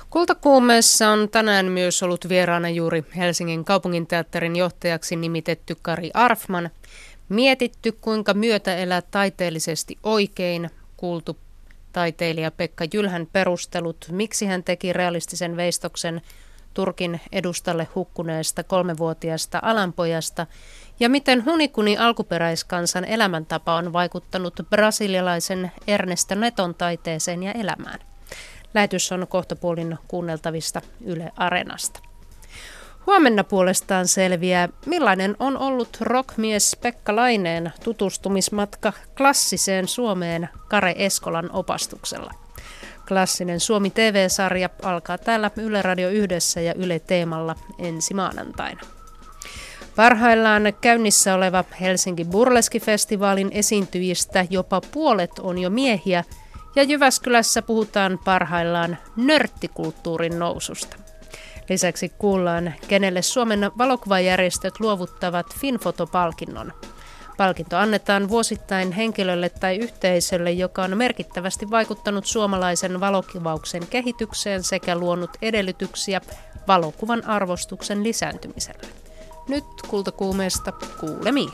Kultakuumeessa 0.09 1.09
on 1.09 1.29
tänään 1.29 1.65
myös 1.65 2.03
ollut 2.03 2.29
vieraana 2.29 2.69
juuri 2.69 3.05
Helsingin 3.15 3.65
kaupunginteatterin 3.65 4.55
johtajaksi 4.55 5.15
nimitetty 5.15 5.75
Kari 5.81 6.11
Arfman. 6.13 6.69
Mietitty, 7.29 7.91
kuinka 7.91 8.33
myötä 8.33 8.75
elää 8.75 9.01
taiteellisesti 9.01 9.97
oikein, 10.03 10.69
kuultu 10.97 11.37
taiteilija 11.93 12.51
Pekka 12.51 12.85
Jylhän 12.93 13.27
perustelut, 13.33 14.05
miksi 14.11 14.45
hän 14.45 14.63
teki 14.63 14.93
realistisen 14.93 15.57
veistoksen 15.57 16.21
Turkin 16.73 17.21
edustalle 17.31 17.87
hukkuneesta 17.95 18.63
kolmevuotiaasta 18.63 19.59
alanpojasta 19.61 20.47
ja 20.99 21.09
miten 21.09 21.45
hunikuni 21.45 21.97
alkuperäiskansan 21.97 23.05
elämäntapa 23.05 23.75
on 23.75 23.93
vaikuttanut 23.93 24.53
brasilialaisen 24.69 25.71
Ernesto 25.87 26.35
Neton 26.35 26.75
taiteeseen 26.75 27.43
ja 27.43 27.51
elämään. 27.51 28.08
Lähetys 28.73 29.11
on 29.11 29.27
kohtapuolin 29.29 29.97
kuunneltavista 30.07 30.81
Yle 31.05 31.31
Areenasta. 31.35 31.99
Huomenna 33.07 33.43
puolestaan 33.43 34.07
selviää, 34.07 34.69
millainen 34.85 35.35
on 35.39 35.57
ollut 35.57 35.97
rockmies 36.01 36.77
Pekka 36.81 37.15
Laineen 37.15 37.71
tutustumismatka 37.83 38.93
klassiseen 39.17 39.87
Suomeen 39.87 40.49
Kare 40.67 40.95
Eskolan 40.97 41.51
opastuksella. 41.51 42.33
Klassinen 43.07 43.59
Suomi 43.59 43.89
TV-sarja 43.89 44.69
alkaa 44.83 45.17
täällä 45.17 45.51
Yle 45.57 45.81
Radio 45.81 46.09
yhdessä 46.09 46.61
ja 46.61 46.73
Yle 46.73 46.99
Teemalla 46.99 47.55
ensi 47.79 48.13
maanantaina. 48.13 48.81
Parhaillaan 49.95 50.63
käynnissä 50.81 51.35
oleva 51.35 51.63
Helsinki 51.81 52.25
Burleski-festivaalin 52.25 53.49
esiintyjistä 53.51 54.45
jopa 54.49 54.81
puolet 54.81 55.39
on 55.39 55.57
jo 55.57 55.69
miehiä– 55.69 56.23
ja 56.79 56.83
Jyväskylässä 56.83 57.61
puhutaan 57.61 58.19
parhaillaan 58.25 58.97
nörttikulttuurin 59.15 60.39
noususta. 60.39 60.97
Lisäksi 61.69 62.09
kuullaan, 62.09 62.73
kenelle 62.87 63.21
Suomen 63.21 63.71
valokuvajärjestöt 63.77 64.79
luovuttavat 64.79 65.45
Finfoto-palkinnon. 65.59 66.73
Palkinto 67.37 67.77
annetaan 67.77 68.29
vuosittain 68.29 68.91
henkilölle 68.91 69.49
tai 69.49 69.77
yhteisölle, 69.77 70.51
joka 70.51 70.83
on 70.83 70.97
merkittävästi 70.97 71.69
vaikuttanut 71.71 72.25
suomalaisen 72.25 72.99
valokuvauksen 72.99 73.87
kehitykseen 73.87 74.63
sekä 74.63 74.95
luonut 74.95 75.31
edellytyksiä 75.41 76.21
valokuvan 76.67 77.25
arvostuksen 77.25 78.03
lisääntymiselle. 78.03 78.87
Nyt 79.47 79.65
kultakuumeesta 79.87 80.71
kuulemiin. 80.99 81.51